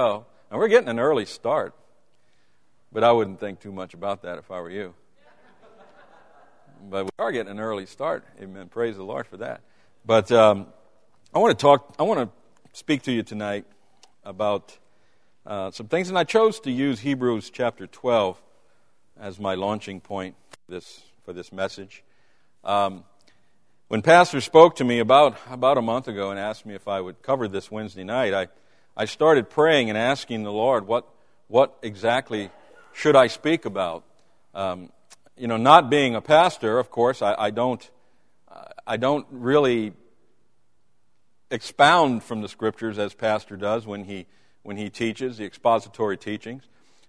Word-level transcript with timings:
go. 0.00 0.26
And 0.48 0.60
we're 0.60 0.68
getting 0.68 0.88
an 0.88 1.00
early 1.00 1.24
start. 1.24 1.74
But 2.92 3.02
I 3.02 3.10
wouldn't 3.10 3.40
think 3.40 3.58
too 3.58 3.72
much 3.72 3.94
about 3.94 4.22
that 4.22 4.38
if 4.38 4.48
I 4.48 4.60
were 4.60 4.70
you. 4.70 4.94
But 6.88 7.06
we 7.06 7.10
are 7.18 7.32
getting 7.32 7.50
an 7.50 7.58
early 7.58 7.84
start. 7.84 8.24
Amen. 8.40 8.68
Praise 8.68 8.94
the 8.94 9.02
Lord 9.02 9.26
for 9.26 9.38
that. 9.38 9.60
But 10.06 10.30
um, 10.30 10.68
I 11.34 11.40
want 11.40 11.58
to 11.58 11.60
talk, 11.60 11.96
I 11.98 12.04
want 12.04 12.20
to 12.20 12.78
speak 12.78 13.02
to 13.02 13.12
you 13.12 13.24
tonight 13.24 13.64
about 14.22 14.78
uh, 15.44 15.72
some 15.72 15.88
things, 15.88 16.08
and 16.10 16.16
I 16.16 16.22
chose 16.22 16.60
to 16.60 16.70
use 16.70 17.00
Hebrews 17.00 17.50
chapter 17.50 17.88
12 17.88 18.40
as 19.18 19.40
my 19.40 19.56
launching 19.56 20.00
point 20.00 20.36
for 20.52 20.70
this, 20.74 21.02
for 21.24 21.32
this 21.32 21.52
message. 21.52 22.04
Um, 22.62 23.02
when 23.88 24.02
Pastor 24.02 24.40
spoke 24.40 24.76
to 24.76 24.84
me 24.84 25.00
about, 25.00 25.36
about 25.50 25.76
a 25.76 25.82
month 25.82 26.06
ago 26.06 26.30
and 26.30 26.38
asked 26.38 26.64
me 26.64 26.76
if 26.76 26.86
I 26.86 27.00
would 27.00 27.20
cover 27.20 27.48
this 27.48 27.68
Wednesday 27.68 28.04
night, 28.04 28.32
I, 28.32 28.46
I 28.98 29.04
started 29.04 29.48
praying 29.48 29.90
and 29.90 29.96
asking 29.96 30.42
the 30.42 30.50
Lord, 30.50 30.88
what, 30.88 31.08
what 31.46 31.78
exactly 31.82 32.50
should 32.92 33.14
I 33.14 33.28
speak 33.28 33.64
about? 33.64 34.02
Um, 34.54 34.90
you 35.36 35.46
know, 35.46 35.56
not 35.56 35.88
being 35.88 36.16
a 36.16 36.20
pastor, 36.20 36.80
of 36.80 36.90
course, 36.90 37.22
I, 37.22 37.36
I 37.38 37.50
don't, 37.50 37.88
I 38.88 38.96
don't 38.96 39.24
really 39.30 39.92
expound 41.48 42.24
from 42.24 42.40
the 42.40 42.48
scriptures 42.48 42.98
as 42.98 43.14
pastor 43.14 43.56
does 43.56 43.86
when 43.86 44.02
he, 44.02 44.26
when 44.64 44.76
he 44.76 44.90
teaches 44.90 45.36
the 45.36 45.44
expository 45.44 46.16
teachings, 46.16 46.64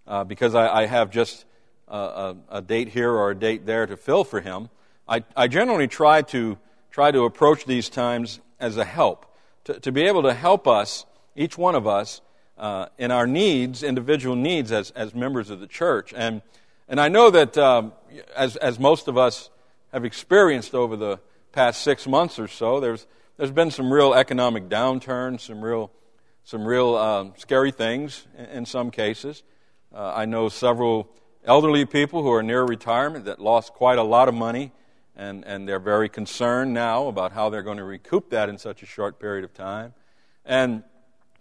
uh, 0.05 0.23
because 0.23 0.53
I, 0.53 0.81
I, 0.81 0.85
have 0.85 1.09
just 1.09 1.45
a, 1.87 2.35
a, 2.49 2.61
date 2.61 2.89
here 2.89 3.11
or 3.11 3.31
a 3.31 3.35
date 3.35 3.65
there 3.65 3.87
to 3.87 3.97
fill 3.97 4.23
for 4.23 4.41
him. 4.41 4.69
I, 5.07 5.23
I 5.35 5.47
generally 5.47 5.87
try 5.87 6.21
to, 6.21 6.59
try 6.91 7.09
to 7.09 7.23
approach 7.23 7.65
these 7.65 7.89
times 7.89 8.41
as 8.59 8.77
a 8.77 8.85
help, 8.85 9.25
to, 9.63 9.79
to 9.79 9.91
be 9.91 10.03
able 10.03 10.21
to 10.23 10.35
help 10.35 10.67
us 10.67 11.05
each 11.39 11.57
one 11.57 11.73
of 11.73 11.87
us, 11.87 12.21
uh, 12.57 12.87
in 12.97 13.11
our 13.11 13.25
needs, 13.25 13.81
individual 13.81 14.35
needs 14.35 14.73
as, 14.73 14.91
as 14.91 15.15
members 15.15 15.49
of 15.49 15.61
the 15.61 15.67
church. 15.67 16.13
And, 16.13 16.41
and 16.89 16.99
I 16.99 17.07
know 17.07 17.29
that 17.29 17.57
um, 17.57 17.93
as, 18.35 18.57
as 18.57 18.77
most 18.77 19.07
of 19.07 19.17
us 19.17 19.49
have 19.93 20.03
experienced 20.03 20.75
over 20.75 20.97
the 20.97 21.19
past 21.53 21.81
six 21.81 22.05
months 22.05 22.37
or 22.37 22.49
so, 22.49 22.81
there's, 22.81 23.07
there's 23.37 23.51
been 23.51 23.71
some 23.71 23.91
real 23.91 24.13
economic 24.13 24.67
downturn, 24.67 25.39
some 25.39 25.61
real, 25.61 25.91
some 26.43 26.65
real 26.65 26.97
um, 26.97 27.33
scary 27.37 27.71
things 27.71 28.27
in, 28.37 28.45
in 28.45 28.65
some 28.65 28.91
cases. 28.91 29.43
Uh, 29.95 30.11
I 30.13 30.25
know 30.25 30.49
several 30.49 31.09
elderly 31.45 31.85
people 31.85 32.21
who 32.21 32.33
are 32.33 32.43
near 32.43 32.63
retirement 32.63 33.25
that 33.25 33.39
lost 33.39 33.71
quite 33.71 33.97
a 33.97 34.03
lot 34.03 34.27
of 34.27 34.35
money, 34.35 34.73
and, 35.15 35.45
and 35.45 35.65
they're 35.65 35.79
very 35.79 36.09
concerned 36.09 36.73
now 36.73 37.07
about 37.07 37.31
how 37.31 37.49
they're 37.49 37.63
going 37.63 37.77
to 37.77 37.85
recoup 37.85 38.29
that 38.31 38.49
in 38.49 38.57
such 38.57 38.83
a 38.83 38.85
short 38.85 39.19
period 39.19 39.45
of 39.45 39.53
time. 39.53 39.93
And 40.45 40.83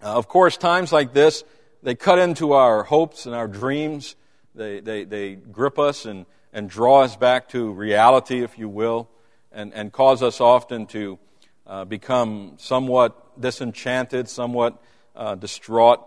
uh, 0.02 0.14
of 0.14 0.28
course, 0.28 0.56
times 0.56 0.92
like 0.92 1.12
this, 1.12 1.44
they 1.82 1.94
cut 1.94 2.18
into 2.18 2.52
our 2.52 2.82
hopes 2.84 3.27
and 3.27 3.34
our 3.34 3.48
dreams. 3.48 4.16
They, 4.54 4.80
they, 4.80 5.04
they 5.04 5.34
grip 5.34 5.78
us 5.78 6.04
and, 6.04 6.27
and 6.52 6.68
draw 6.68 7.02
us 7.02 7.16
back 7.16 7.48
to 7.50 7.72
reality, 7.72 8.42
if 8.42 8.58
you 8.58 8.69
will, 8.69 9.08
and, 9.52 9.72
and 9.74 9.92
cause 9.92 10.22
us 10.22 10.41
often 10.41 10.86
to 10.86 11.19
uh, 11.66 11.84
become 11.84 12.54
somewhat 12.58 13.41
disenchanted, 13.41 14.28
somewhat 14.28 14.80
uh, 15.14 15.34
distraught. 15.34 16.00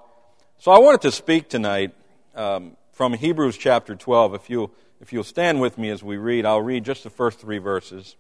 So 0.58 0.72
I 0.72 0.80
wanted 0.80 1.02
to 1.02 1.12
speak 1.12 1.50
tonight 1.50 1.94
um, 2.36 2.78
from 2.92 3.14
Hebrews 3.14 3.58
chapter 3.58 3.96
12. 3.96 4.36
If 4.36 4.50
you'll, 4.50 4.72
if 5.00 5.12
you'll 5.12 5.24
stand 5.24 5.60
with 5.62 5.78
me 5.78 5.90
as 5.90 6.04
we 6.04 6.18
read, 6.18 6.46
I'll 6.46 6.62
read 6.62 6.86
just 6.86 7.04
the 7.04 7.10
first 7.10 7.40
three 7.40 7.58
verses. 7.58 8.16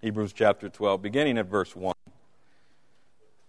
Hebrews 0.00 0.32
chapter 0.32 0.68
12, 0.68 1.00
beginning 1.00 1.38
at 1.38 1.46
verse 1.46 1.76
1. 1.76 1.94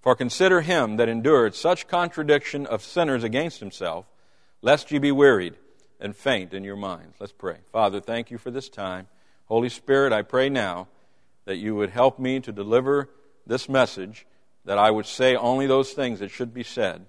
For 0.00 0.14
consider 0.14 0.62
him 0.62 0.96
that 0.96 1.08
endured 1.08 1.54
such 1.54 1.86
contradiction 1.86 2.66
of 2.66 2.82
sinners 2.82 3.22
against 3.22 3.60
himself, 3.60 4.06
lest 4.62 4.90
ye 4.90 4.98
be 4.98 5.12
wearied 5.12 5.54
and 6.00 6.16
faint 6.16 6.54
in 6.54 6.64
your 6.64 6.76
minds. 6.76 7.16
Let's 7.20 7.32
pray. 7.32 7.58
Father, 7.70 8.00
thank 8.00 8.30
you 8.30 8.38
for 8.38 8.50
this 8.50 8.68
time. 8.68 9.08
Holy 9.46 9.68
Spirit, 9.68 10.12
I 10.12 10.22
pray 10.22 10.48
now 10.48 10.88
that 11.44 11.56
you 11.56 11.74
would 11.74 11.90
help 11.90 12.18
me 12.18 12.40
to 12.40 12.52
deliver 12.52 13.10
this 13.46 13.68
message, 13.68 14.26
that 14.64 14.78
I 14.78 14.90
would 14.90 15.06
say 15.06 15.36
only 15.36 15.66
those 15.66 15.92
things 15.92 16.20
that 16.20 16.30
should 16.30 16.54
be 16.54 16.62
said. 16.62 17.04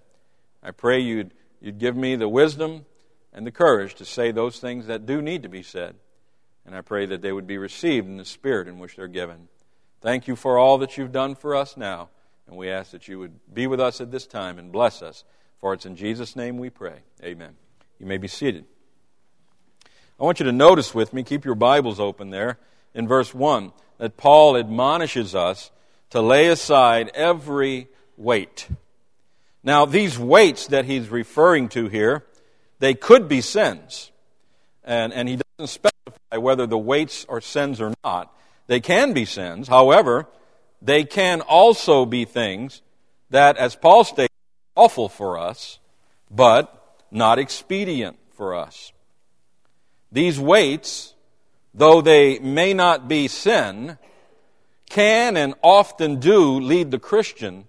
I 0.64 0.72
pray 0.72 1.00
you'd, 1.00 1.34
you'd 1.62 1.80
give 1.80 1.96
me 1.96 2.16
the 2.16 2.28
wisdom 2.28 2.86
and 3.34 3.48
the 3.48 3.52
courage 3.52 3.96
to 3.96 4.06
say 4.06 4.32
those 4.32 4.60
things 4.60 4.88
that 4.88 5.06
do 5.06 5.22
need 5.22 5.44
to 5.44 5.50
be 5.50 5.64
said. 5.64 5.96
And 6.66 6.76
I 6.76 6.82
pray 6.82 7.06
that 7.06 7.22
they 7.22 7.32
would 7.32 7.48
be 7.48 7.58
received 7.58 8.08
in 8.08 8.18
the 8.18 8.26
spirit 8.26 8.68
in 8.68 8.80
which 8.80 8.96
they're 8.96 9.08
given. 9.08 9.48
Thank 10.02 10.28
you 10.28 10.36
for 10.36 10.58
all 10.58 10.78
that 10.80 10.98
you've 10.98 11.12
done 11.12 11.36
for 11.36 11.56
us 11.56 11.78
now. 11.78 12.10
And 12.48 12.58
we 12.58 12.70
ask 12.70 12.92
that 12.92 13.08
you 13.08 13.20
would 13.20 13.40
be 13.54 13.68
with 13.68 13.80
us 13.80 14.02
at 14.02 14.12
this 14.12 14.28
time 14.28 14.60
and 14.60 14.72
bless 14.72 15.02
us. 15.02 15.24
For 15.60 15.74
it's 15.74 15.86
in 15.86 15.96
Jesus' 15.96 16.36
name 16.36 16.58
we 16.58 16.70
pray. 16.70 17.00
Amen. 17.24 17.56
You 18.00 18.06
may 18.06 18.18
be 18.18 18.28
seated. 18.28 18.66
I 20.20 20.24
want 20.24 20.40
you 20.40 20.46
to 20.46 20.52
notice 20.52 20.94
with 20.94 21.14
me, 21.14 21.24
keep 21.24 21.46
your 21.46 21.56
Bibles 21.56 22.00
open 22.00 22.30
there, 22.30 22.58
in 22.94 23.08
verse 23.08 23.34
1, 23.34 23.72
that 23.98 24.18
Paul 24.18 24.58
admonishes 24.58 25.34
us 25.34 25.72
to 26.10 26.22
lay 26.22 26.48
aside 26.48 27.12
every 27.14 27.88
weight. 28.18 28.68
Now, 29.64 29.86
these 29.86 30.18
weights 30.18 30.68
that 30.68 30.86
he's 30.86 31.10
referring 31.10 31.70
to 31.70 31.88
here, 31.88 32.26
they 32.80 32.94
could 32.94 33.28
be 33.28 33.42
sins. 33.42 34.12
And, 34.84 35.14
and 35.14 35.30
he 35.30 35.40
doesn't 35.58 35.74
specify 35.74 36.38
whether 36.38 36.66
the 36.66 36.78
weights 36.78 37.26
are 37.30 37.42
sins 37.42 37.80
or 37.80 37.94
not. 38.04 38.36
They 38.68 38.80
can 38.80 39.14
be 39.14 39.26
sins. 39.26 39.68
However, 39.68 40.28
they 40.82 41.04
can 41.04 41.42
also 41.42 42.06
be 42.06 42.26
things 42.26 42.82
that, 43.30 43.58
as 43.58 43.76
Paul 43.76 44.04
states, 44.04 44.34
are 44.76 44.84
awful 44.84 45.08
for 45.08 45.38
us, 45.38 45.80
but 46.30 47.04
not 47.12 47.40
expedient 47.40 48.18
for 48.32 48.56
us. 48.56 48.92
These 50.12 50.40
weights, 50.40 51.14
though 51.74 52.02
they 52.02 52.40
may 52.40 52.74
not 52.74 53.08
be 53.08 53.28
sin, 53.28 53.98
can 54.90 55.38
and 55.38 55.54
often 55.62 56.20
do 56.20 56.60
lead 56.60 56.92
the 56.92 57.00
Christian 57.00 57.66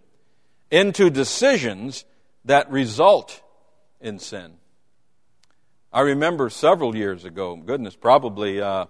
into 0.70 1.10
decisions 1.10 2.04
that 2.44 2.70
result 2.70 3.42
in 4.00 4.18
sin. 4.18 4.54
I 5.92 6.00
remember 6.00 6.48
several 6.48 6.96
years 6.96 7.24
ago, 7.24 7.54
goodness, 7.56 7.94
probably 7.94 8.60
uh, 8.60 8.86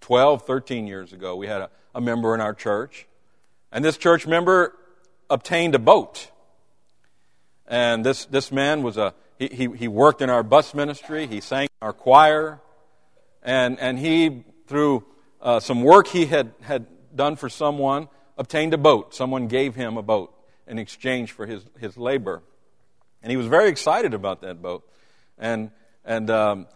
12, 0.00 0.44
13 0.44 0.86
years 0.88 1.12
ago, 1.12 1.36
we 1.36 1.46
had 1.46 1.62
a, 1.62 1.70
a 1.94 2.00
member 2.00 2.34
in 2.34 2.40
our 2.40 2.52
church 2.52 3.06
and 3.72 3.84
this 3.84 3.96
church 3.96 4.26
member 4.26 4.74
obtained 5.30 5.74
a 5.74 5.78
boat. 5.78 6.30
And 7.66 8.04
this, 8.04 8.26
this 8.26 8.52
man 8.52 8.82
was 8.82 8.98
a, 8.98 9.14
he, 9.38 9.48
he, 9.48 9.68
he 9.76 9.88
worked 9.88 10.20
in 10.20 10.28
our 10.30 10.42
bus 10.42 10.74
ministry, 10.74 11.26
he 11.26 11.40
sang 11.40 11.68
our 11.80 11.92
choir, 11.92 12.60
and, 13.42 13.80
and 13.80 13.98
he, 13.98 14.44
through 14.66 15.04
uh, 15.40 15.58
some 15.58 15.82
work 15.82 16.06
he 16.06 16.26
had, 16.26 16.52
had 16.60 16.86
done 17.16 17.36
for 17.36 17.48
someone, 17.48 18.08
obtained 18.36 18.74
a 18.74 18.78
boat. 18.78 19.14
Someone 19.14 19.48
gave 19.48 19.74
him 19.74 19.96
a 19.96 20.02
boat 20.02 20.34
in 20.66 20.78
exchange 20.78 21.32
for 21.32 21.46
his, 21.46 21.64
his 21.80 21.96
labor. 21.96 22.42
And 23.22 23.30
he 23.30 23.36
was 23.36 23.46
very 23.46 23.68
excited 23.68 24.14
about 24.14 24.42
that 24.42 24.60
boat. 24.60 24.86
And, 25.38 25.70
and 26.04 26.30
um, 26.30 26.66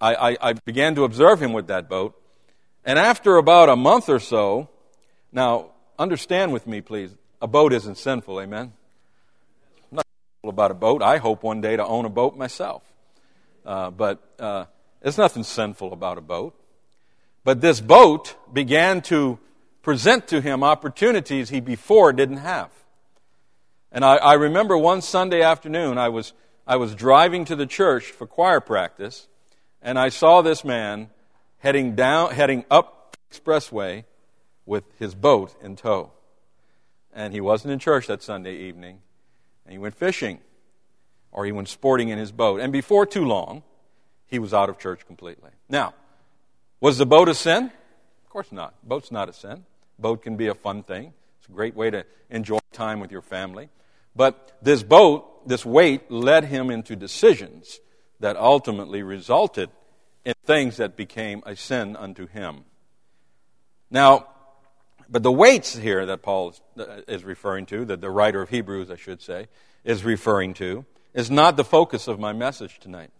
I, 0.00 0.14
I, 0.14 0.36
I 0.40 0.52
began 0.52 0.94
to 0.94 1.04
observe 1.04 1.42
him 1.42 1.52
with 1.52 1.66
that 1.68 1.88
boat. 1.88 2.20
And 2.84 2.98
after 2.98 3.36
about 3.36 3.68
a 3.68 3.76
month 3.76 4.08
or 4.08 4.20
so, 4.20 4.68
now, 5.32 5.72
understand 5.98 6.52
with 6.52 6.66
me, 6.66 6.80
please, 6.80 7.14
a 7.40 7.46
boat 7.46 7.72
isn't 7.72 7.98
sinful, 7.98 8.40
amen? 8.40 8.72
I'm 9.90 9.96
not 9.96 10.04
about 10.44 10.70
a 10.70 10.74
boat. 10.74 11.02
I 11.02 11.18
hope 11.18 11.42
one 11.42 11.60
day 11.60 11.76
to 11.76 11.84
own 11.84 12.04
a 12.04 12.10
boat 12.10 12.36
myself. 12.36 12.82
Uh, 13.64 13.90
but 13.90 14.22
uh, 14.38 14.66
there's 15.00 15.18
nothing 15.18 15.42
sinful 15.42 15.92
about 15.92 16.18
a 16.18 16.20
boat. 16.20 16.54
But 17.44 17.60
this 17.60 17.80
boat 17.80 18.34
began 18.52 19.02
to 19.02 19.38
present 19.82 20.28
to 20.28 20.40
him 20.40 20.64
opportunities 20.64 21.50
he 21.50 21.60
before 21.60 22.12
didn't 22.12 22.38
have. 22.38 22.70
And 23.92 24.04
I, 24.04 24.16
I 24.16 24.34
remember 24.34 24.76
one 24.76 25.00
Sunday 25.00 25.42
afternoon, 25.42 25.96
I 25.96 26.08
was, 26.08 26.32
I 26.66 26.76
was 26.76 26.94
driving 26.94 27.44
to 27.46 27.56
the 27.56 27.66
church 27.66 28.06
for 28.06 28.26
choir 28.26 28.60
practice, 28.60 29.28
and 29.80 29.98
I 29.98 30.08
saw 30.08 30.42
this 30.42 30.64
man 30.64 31.10
heading 31.58 31.94
down, 31.94 32.32
heading 32.32 32.64
up 32.70 33.16
expressway 33.30 34.04
with 34.66 34.84
his 34.98 35.14
boat 35.14 35.54
in 35.62 35.76
tow. 35.76 36.10
And 37.12 37.32
he 37.32 37.40
wasn't 37.40 37.72
in 37.72 37.78
church 37.78 38.08
that 38.08 38.22
Sunday 38.22 38.56
evening, 38.56 38.98
and 39.64 39.72
he 39.72 39.78
went 39.78 39.94
fishing, 39.94 40.40
or 41.32 41.46
he 41.46 41.52
went 41.52 41.68
sporting 41.68 42.10
in 42.10 42.18
his 42.18 42.32
boat. 42.32 42.60
And 42.60 42.72
before 42.72 43.06
too 43.06 43.24
long, 43.24 43.62
he 44.26 44.38
was 44.38 44.52
out 44.52 44.68
of 44.68 44.78
church 44.78 45.06
completely. 45.06 45.50
Now, 45.68 45.94
was 46.80 46.98
the 46.98 47.06
boat 47.06 47.28
a 47.28 47.34
sin? 47.34 47.70
Of 48.24 48.30
course 48.30 48.52
not. 48.52 48.74
Boat's 48.82 49.10
not 49.10 49.28
a 49.28 49.32
sin. 49.32 49.64
Boat 49.98 50.22
can 50.22 50.36
be 50.36 50.48
a 50.48 50.54
fun 50.54 50.82
thing. 50.82 51.14
It's 51.38 51.48
a 51.48 51.52
great 51.52 51.74
way 51.74 51.90
to 51.90 52.04
enjoy 52.28 52.58
time 52.72 53.00
with 53.00 53.10
your 53.10 53.22
family. 53.22 53.70
But 54.14 54.58
this 54.60 54.82
boat, 54.82 55.48
this 55.48 55.64
weight, 55.64 56.10
led 56.10 56.44
him 56.44 56.70
into 56.70 56.96
decisions 56.96 57.80
that 58.20 58.36
ultimately 58.36 59.02
resulted 59.02 59.70
in 60.24 60.34
things 60.44 60.78
that 60.78 60.96
became 60.96 61.42
a 61.46 61.54
sin 61.54 61.96
unto 61.96 62.26
him. 62.26 62.64
Now, 63.90 64.26
but 65.08 65.22
the 65.22 65.32
weights 65.32 65.76
here 65.76 66.06
that 66.06 66.22
Paul 66.22 66.54
uh, 66.78 66.84
is 67.06 67.24
referring 67.24 67.66
to, 67.66 67.84
that 67.86 68.00
the 68.00 68.10
writer 68.10 68.42
of 68.42 68.50
Hebrews, 68.50 68.90
I 68.90 68.96
should 68.96 69.22
say, 69.22 69.48
is 69.84 70.04
referring 70.04 70.54
to, 70.54 70.84
is 71.14 71.30
not 71.30 71.56
the 71.56 71.64
focus 71.64 72.08
of 72.08 72.18
my 72.18 72.32
message 72.32 72.78
tonight. 72.78 73.10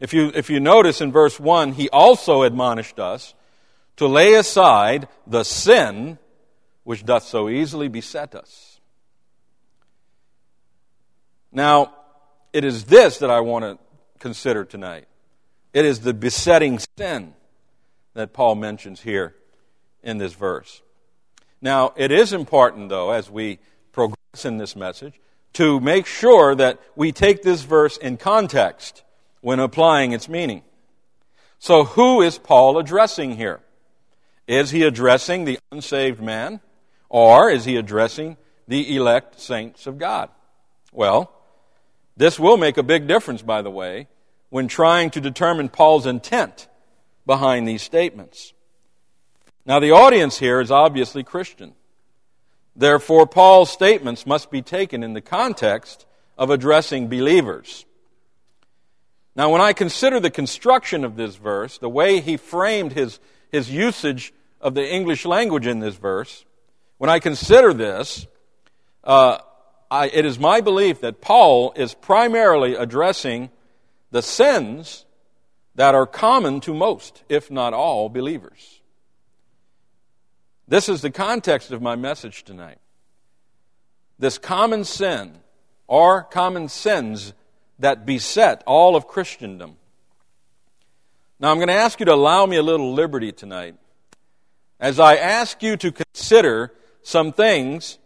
If 0.00 0.12
you, 0.12 0.30
if 0.34 0.50
you 0.50 0.60
notice 0.60 1.00
in 1.00 1.12
verse 1.12 1.40
1, 1.40 1.72
he 1.72 1.88
also 1.88 2.42
admonished 2.42 2.98
us 2.98 3.34
to 3.96 4.06
lay 4.06 4.34
aside 4.34 5.08
the 5.26 5.44
sin 5.44 6.18
which 6.82 7.04
doth 7.04 7.24
so 7.24 7.48
easily 7.48 7.88
beset 7.88 8.34
us. 8.34 8.80
Now, 11.50 11.94
it 12.52 12.64
is 12.64 12.84
this 12.84 13.18
that 13.18 13.30
I 13.30 13.40
want 13.40 13.64
to 13.64 13.78
consider 14.18 14.64
tonight. 14.64 15.06
It 15.72 15.84
is 15.84 16.00
the 16.00 16.12
besetting 16.12 16.80
sin 16.98 17.34
that 18.14 18.32
Paul 18.32 18.56
mentions 18.56 19.00
here 19.00 19.34
in 20.04 20.18
this 20.18 20.34
verse. 20.34 20.82
Now, 21.60 21.92
it 21.96 22.12
is 22.12 22.32
important, 22.32 22.90
though, 22.90 23.10
as 23.10 23.30
we 23.30 23.58
progress 23.92 24.44
in 24.44 24.58
this 24.58 24.76
message, 24.76 25.14
to 25.54 25.80
make 25.80 26.06
sure 26.06 26.54
that 26.54 26.80
we 26.94 27.10
take 27.10 27.42
this 27.42 27.62
verse 27.62 27.96
in 27.96 28.16
context 28.16 29.02
when 29.40 29.60
applying 29.60 30.12
its 30.12 30.28
meaning. 30.28 30.62
So, 31.58 31.84
who 31.84 32.20
is 32.22 32.38
Paul 32.38 32.78
addressing 32.78 33.36
here? 33.36 33.60
Is 34.46 34.70
he 34.70 34.82
addressing 34.82 35.44
the 35.44 35.58
unsaved 35.72 36.20
man, 36.20 36.60
or 37.08 37.50
is 37.50 37.64
he 37.64 37.76
addressing 37.76 38.36
the 38.68 38.96
elect 38.96 39.40
saints 39.40 39.86
of 39.86 39.98
God? 39.98 40.28
Well, 40.92 41.32
this 42.16 42.38
will 42.38 42.56
make 42.56 42.76
a 42.76 42.82
big 42.82 43.06
difference, 43.06 43.42
by 43.42 43.62
the 43.62 43.70
way, 43.70 44.08
when 44.50 44.68
trying 44.68 45.10
to 45.10 45.20
determine 45.20 45.68
Paul's 45.68 46.06
intent 46.06 46.68
behind 47.26 47.66
these 47.66 47.82
statements. 47.82 48.53
Now, 49.66 49.80
the 49.80 49.92
audience 49.92 50.38
here 50.38 50.60
is 50.60 50.70
obviously 50.70 51.22
Christian. 51.22 51.74
Therefore, 52.76 53.26
Paul's 53.26 53.70
statements 53.70 54.26
must 54.26 54.50
be 54.50 54.60
taken 54.60 55.02
in 55.02 55.14
the 55.14 55.20
context 55.20 56.06
of 56.36 56.50
addressing 56.50 57.08
believers. 57.08 57.86
Now, 59.36 59.50
when 59.50 59.60
I 59.60 59.72
consider 59.72 60.20
the 60.20 60.30
construction 60.30 61.04
of 61.04 61.16
this 61.16 61.36
verse, 61.36 61.78
the 61.78 61.88
way 61.88 62.20
he 62.20 62.36
framed 62.36 62.92
his, 62.92 63.20
his 63.50 63.70
usage 63.70 64.34
of 64.60 64.74
the 64.74 64.86
English 64.86 65.24
language 65.24 65.66
in 65.66 65.80
this 65.80 65.96
verse, 65.96 66.44
when 66.98 67.10
I 67.10 67.18
consider 67.18 67.72
this, 67.72 68.26
uh, 69.02 69.38
I, 69.90 70.08
it 70.08 70.24
is 70.24 70.38
my 70.38 70.60
belief 70.60 71.00
that 71.00 71.20
Paul 71.20 71.72
is 71.76 71.94
primarily 71.94 72.74
addressing 72.74 73.50
the 74.10 74.22
sins 74.22 75.04
that 75.74 75.94
are 75.94 76.06
common 76.06 76.60
to 76.60 76.74
most, 76.74 77.22
if 77.28 77.50
not 77.50 77.72
all, 77.72 78.08
believers. 78.08 78.80
This 80.66 80.88
is 80.88 81.02
the 81.02 81.10
context 81.10 81.70
of 81.70 81.82
my 81.82 81.94
message 81.94 82.44
tonight. 82.44 82.78
This 84.18 84.38
common 84.38 84.84
sin, 84.84 85.38
or 85.86 86.22
common 86.22 86.68
sins 86.68 87.34
that 87.78 88.06
beset 88.06 88.62
all 88.66 88.96
of 88.96 89.06
Christendom. 89.06 89.76
Now, 91.38 91.50
I'm 91.50 91.58
going 91.58 91.68
to 91.68 91.74
ask 91.74 92.00
you 92.00 92.06
to 92.06 92.14
allow 92.14 92.46
me 92.46 92.56
a 92.56 92.62
little 92.62 92.94
liberty 92.94 93.32
tonight 93.32 93.74
as 94.80 94.98
I 94.98 95.16
ask 95.16 95.62
you 95.62 95.76
to 95.76 95.92
consider 95.92 96.72
some 97.02 97.32
things 97.32 97.98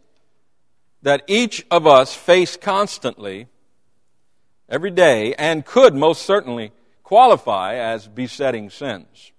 that 1.02 1.22
each 1.28 1.64
of 1.70 1.86
us 1.86 2.14
face 2.14 2.56
constantly 2.56 3.46
every 4.68 4.90
day 4.90 5.34
and 5.34 5.64
could 5.64 5.94
most 5.94 6.22
certainly 6.22 6.72
qualify 7.04 7.74
as 7.74 8.08
besetting 8.08 8.70
sins. 8.70 9.32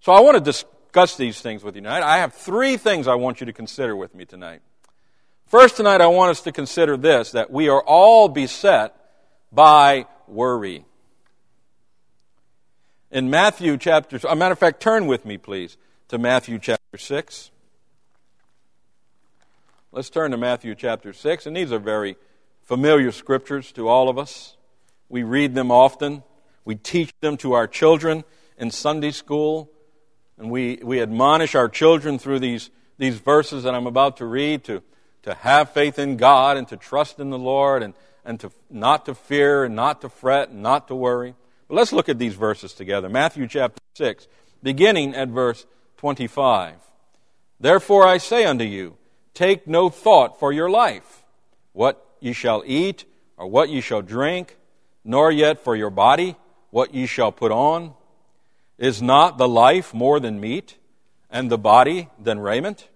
So 0.00 0.12
I 0.12 0.20
want 0.20 0.44
to 0.44 0.64
discuss 0.90 1.14
these 1.14 1.40
things 1.40 1.62
with 1.62 1.76
you 1.76 1.82
tonight. 1.82 2.02
I 2.02 2.18
have 2.18 2.34
three 2.34 2.76
things 2.76 3.06
I 3.06 3.14
want 3.14 3.38
you 3.38 3.46
to 3.46 3.52
consider 3.52 3.94
with 3.94 4.12
me 4.12 4.24
tonight. 4.24 4.60
First, 5.46 5.76
tonight, 5.76 6.00
I 6.00 6.08
want 6.08 6.32
us 6.32 6.40
to 6.40 6.50
consider 6.50 6.96
this 6.96 7.30
that 7.30 7.48
we 7.48 7.68
are 7.68 7.80
all 7.80 8.28
beset 8.28 8.92
by 9.52 10.06
worry. 10.26 10.84
In 13.12 13.30
Matthew 13.30 13.76
chapter, 13.76 14.18
a 14.28 14.34
matter 14.34 14.54
of 14.54 14.58
fact, 14.58 14.80
turn 14.80 15.06
with 15.06 15.24
me, 15.24 15.38
please, 15.38 15.76
to 16.08 16.18
Matthew 16.18 16.58
chapter 16.58 16.98
6. 16.98 17.52
Let's 19.92 20.10
turn 20.10 20.32
to 20.32 20.36
Matthew 20.36 20.74
chapter 20.74 21.12
6, 21.12 21.46
and 21.46 21.56
these 21.56 21.70
are 21.70 21.78
very 21.78 22.16
familiar 22.62 23.12
scriptures 23.12 23.70
to 23.72 23.86
all 23.86 24.08
of 24.08 24.18
us. 24.18 24.56
We 25.08 25.22
read 25.22 25.54
them 25.54 25.70
often, 25.70 26.24
we 26.64 26.74
teach 26.74 27.12
them 27.20 27.36
to 27.36 27.52
our 27.52 27.68
children 27.68 28.24
in 28.58 28.72
Sunday 28.72 29.12
school, 29.12 29.70
and 30.40 30.50
we, 30.50 30.80
we 30.82 31.00
admonish 31.00 31.54
our 31.54 31.68
children 31.68 32.18
through 32.18 32.40
these, 32.40 32.70
these 32.98 33.18
verses 33.18 33.62
that 33.62 33.74
I'm 33.74 33.86
about 33.86 34.16
to 34.16 34.26
read 34.26 34.64
to 34.64 34.82
to 35.22 35.34
have 35.34 35.70
faith 35.70 35.98
in 35.98 36.16
God 36.16 36.56
and 36.56 36.66
to 36.68 36.76
trust 36.76 37.20
in 37.20 37.30
the 37.30 37.38
Lord 37.38 37.82
and, 37.82 37.94
and 38.24 38.40
to 38.40 38.50
not 38.70 39.06
to 39.06 39.14
fear 39.14 39.64
and 39.64 39.76
not 39.76 40.00
to 40.00 40.08
fret 40.08 40.50
and 40.50 40.62
not 40.62 40.88
to 40.88 40.94
worry. 40.94 41.34
But 41.68 41.74
let's 41.74 41.92
look 41.92 42.08
at 42.08 42.18
these 42.18 42.34
verses 42.34 42.72
together. 42.72 43.08
Matthew 43.08 43.46
chapter 43.46 43.80
6, 43.94 44.26
beginning 44.62 45.14
at 45.14 45.28
verse 45.28 45.66
25. 45.98 46.76
Therefore 47.58 48.06
I 48.06 48.18
say 48.18 48.44
unto 48.44 48.64
you, 48.64 48.96
take 49.34 49.66
no 49.66 49.90
thought 49.90 50.38
for 50.38 50.52
your 50.52 50.70
life, 50.70 51.22
what 51.72 52.04
ye 52.20 52.32
shall 52.32 52.62
eat 52.66 53.04
or 53.36 53.46
what 53.46 53.68
ye 53.68 53.80
shall 53.80 54.02
drink, 54.02 54.56
nor 55.04 55.30
yet 55.30 55.62
for 55.62 55.76
your 55.76 55.90
body, 55.90 56.36
what 56.70 56.94
ye 56.94 57.06
shall 57.06 57.32
put 57.32 57.52
on. 57.52 57.94
Is 58.80 59.02
not 59.02 59.36
the 59.36 59.46
life 59.46 59.92
more 59.92 60.20
than 60.20 60.40
meat, 60.40 60.78
and 61.30 61.50
the 61.50 61.58
body 61.58 62.08
than 62.18 62.40
raiment? 62.40 62.88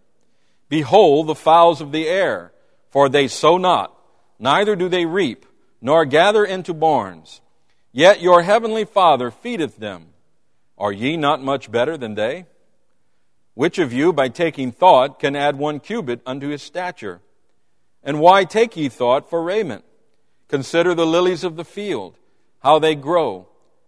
Behold 0.71 1.27
the 1.27 1.35
fowls 1.35 1.83
of 1.83 1.93
the 1.93 2.09
air, 2.09 2.53
for 2.89 3.11
they 3.11 3.29
sow 3.29 3.59
not, 3.59 3.95
neither 4.39 4.77
do 4.77 4.89
they 4.89 5.05
reap, 5.05 5.45
nor 5.83 6.07
gather 6.07 6.43
into 6.43 6.73
barns. 6.73 7.43
Yet 7.93 8.23
your 8.23 8.43
heavenly 8.43 8.87
Father 8.87 9.31
feedeth 9.31 9.77
them. 9.77 10.07
Are 10.79 10.91
ye 10.91 11.19
not 11.19 11.43
much 11.43 11.71
better 11.71 11.99
than 11.99 12.15
they? 12.15 12.47
Which 13.53 13.79
of 13.79 13.93
you, 13.93 14.11
by 14.15 14.31
taking 14.31 14.73
thought, 14.73 15.21
can 15.21 15.37
add 15.37 15.57
one 15.57 15.81
cubit 15.81 16.23
unto 16.25 16.49
his 16.49 16.63
stature? 16.63 17.21
And 18.03 18.21
why 18.21 18.45
take 18.45 18.75
ye 18.75 18.89
thought 18.89 19.29
for 19.29 19.43
raiment? 19.43 19.85
Consider 20.49 20.95
the 20.95 21.07
lilies 21.07 21.45
of 21.45 21.57
the 21.57 21.65
field, 21.65 22.17
how 22.61 22.79
they 22.79 22.95
grow. 22.95 23.49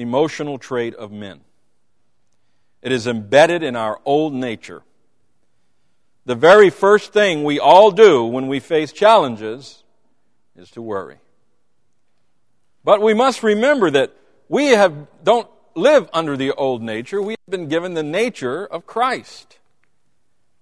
emotional 0.00 0.58
trait 0.58 0.94
of 0.94 1.12
men. 1.12 1.40
It 2.82 2.92
is 2.92 3.06
embedded 3.06 3.62
in 3.62 3.76
our 3.76 4.00
old 4.04 4.32
nature. 4.32 4.82
The 6.24 6.34
very 6.34 6.70
first 6.70 7.12
thing 7.12 7.44
we 7.44 7.58
all 7.58 7.90
do 7.90 8.24
when 8.24 8.46
we 8.46 8.60
face 8.60 8.92
challenges 8.92 9.84
is 10.56 10.70
to 10.72 10.82
worry. 10.82 11.18
But 12.84 13.02
we 13.02 13.14
must 13.14 13.42
remember 13.42 13.90
that 13.90 14.12
we 14.48 14.68
have, 14.68 15.06
don't 15.22 15.48
live 15.74 16.08
under 16.12 16.36
the 16.36 16.52
old 16.52 16.82
nature. 16.82 17.20
We 17.20 17.32
have 17.32 17.50
been 17.50 17.68
given 17.68 17.94
the 17.94 18.02
nature 18.02 18.66
of 18.66 18.86
Christ. 18.86 19.58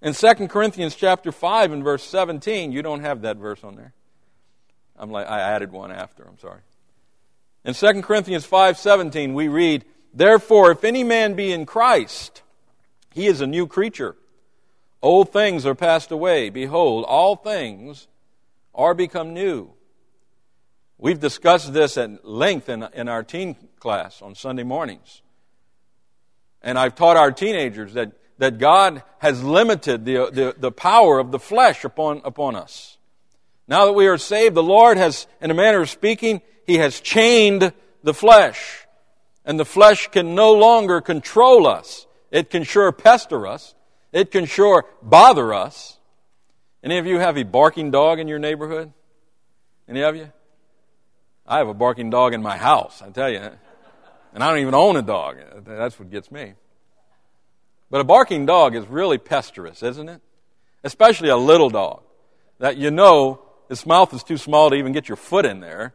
In 0.01 0.15
2 0.15 0.49
Corinthians 0.49 0.95
chapter 0.95 1.33
5 1.33 1.73
and 1.73 1.85
verse 1.85 2.05
17, 2.05 2.73
you 2.73 2.83
don't 2.83 3.01
have 3.01 3.23
that 3.23 3.37
verse 3.37 3.63
on 3.65 3.77
there. 3.77 3.93
I'm 4.97 5.11
like, 5.11 5.29
I 5.29 5.41
added 5.41 5.71
one 5.73 5.93
after, 5.93 6.25
I'm 6.25 6.39
sorry. 6.39 6.61
In 7.65 7.75
2 7.75 8.03
Corinthians 8.03 8.47
5:17 8.47 9.35
we 9.35 9.49
read, 9.49 9.85
"Therefore 10.13 10.71
if 10.71 10.85
any 10.85 11.05
man 11.05 11.35
be 11.35 11.53
in 11.53 11.67
Christ, 11.67 12.43
he 13.13 13.27
is 13.27 13.41
a 13.41 13.47
new 13.47 13.67
creature. 13.67 14.17
Old 15.03 15.33
things 15.33 15.67
are 15.67 15.75
passed 15.75 16.11
away; 16.11 16.51
behold, 16.51 17.05
all 17.05 17.37
things 17.37 18.09
are 18.75 18.95
become 18.95 19.35
new." 19.35 19.73
We've 20.99 21.21
discussed 21.21 21.73
this 21.73 21.97
at 21.97 22.25
length 22.25 22.69
in, 22.69 22.83
in 22.93 23.09
our 23.09 23.23
teen 23.23 23.55
class 23.79 24.21
on 24.21 24.35
Sunday 24.35 24.65
mornings. 24.65 25.23
And 26.61 26.77
I've 26.77 26.97
taught 26.97 27.17
our 27.17 27.31
teenagers 27.31 27.95
that, 27.95 28.13
that 28.39 28.59
God 28.59 29.05
has 29.19 29.43
limited 29.43 30.05
the, 30.05 30.29
the, 30.31 30.55
the 30.59 30.73
power 30.73 31.21
of 31.21 31.31
the 31.31 31.39
flesh 31.39 31.85
upon, 31.85 32.21
upon 32.25 32.57
us. 32.57 32.99
Now 33.69 33.87
that 33.87 33.93
we 33.93 34.09
are 34.09 34.19
saved, 34.19 34.57
the 34.57 34.63
Lord 34.63 34.97
has, 34.97 35.29
in 35.41 35.53
a 35.53 35.55
manner 35.55 35.83
of 35.83 35.91
speaking, 35.91 36.43
He 36.69 36.77
has 36.77 37.01
chained 37.01 37.73
the 38.03 38.13
flesh. 38.13 38.87
And 39.47 39.59
the 39.59 39.65
flesh 39.65 40.09
can 40.09 40.35
no 40.35 40.53
longer 40.53 41.01
control 41.01 41.67
us. 41.67 42.07
It 42.31 42.51
can 42.51 42.63
sure 42.63 42.93
pester 42.93 43.47
us. 43.47 43.75
It 44.13 44.31
can 44.31 44.45
sure 44.45 44.85
bother 45.03 45.55
us. 45.55 45.97
Any 46.85 46.99
of 46.99 47.07
you 47.07 47.19
have 47.21 47.39
a 47.39 47.43
barking 47.43 47.91
dog 47.91 48.21
in 48.21 48.29
your 48.29 48.39
neighborhood? 48.39 48.93
Any 49.89 50.03
of 50.03 50.15
you? 50.15 50.31
I 51.47 51.57
have 51.57 51.69
a 51.69 51.75
barking 51.75 52.11
dog 52.11 52.35
in 52.35 52.43
my 52.43 52.59
house, 52.59 53.01
I 53.01 53.09
tell 53.09 53.31
you. 53.31 53.41
And 54.35 54.45
I 54.45 54.51
don't 54.51 54.59
even 54.59 54.75
own 54.75 54.97
a 54.97 55.03
dog. 55.03 55.39
That's 55.65 55.99
what 55.99 56.11
gets 56.11 56.31
me. 56.31 56.53
But 57.91 58.03
a 58.03 58.05
barking 58.05 58.45
dog 58.45 58.77
is 58.77 58.87
really 58.87 59.17
pesterous, 59.17 59.83
isn't 59.83 60.11
it? 60.11 60.21
Especially 60.85 61.31
a 61.31 61.37
little 61.39 61.71
dog 61.71 62.03
that 62.59 62.77
you 62.77 62.91
know 62.91 63.41
his 63.71 63.87
mouth 63.87 64.13
is 64.13 64.23
too 64.23 64.37
small 64.37 64.69
to 64.69 64.77
even 64.77 64.93
get 64.93 65.09
your 65.09 65.17
foot 65.17 65.47
in 65.47 65.61
there. 65.61 65.95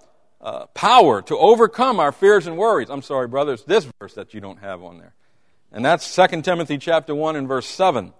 uh, 0.41 0.65
power 0.67 1.21
to 1.21 1.37
overcome 1.37 1.99
our 1.99 2.11
fears 2.11 2.47
and 2.47 2.57
worries. 2.57 2.89
I'm 2.89 3.03
sorry, 3.03 3.27
brothers, 3.27 3.63
this 3.63 3.87
verse 3.99 4.15
that 4.15 4.33
you 4.33 4.41
don't 4.41 4.59
have 4.59 4.83
on 4.83 4.97
there. 4.97 5.13
And 5.71 5.85
that's 5.85 6.15
2 6.15 6.41
Timothy 6.41 6.77
chapter 6.77 7.15
1 7.15 7.35
and 7.35 7.47
verse 7.47 7.67
7, 7.67 8.11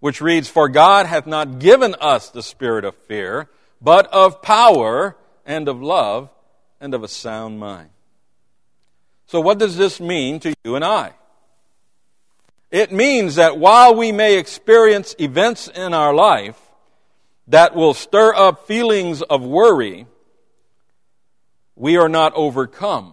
which 0.00 0.20
reads, 0.20 0.48
For 0.48 0.68
God 0.68 1.06
hath 1.06 1.26
not 1.26 1.60
given 1.60 1.94
us 2.00 2.30
the 2.30 2.42
spirit 2.42 2.84
of 2.84 2.94
fear, 2.94 3.48
but 3.80 4.06
of 4.08 4.42
power 4.42 5.16
and 5.46 5.68
of 5.68 5.80
love 5.80 6.28
and 6.80 6.92
of 6.92 7.02
a 7.02 7.08
sound 7.08 7.58
mind. 7.58 7.90
So, 9.26 9.40
what 9.40 9.58
does 9.58 9.76
this 9.76 10.00
mean 10.00 10.40
to 10.40 10.52
you 10.64 10.74
and 10.74 10.84
I? 10.84 11.12
It 12.70 12.90
means 12.90 13.36
that 13.36 13.58
while 13.58 13.94
we 13.94 14.12
may 14.12 14.38
experience 14.38 15.14
events 15.18 15.68
in 15.68 15.94
our 15.94 16.12
life 16.12 16.60
that 17.48 17.74
will 17.74 17.94
stir 17.94 18.34
up 18.34 18.66
feelings 18.66 19.22
of 19.22 19.42
worry, 19.42 20.06
we 21.82 21.96
are 21.96 22.08
not 22.08 22.32
overcome 22.36 23.12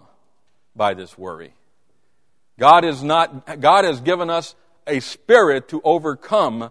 by 0.75 0.93
this 0.93 1.17
worry. 1.17 1.55
God, 2.59 2.85
is 2.85 3.01
not, 3.01 3.59
God 3.59 3.83
has 3.83 3.99
given 3.99 4.29
us 4.29 4.53
a 4.85 4.99
spirit 4.99 5.69
to 5.69 5.81
overcome 5.83 6.69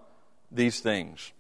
these 0.52 0.78
things. 0.78 1.33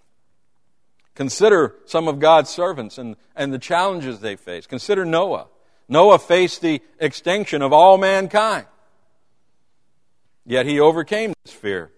Consider 1.14 1.76
some 1.86 2.08
of 2.08 2.18
God's 2.18 2.50
servants 2.50 2.98
and, 2.98 3.14
and 3.36 3.54
the 3.54 3.60
challenges 3.60 4.18
they 4.18 4.34
face. 4.34 4.66
Consider 4.66 5.04
Noah. 5.04 5.46
Noah 5.88 6.18
faced 6.18 6.60
the 6.60 6.82
extinction 6.98 7.62
of 7.62 7.72
all 7.72 7.96
mankind. 7.96 8.66
Yet 10.44 10.66
he 10.66 10.80
overcame 10.80 11.34
this 11.44 11.54
fear. 11.54 11.92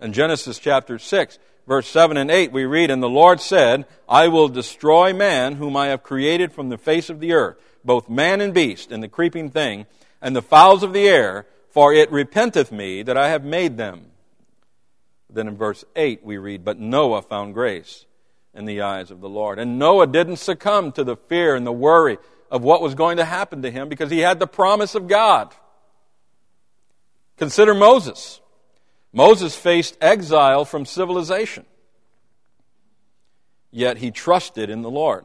In 0.00 0.12
Genesis 0.12 0.58
chapter 0.58 0.98
6, 0.98 1.38
verse 1.68 1.86
7 1.86 2.16
and 2.16 2.32
8, 2.32 2.50
we 2.50 2.64
read, 2.64 2.90
And 2.90 3.00
the 3.00 3.08
Lord 3.08 3.40
said, 3.40 3.86
I 4.08 4.26
will 4.26 4.48
destroy 4.48 5.12
man 5.12 5.54
whom 5.54 5.76
I 5.76 5.86
have 5.86 6.02
created 6.02 6.52
from 6.52 6.68
the 6.68 6.78
face 6.78 7.10
of 7.10 7.20
the 7.20 7.32
earth, 7.32 7.58
both 7.86 8.08
man 8.08 8.40
and 8.40 8.52
beast, 8.52 8.92
and 8.92 9.02
the 9.02 9.08
creeping 9.08 9.50
thing, 9.50 9.86
and 10.20 10.34
the 10.34 10.42
fowls 10.42 10.82
of 10.82 10.92
the 10.92 11.08
air, 11.08 11.46
for 11.70 11.92
it 11.92 12.10
repenteth 12.10 12.72
me 12.72 13.02
that 13.02 13.16
I 13.16 13.28
have 13.28 13.44
made 13.44 13.76
them. 13.76 14.06
Then 15.30 15.48
in 15.48 15.56
verse 15.56 15.84
8 15.94 16.24
we 16.24 16.38
read, 16.38 16.64
But 16.64 16.78
Noah 16.78 17.22
found 17.22 17.54
grace 17.54 18.06
in 18.54 18.64
the 18.64 18.80
eyes 18.80 19.10
of 19.10 19.20
the 19.20 19.28
Lord. 19.28 19.58
And 19.58 19.78
Noah 19.78 20.06
didn't 20.06 20.36
succumb 20.36 20.92
to 20.92 21.04
the 21.04 21.16
fear 21.16 21.54
and 21.54 21.66
the 21.66 21.72
worry 21.72 22.18
of 22.50 22.62
what 22.62 22.80
was 22.80 22.94
going 22.94 23.18
to 23.18 23.24
happen 23.24 23.62
to 23.62 23.70
him 23.70 23.88
because 23.88 24.10
he 24.10 24.20
had 24.20 24.38
the 24.38 24.46
promise 24.46 24.94
of 24.94 25.08
God. 25.08 25.54
Consider 27.36 27.74
Moses. 27.74 28.40
Moses 29.12 29.56
faced 29.56 29.96
exile 30.00 30.64
from 30.64 30.84
civilization, 30.84 31.64
yet 33.70 33.98
he 33.98 34.10
trusted 34.10 34.68
in 34.68 34.82
the 34.82 34.90
Lord. 34.90 35.24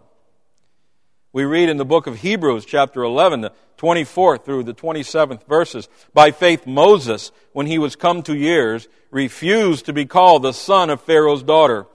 We 1.33 1.45
read 1.45 1.69
in 1.69 1.77
the 1.77 1.85
book 1.85 2.07
of 2.07 2.19
Hebrews, 2.19 2.65
chapter 2.65 3.03
11, 3.03 3.39
the 3.39 3.53
24th 3.77 4.43
through 4.43 4.63
the 4.63 4.73
27th 4.73 5.47
verses 5.47 5.87
By 6.13 6.31
faith, 6.31 6.67
Moses, 6.67 7.31
when 7.53 7.67
he 7.67 7.79
was 7.79 7.95
come 7.95 8.21
to 8.23 8.35
years, 8.35 8.89
refused 9.11 9.85
to 9.85 9.93
be 9.93 10.05
called 10.05 10.43
the 10.43 10.51
son 10.51 10.89
of 10.89 10.99
Pharaoh's 11.01 11.41
daughter, 11.41 11.85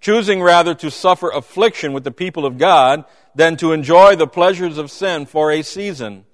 choosing 0.00 0.40
rather 0.40 0.74
to 0.76 0.90
suffer 0.90 1.28
affliction 1.28 1.92
with 1.92 2.04
the 2.04 2.10
people 2.10 2.46
of 2.46 2.56
God 2.56 3.04
than 3.34 3.58
to 3.58 3.72
enjoy 3.72 4.16
the 4.16 4.26
pleasures 4.26 4.78
of 4.78 4.90
sin 4.90 5.26
for 5.26 5.52
a 5.52 5.60
season, 5.60 6.24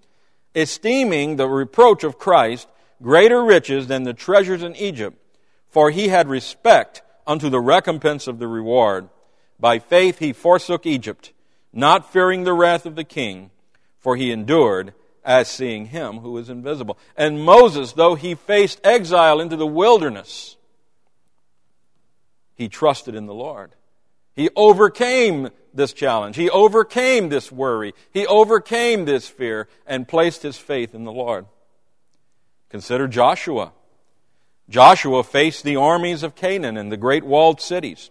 esteeming 0.54 1.34
the 1.34 1.48
reproach 1.48 2.04
of 2.04 2.18
Christ 2.18 2.68
greater 3.02 3.42
riches 3.42 3.88
than 3.88 4.04
the 4.04 4.14
treasures 4.14 4.62
in 4.62 4.76
Egypt, 4.76 5.18
for 5.68 5.90
he 5.90 6.08
had 6.08 6.28
respect 6.28 7.02
unto 7.26 7.48
the 7.48 7.60
recompense 7.60 8.28
of 8.28 8.38
the 8.38 8.46
reward. 8.46 9.08
By 9.58 9.80
faith 9.80 10.20
he 10.20 10.32
forsook 10.32 10.86
Egypt, 10.86 11.32
not 11.72 12.12
fearing 12.12 12.44
the 12.44 12.52
wrath 12.52 12.86
of 12.86 12.96
the 12.96 13.04
king, 13.04 13.50
for 13.98 14.16
he 14.16 14.30
endured 14.30 14.94
as 15.24 15.48
seeing 15.48 15.86
him 15.86 16.18
who 16.18 16.36
is 16.38 16.48
invisible. 16.48 16.98
And 17.16 17.44
Moses, 17.44 17.92
though 17.92 18.14
he 18.14 18.34
faced 18.34 18.80
exile 18.84 19.40
into 19.40 19.56
the 19.56 19.66
wilderness, 19.66 20.56
he 22.54 22.68
trusted 22.68 23.14
in 23.14 23.26
the 23.26 23.34
Lord. 23.34 23.72
He 24.34 24.50
overcame 24.56 25.50
this 25.74 25.92
challenge. 25.92 26.36
He 26.36 26.50
overcame 26.50 27.28
this 27.28 27.52
worry. 27.52 27.94
He 28.10 28.26
overcame 28.26 29.04
this 29.04 29.28
fear 29.28 29.68
and 29.86 30.08
placed 30.08 30.42
his 30.42 30.56
faith 30.56 30.94
in 30.94 31.04
the 31.04 31.12
Lord. 31.12 31.46
Consider 32.70 33.08
Joshua. 33.08 33.72
Joshua 34.68 35.22
faced 35.22 35.64
the 35.64 35.76
armies 35.76 36.22
of 36.22 36.34
Canaan 36.34 36.76
and 36.76 36.90
the 36.90 36.96
great 36.96 37.24
walled 37.24 37.60
cities. 37.60 38.10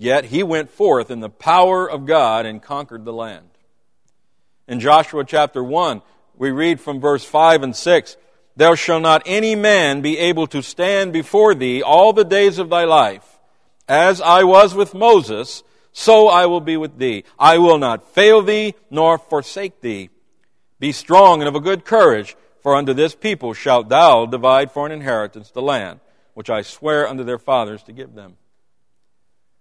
Yet 0.00 0.24
he 0.24 0.42
went 0.42 0.70
forth 0.70 1.10
in 1.10 1.20
the 1.20 1.28
power 1.28 1.86
of 1.86 2.06
God 2.06 2.46
and 2.46 2.62
conquered 2.62 3.04
the 3.04 3.12
land. 3.12 3.50
In 4.66 4.80
Joshua 4.80 5.26
chapter 5.26 5.62
1, 5.62 6.00
we 6.38 6.50
read 6.50 6.80
from 6.80 7.02
verse 7.02 7.22
5 7.22 7.62
and 7.62 7.76
6 7.76 8.16
There 8.56 8.76
shall 8.76 9.00
not 9.00 9.22
any 9.26 9.54
man 9.54 10.00
be 10.00 10.16
able 10.16 10.46
to 10.46 10.62
stand 10.62 11.12
before 11.12 11.54
thee 11.54 11.82
all 11.82 12.14
the 12.14 12.24
days 12.24 12.58
of 12.58 12.70
thy 12.70 12.84
life. 12.84 13.40
As 13.86 14.22
I 14.22 14.44
was 14.44 14.74
with 14.74 14.94
Moses, 14.94 15.62
so 15.92 16.28
I 16.28 16.46
will 16.46 16.62
be 16.62 16.78
with 16.78 16.96
thee. 16.96 17.24
I 17.38 17.58
will 17.58 17.76
not 17.76 18.14
fail 18.14 18.40
thee 18.40 18.76
nor 18.88 19.18
forsake 19.18 19.82
thee. 19.82 20.08
Be 20.78 20.92
strong 20.92 21.42
and 21.42 21.48
of 21.48 21.56
a 21.56 21.60
good 21.60 21.84
courage, 21.84 22.36
for 22.62 22.74
unto 22.74 22.94
this 22.94 23.14
people 23.14 23.52
shalt 23.52 23.90
thou 23.90 24.24
divide 24.24 24.72
for 24.72 24.86
an 24.86 24.92
inheritance 24.92 25.50
the 25.50 25.60
land, 25.60 26.00
which 26.32 26.48
I 26.48 26.62
swear 26.62 27.06
unto 27.06 27.22
their 27.22 27.38
fathers 27.38 27.82
to 27.82 27.92
give 27.92 28.14
them. 28.14 28.38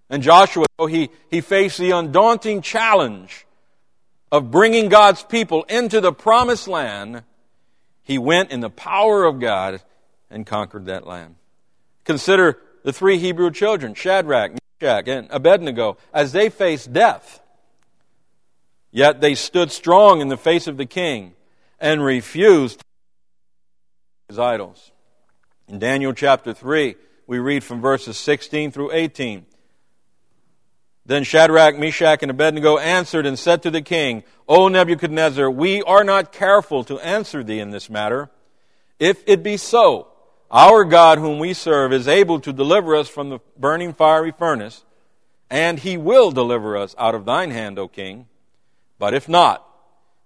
And 0.09 0.23
Joshua, 0.23 0.65
he, 0.89 1.09
he 1.29 1.41
faced 1.41 1.77
the 1.77 1.91
undaunting 1.91 2.61
challenge 2.61 3.45
of 4.31 4.51
bringing 4.51 4.89
God's 4.89 5.23
people 5.23 5.63
into 5.63 6.01
the 6.01 6.11
promised 6.11 6.67
land. 6.67 7.23
He 8.03 8.17
went 8.17 8.51
in 8.51 8.59
the 8.59 8.69
power 8.69 9.25
of 9.25 9.39
God 9.39 9.81
and 10.29 10.45
conquered 10.45 10.85
that 10.85 11.05
land. 11.05 11.35
Consider 12.05 12.57
the 12.83 12.93
three 12.93 13.19
Hebrew 13.19 13.51
children, 13.51 13.93
Shadrach, 13.93 14.53
Meshach, 14.81 15.07
and 15.07 15.27
Abednego, 15.29 15.97
as 16.13 16.31
they 16.31 16.49
faced 16.49 16.91
death. 16.91 17.39
Yet 18.91 19.21
they 19.21 19.35
stood 19.35 19.71
strong 19.71 20.21
in 20.21 20.29
the 20.29 20.37
face 20.37 20.65
of 20.65 20.77
the 20.77 20.85
king 20.87 21.33
and 21.79 22.03
refused 22.03 22.81
his 24.27 24.39
idols. 24.39 24.91
In 25.67 25.77
Daniel 25.77 26.13
chapter 26.13 26.53
3, 26.53 26.95
we 27.27 27.37
read 27.37 27.63
from 27.63 27.79
verses 27.79 28.17
16 28.17 28.71
through 28.71 28.91
18. 28.91 29.45
Then 31.09 31.23
Shadrach, 31.23 31.75
Meshach, 31.75 32.21
and 32.21 32.29
Abednego 32.29 32.77
answered 32.77 33.25
and 33.25 33.39
said 33.39 33.63
to 33.63 33.71
the 33.71 33.81
king, 33.81 34.23
O 34.47 34.67
Nebuchadnezzar, 34.67 35.49
we 35.49 35.81
are 35.81 36.03
not 36.03 36.31
careful 36.31 36.83
to 36.83 36.99
answer 36.99 37.43
thee 37.43 37.59
in 37.59 37.71
this 37.71 37.89
matter. 37.89 38.29
If 38.99 39.23
it 39.25 39.41
be 39.41 39.57
so, 39.57 40.09
our 40.51 40.83
God 40.85 41.17
whom 41.17 41.39
we 41.39 41.55
serve 41.55 41.93
is 41.93 42.07
able 42.07 42.39
to 42.41 42.53
deliver 42.53 42.95
us 42.95 43.09
from 43.09 43.29
the 43.29 43.39
burning 43.57 43.91
fiery 43.91 44.31
furnace, 44.31 44.85
and 45.49 45.79
he 45.79 45.97
will 45.97 46.29
deliver 46.29 46.77
us 46.77 46.93
out 46.99 47.15
of 47.15 47.25
thine 47.25 47.49
hand, 47.49 47.79
O 47.79 47.87
king. 47.87 48.27
But 48.99 49.15
if 49.15 49.27
not, 49.27 49.67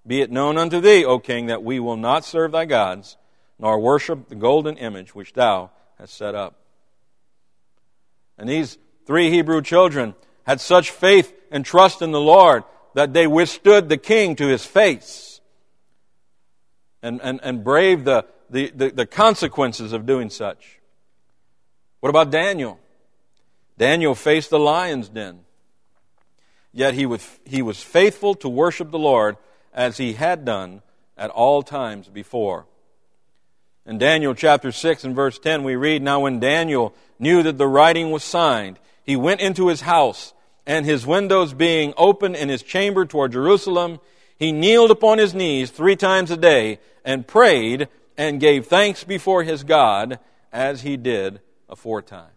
be 0.06 0.20
it 0.20 0.34
known 0.34 0.58
unto 0.58 0.82
thee, 0.82 1.06
O 1.06 1.18
king, 1.18 1.46
that 1.46 1.64
we 1.64 1.80
will 1.80 1.96
not 1.96 2.26
serve 2.26 2.52
thy 2.52 2.66
gods, 2.66 3.16
nor 3.58 3.80
worship 3.80 4.28
the 4.28 4.36
golden 4.36 4.76
image 4.76 5.16
which 5.16 5.32
thou 5.32 5.72
hast 5.98 6.14
set 6.14 6.36
up. 6.36 6.60
And 8.38 8.50
these 8.50 8.78
three 9.08 9.30
Hebrew 9.30 9.62
children 9.62 10.16
had 10.44 10.62
such 10.62 10.92
faith 10.92 11.34
and 11.52 11.66
trust 11.66 12.02
in 12.02 12.12
the 12.12 12.20
Lord 12.20 12.64
that 12.94 13.14
they 13.14 13.28
withstood 13.28 13.90
the 13.90 13.98
king 13.98 14.36
to 14.36 14.48
his 14.48 14.66
face 14.66 15.42
and, 17.02 17.20
and, 17.22 17.40
and 17.44 17.64
braved 17.64 18.06
the, 18.06 18.26
the, 18.50 18.72
the, 18.76 18.90
the 18.90 19.06
consequences 19.06 19.94
of 19.94 20.06
doing 20.06 20.30
such. 20.30 20.80
What 22.00 22.10
about 22.10 22.32
Daniel? 22.32 22.80
Daniel 23.78 24.16
faced 24.16 24.50
the 24.50 24.60
lion's 24.60 25.10
den. 25.10 25.40
Yet 26.72 26.96
he 26.96 27.06
was, 27.06 27.28
he 27.46 27.62
was 27.62 27.82
faithful 27.82 28.36
to 28.36 28.50
worship 28.50 28.92
the 28.92 29.00
Lord 29.00 29.38
as 29.74 29.98
he 29.98 30.14
had 30.14 30.46
done 30.46 30.82
at 31.18 31.30
all 31.30 31.64
times 31.64 32.08
before. 32.08 32.66
In 33.86 33.98
Daniel 33.98 34.34
chapter 34.34 34.72
6 34.72 35.04
and 35.04 35.16
verse 35.16 35.38
10, 35.40 35.64
we 35.64 35.76
read, 35.76 36.02
Now 36.02 36.22
when 36.22 36.40
Daniel 36.40 36.96
knew 37.20 37.44
that 37.44 37.58
the 37.58 37.68
writing 37.68 38.12
was 38.12 38.24
signed, 38.24 38.80
he 39.04 39.16
went 39.16 39.42
into 39.42 39.68
his 39.68 39.82
house, 39.82 40.34
and 40.66 40.86
his 40.86 41.06
windows 41.06 41.54
being 41.54 41.94
open 41.98 42.36
in 42.36 42.50
his 42.50 42.64
chamber 42.64 43.06
toward 43.06 43.34
Jerusalem, 43.34 44.00
he 44.38 44.52
kneeled 44.52 44.92
upon 44.92 45.18
his 45.18 45.34
knees 45.34 45.70
three 45.70 45.96
times 45.96 46.32
a 46.32 46.38
day 46.38 46.80
and 47.04 47.28
prayed 47.28 47.90
and 48.18 48.40
gave 48.40 48.68
thanks 48.68 49.04
before 49.04 49.44
his 49.44 49.64
God 49.64 50.20
as 50.52 50.82
he 50.82 50.98
did 50.98 51.42
aforetime. 51.68 52.30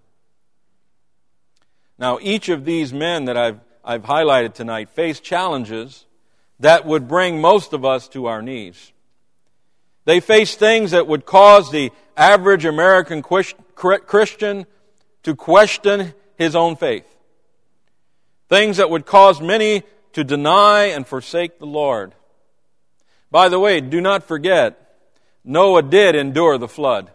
Now, 1.99 2.19
each 2.21 2.49
of 2.49 2.65
these 2.65 2.93
men 2.93 3.27
that 3.27 3.37
I've, 3.37 3.61
I've 3.85 4.03
highlighted 4.03 4.55
tonight 4.55 4.91
face 4.91 5.21
challenges 5.21 6.05
that 6.61 6.85
would 6.85 7.07
bring 7.07 7.41
most 7.41 7.73
of 7.73 7.85
us 7.85 8.09
to 8.09 8.27
our 8.27 8.43
knees. 8.43 8.93
They 10.05 10.21
face 10.21 10.55
things 10.55 10.91
that 10.91 11.07
would 11.07 11.27
cause 11.27 11.71
the 11.71 11.91
average 12.17 12.65
American 12.65 13.23
Christian 13.23 14.67
to 15.23 15.35
question 15.37 16.15
his 16.38 16.55
own 16.57 16.76
faith. 16.76 17.07
Things 18.49 18.76
that 18.76 18.90
would 18.90 19.07
cause 19.07 19.40
many 19.40 19.83
to 20.12 20.25
deny 20.25 20.85
and 20.85 21.07
forsake 21.07 21.59
the 21.59 21.66
Lord. 21.66 22.14
By 23.31 23.49
the 23.49 23.59
way, 23.59 23.81
do 23.81 24.00
not 24.00 24.25
forget, 24.25 24.99
Noah 25.45 25.83
did 25.83 26.14
endure 26.14 26.59
the 26.59 26.69
flood. 26.69 27.11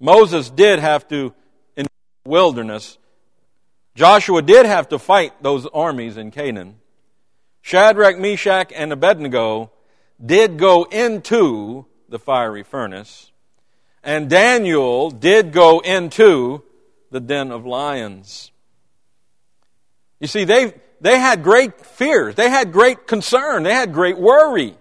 Moses 0.00 0.50
did 0.50 0.78
have 0.78 1.06
to 1.08 1.34
endure 1.76 1.88
the 2.24 2.30
wilderness. 2.30 2.98
Joshua 3.94 4.42
did 4.42 4.66
have 4.66 4.88
to 4.88 4.98
fight 4.98 5.42
those 5.42 5.66
armies 5.66 6.16
in 6.16 6.30
Canaan. 6.30 6.76
Shadrach, 7.62 8.18
Meshach, 8.18 8.72
and 8.74 8.92
Abednego 8.92 9.70
did 10.24 10.58
go 10.58 10.84
into 10.84 11.86
the 12.08 12.18
fiery 12.18 12.62
furnace. 12.62 13.30
And 14.02 14.28
Daniel 14.28 15.10
did 15.10 15.52
go 15.52 15.80
into 15.80 16.62
the 17.14 17.20
den 17.20 17.52
of 17.52 17.64
lions. 17.64 18.50
You 20.18 20.26
see, 20.26 20.42
they, 20.42 20.74
they 21.00 21.16
had 21.16 21.44
great 21.44 21.86
fears. 21.86 22.34
They 22.34 22.50
had 22.50 22.72
great 22.72 23.06
concern. 23.06 23.62
They 23.62 23.72
had 23.72 23.92
great 23.92 24.18
worry. 24.18 24.74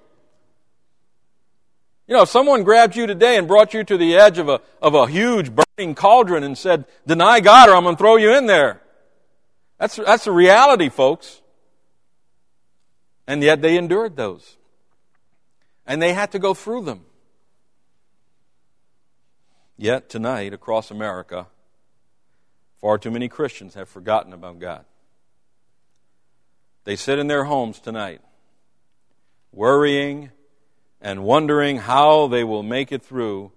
You 2.07 2.15
know, 2.15 2.23
if 2.23 2.29
someone 2.29 2.63
grabbed 2.63 2.95
you 2.95 3.05
today 3.05 3.37
and 3.37 3.47
brought 3.47 3.75
you 3.75 3.83
to 3.83 3.97
the 3.97 4.15
edge 4.15 4.39
of 4.39 4.49
a, 4.49 4.61
of 4.81 4.95
a 4.95 5.05
huge 5.05 5.51
burning 5.53 5.93
cauldron 5.93 6.43
and 6.43 6.57
said, 6.57 6.85
deny 7.05 7.39
God 7.39 7.69
or 7.69 7.75
I'm 7.75 7.83
going 7.83 7.95
to 7.95 7.99
throw 7.99 8.15
you 8.15 8.35
in 8.35 8.47
there. 8.47 8.81
That's, 9.77 9.97
that's 9.97 10.25
the 10.25 10.31
reality, 10.31 10.89
folks. 10.89 11.39
And 13.27 13.43
yet 13.43 13.61
they 13.61 13.77
endured 13.77 14.15
those. 14.15 14.57
And 15.85 16.01
they 16.01 16.13
had 16.13 16.31
to 16.31 16.39
go 16.39 16.55
through 16.55 16.85
them. 16.85 17.05
Yet 19.77 20.09
tonight, 20.09 20.51
across 20.51 20.89
America, 20.89 21.45
Far 22.83 22.97
too 22.97 23.11
many 23.11 23.29
Christians 23.29 23.75
have 23.75 23.87
forgotten 23.87 24.33
about 24.33 24.59
God. 24.59 24.83
They 26.83 26.97
sit 26.97 27.17
in 27.17 27.27
their 27.27 27.45
homes 27.45 27.79
tonight, 27.79 28.19
worrying 29.53 30.31
and 30.99 31.23
wondering 31.23 31.77
how 31.77 32.27
they 32.27 32.43
will 32.43 32.61
make 32.61 32.91
it 32.91 33.01
through 33.01 33.53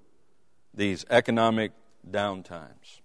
these 0.73 1.05
economic 1.11 1.73
downtimes. 2.09 3.01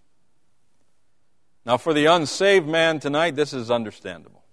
Now, 1.65 1.77
for 1.77 1.91
the 1.91 2.05
unsaved 2.05 2.67
man 2.67 2.99
tonight, 2.99 3.35
this 3.35 3.51
is 3.51 3.71
understandable. 3.71 4.43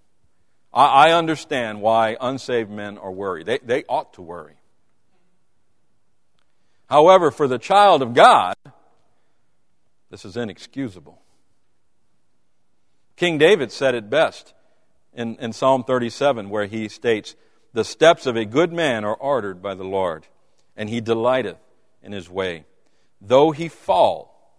I, 0.72 1.10
understand 1.10 1.82
why 1.82 2.16
unsaved 2.18 2.70
men 2.70 2.96
are 2.96 3.12
worried. 3.12 3.44
They, 3.44 3.58
they 3.58 3.84
ought 3.90 4.14
to 4.14 4.22
worry. 4.22 4.56
However, 6.86 7.30
for 7.30 7.46
the 7.46 7.58
child 7.58 8.00
of 8.00 8.14
God, 8.14 8.54
this 10.10 10.24
is 10.24 10.34
inexcusable. 10.34 11.20
King 13.18 13.36
David 13.36 13.72
said 13.72 13.96
it 13.96 14.08
best 14.08 14.54
in, 15.12 15.34
in 15.40 15.52
Psalm 15.52 15.82
37, 15.82 16.50
where 16.50 16.66
he 16.66 16.88
states, 16.88 17.34
The 17.72 17.84
steps 17.84 18.26
of 18.26 18.36
a 18.36 18.44
good 18.44 18.72
man 18.72 19.04
are 19.04 19.14
ordered 19.14 19.60
by 19.60 19.74
the 19.74 19.84
Lord, 19.84 20.28
and 20.76 20.88
he 20.88 21.00
delighteth 21.00 21.58
in 22.00 22.12
his 22.12 22.30
way. 22.30 22.64
Though 23.20 23.50
he 23.50 23.68
fall, 23.68 24.54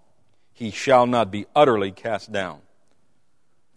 he 0.51 0.71
shall 0.71 1.07
not 1.07 1.31
be 1.31 1.45
utterly 1.55 1.93
cast 1.93 2.33
down, 2.33 2.59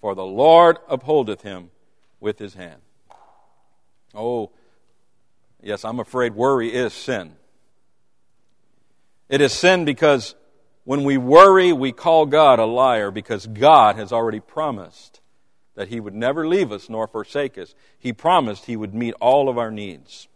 for 0.00 0.16
the 0.16 0.24
Lord 0.24 0.78
upholdeth 0.88 1.42
him 1.42 1.70
with 2.18 2.40
his 2.40 2.54
hand. 2.54 2.82
Oh, 4.16 4.50
yes, 5.62 5.84
I'm 5.84 6.00
afraid 6.00 6.34
worry 6.34 6.74
is 6.74 6.92
sin. 6.92 7.36
It 9.28 9.40
is 9.40 9.52
sin 9.52 9.84
because 9.84 10.34
when 10.84 11.04
we 11.04 11.16
worry, 11.16 11.72
we 11.72 11.92
call 11.92 12.26
God 12.26 12.58
a 12.58 12.64
liar 12.64 13.10
because 13.10 13.46
God 13.46 13.96
has 13.96 14.12
already 14.12 14.40
promised 14.40 15.20
that 15.74 15.88
He 15.88 16.00
would 16.00 16.14
never 16.14 16.46
leave 16.46 16.72
us 16.72 16.88
nor 16.88 17.06
forsake 17.06 17.56
us. 17.56 17.74
He 17.98 18.12
promised 18.12 18.66
He 18.66 18.76
would 18.76 18.94
meet 18.94 19.14
all 19.20 19.48
of 19.48 19.58
our 19.58 19.70
needs. 19.70 20.28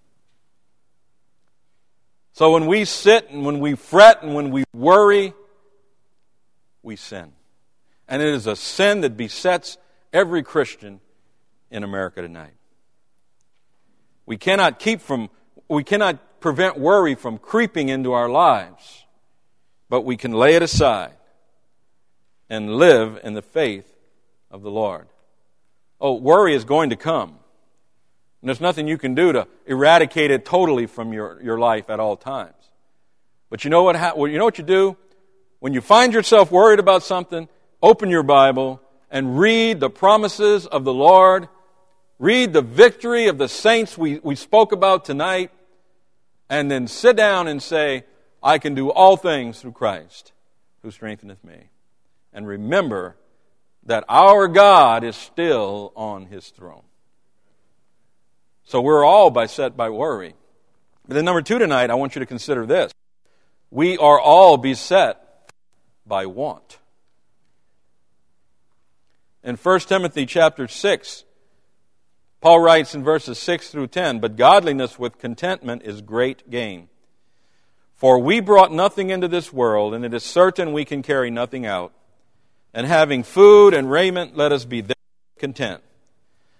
So 2.32 2.52
when 2.52 2.66
we 2.66 2.84
sit 2.84 3.30
and 3.30 3.44
when 3.44 3.60
we 3.60 3.74
fret 3.74 4.22
and 4.22 4.34
when 4.34 4.50
we 4.50 4.64
worry, 4.72 5.32
we 6.82 6.96
sin. 6.96 7.32
And 8.08 8.22
it 8.22 8.28
is 8.28 8.46
a 8.46 8.54
sin 8.54 9.00
that 9.00 9.16
besets 9.16 9.78
every 10.12 10.42
Christian 10.42 11.00
in 11.70 11.82
America 11.82 12.22
tonight. 12.22 12.54
We 14.26 14.36
cannot 14.36 14.78
keep 14.78 15.00
from, 15.00 15.30
we 15.68 15.82
cannot 15.82 16.40
prevent 16.40 16.78
worry 16.78 17.14
from 17.14 17.38
creeping 17.38 17.88
into 17.88 18.12
our 18.12 18.28
lives 18.28 19.05
but 19.88 20.02
we 20.02 20.16
can 20.16 20.32
lay 20.32 20.54
it 20.54 20.62
aside 20.62 21.14
and 22.48 22.76
live 22.76 23.20
in 23.22 23.34
the 23.34 23.42
faith 23.42 23.92
of 24.50 24.62
the 24.62 24.70
Lord. 24.70 25.06
Oh, 26.00 26.14
worry 26.14 26.54
is 26.54 26.64
going 26.64 26.90
to 26.90 26.96
come. 26.96 27.38
And 28.40 28.48
there's 28.48 28.60
nothing 28.60 28.86
you 28.86 28.98
can 28.98 29.14
do 29.14 29.32
to 29.32 29.48
eradicate 29.66 30.30
it 30.30 30.44
totally 30.44 30.86
from 30.86 31.12
your, 31.12 31.40
your 31.42 31.58
life 31.58 31.90
at 31.90 31.98
all 31.98 32.16
times. 32.16 32.52
But 33.50 33.64
you 33.64 33.70
know 33.70 33.82
what, 33.82 33.96
ha- 33.96 34.14
you 34.16 34.38
know 34.38 34.44
what 34.44 34.58
you 34.58 34.64
do? 34.64 34.96
When 35.58 35.72
you 35.72 35.80
find 35.80 36.12
yourself 36.12 36.50
worried 36.50 36.78
about 36.78 37.02
something, 37.02 37.48
open 37.82 38.10
your 38.10 38.22
Bible 38.22 38.80
and 39.10 39.38
read 39.38 39.80
the 39.80 39.90
promises 39.90 40.66
of 40.66 40.84
the 40.84 40.92
Lord. 40.92 41.48
Read 42.18 42.52
the 42.52 42.62
victory 42.62 43.28
of 43.28 43.38
the 43.38 43.48
saints 43.48 43.96
we, 43.96 44.18
we 44.18 44.36
spoke 44.36 44.72
about 44.72 45.04
tonight. 45.04 45.50
And 46.48 46.70
then 46.70 46.86
sit 46.86 47.16
down 47.16 47.48
and 47.48 47.62
say, 47.62 48.04
I 48.46 48.58
can 48.58 48.74
do 48.74 48.90
all 48.90 49.16
things 49.16 49.60
through 49.60 49.72
Christ 49.72 50.30
who 50.82 50.92
strengtheneth 50.92 51.42
me. 51.42 51.70
And 52.32 52.46
remember 52.46 53.16
that 53.82 54.04
our 54.08 54.46
God 54.46 55.02
is 55.02 55.16
still 55.16 55.92
on 55.96 56.26
his 56.26 56.50
throne. 56.50 56.84
So 58.62 58.80
we're 58.80 59.04
all 59.04 59.30
beset 59.30 59.76
by 59.76 59.90
worry. 59.90 60.34
But 61.08 61.14
then, 61.14 61.24
number 61.24 61.42
two 61.42 61.58
tonight, 61.58 61.90
I 61.90 61.96
want 61.96 62.14
you 62.14 62.20
to 62.20 62.26
consider 62.26 62.66
this. 62.66 62.92
We 63.72 63.98
are 63.98 64.20
all 64.20 64.56
beset 64.58 65.50
by 66.06 66.26
want. 66.26 66.78
In 69.42 69.56
1 69.56 69.80
Timothy 69.80 70.24
chapter 70.24 70.68
6, 70.68 71.24
Paul 72.40 72.60
writes 72.60 72.94
in 72.94 73.02
verses 73.02 73.40
6 73.40 73.70
through 73.70 73.88
10 73.88 74.20
But 74.20 74.36
godliness 74.36 75.00
with 75.00 75.18
contentment 75.18 75.82
is 75.82 76.00
great 76.00 76.48
gain. 76.48 76.88
For 77.96 78.18
we 78.18 78.40
brought 78.40 78.72
nothing 78.72 79.10
into 79.10 79.26
this 79.26 79.52
world, 79.52 79.94
and 79.94 80.04
it 80.04 80.12
is 80.12 80.22
certain 80.22 80.72
we 80.72 80.84
can 80.84 81.02
carry 81.02 81.30
nothing 81.30 81.64
out. 81.64 81.92
And 82.74 82.86
having 82.86 83.22
food 83.22 83.72
and 83.72 83.90
raiment, 83.90 84.36
let 84.36 84.52
us 84.52 84.66
be 84.66 84.84
content. 85.38 85.82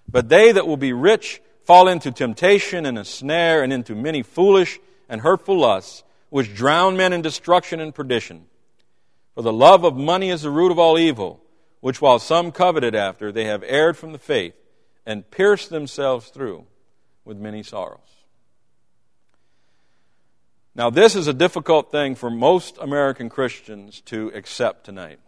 But 0.09 0.31
they 0.31 0.53
that 0.53 0.67
will 0.67 0.79
be 0.79 0.95
rich 0.95 1.43
fall 1.65 1.89
into 1.89 2.11
temptation 2.11 2.87
and 2.87 2.99
a 2.99 3.05
snare, 3.05 3.63
and 3.63 3.73
into 3.73 3.95
many 3.95 4.23
foolish 4.23 4.79
and 5.09 5.21
hurtful 5.21 5.59
lusts, 5.59 6.05
which 6.31 6.55
drown 6.55 6.97
men 6.97 7.13
in 7.13 7.23
destruction 7.23 7.81
and 7.81 7.95
perdition. 7.95 8.47
For 9.35 9.43
the 9.43 9.53
love 9.53 9.85
of 9.85 9.97
money 9.97 10.31
is 10.31 10.43
the 10.43 10.51
root 10.51 10.73
of 10.73 10.79
all 10.79 10.99
evil, 10.99 11.43
which 11.81 12.01
while 12.01 12.19
some 12.19 12.51
coveted 12.51 12.95
after, 12.95 13.31
they 13.31 13.45
have 13.45 13.63
erred 13.67 13.97
from 13.97 14.13
the 14.13 14.19
faith, 14.19 14.55
and 15.05 15.31
pierced 15.31 15.69
themselves 15.69 16.29
through 16.29 16.65
with 17.25 17.37
many 17.37 17.63
sorrows. 17.63 18.16
Now, 20.77 20.91
this 20.91 21.17
is 21.17 21.27
a 21.27 21.33
difficult 21.33 21.91
thing 21.91 22.15
for 22.15 22.29
most 22.29 22.77
American 22.77 23.31
Christians 23.31 24.03
to 24.03 24.31
accept 24.35 24.85
tonight. 24.85 25.19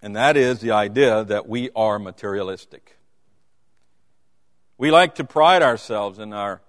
And 0.00 0.16
that 0.16 0.38
is 0.38 0.60
the 0.60 0.70
idea 0.70 1.24
that 1.24 1.46
we 1.46 1.68
are 1.76 1.98
materialistic. 1.98 2.96
We 4.78 4.90
like 4.90 5.16
to 5.16 5.24
pride 5.24 5.60
ourselves 5.60 6.18
in 6.18 6.32
our, 6.32 6.62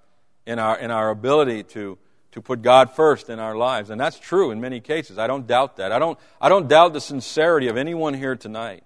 in 0.46 0.60
our, 0.60 0.78
in 0.78 0.92
our 0.92 1.10
ability 1.10 1.64
to, 1.64 1.98
to 2.34 2.42
put 2.42 2.62
God 2.62 2.92
first 2.92 3.30
in 3.30 3.40
our 3.40 3.56
lives. 3.56 3.90
And 3.90 4.02
that's 4.02 4.20
true 4.20 4.52
in 4.52 4.60
many 4.60 4.82
cases. 4.82 5.18
I 5.18 5.28
don't 5.28 5.48
doubt 5.48 5.78
that. 5.78 5.94
I 5.94 6.00
don't, 6.00 6.20
I 6.42 6.50
don't 6.50 6.68
doubt 6.68 6.92
the 6.92 7.00
sincerity 7.00 7.70
of 7.70 7.78
anyone 7.78 8.14
here 8.14 8.36
tonight. 8.36 8.84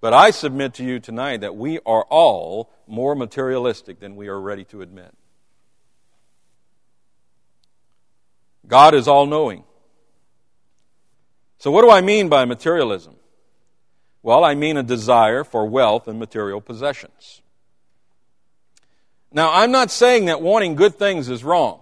But 0.00 0.12
I 0.12 0.32
submit 0.32 0.74
to 0.74 0.84
you 0.84 0.98
tonight 0.98 1.42
that 1.42 1.54
we 1.54 1.78
are 1.86 2.02
all 2.10 2.72
more 2.88 3.14
materialistic 3.14 4.00
than 4.00 4.16
we 4.16 4.26
are 4.26 4.40
ready 4.40 4.64
to 4.64 4.82
admit. 4.82 5.14
God 8.66 8.94
is 8.94 9.08
all 9.08 9.26
knowing. 9.26 9.64
So, 11.58 11.70
what 11.70 11.82
do 11.82 11.90
I 11.90 12.00
mean 12.00 12.28
by 12.28 12.44
materialism? 12.44 13.16
Well, 14.22 14.44
I 14.44 14.54
mean 14.54 14.76
a 14.76 14.82
desire 14.82 15.44
for 15.44 15.66
wealth 15.66 16.08
and 16.08 16.18
material 16.18 16.60
possessions. 16.60 17.42
Now, 19.32 19.52
I'm 19.52 19.70
not 19.70 19.90
saying 19.90 20.26
that 20.26 20.40
wanting 20.40 20.76
good 20.76 20.94
things 20.94 21.28
is 21.28 21.44
wrong. 21.44 21.80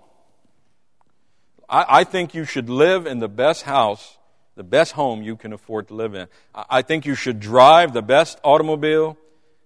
I, 1.68 2.00
I, 2.00 2.04
think 2.04 2.34
you 2.34 2.44
should 2.44 2.68
live 2.68 3.06
in 3.06 3.20
the 3.20 3.28
best 3.28 3.62
house, 3.62 4.18
the 4.56 4.64
best 4.64 4.92
home 4.92 5.22
you 5.22 5.36
can 5.36 5.52
afford 5.52 5.88
to 5.88 5.94
live 5.94 6.14
in. 6.14 6.28
I, 6.54 6.64
I 6.70 6.82
think 6.82 7.06
you 7.06 7.14
should 7.14 7.40
drive 7.40 7.92
the 7.92 8.02
best 8.02 8.40
automobile 8.42 9.16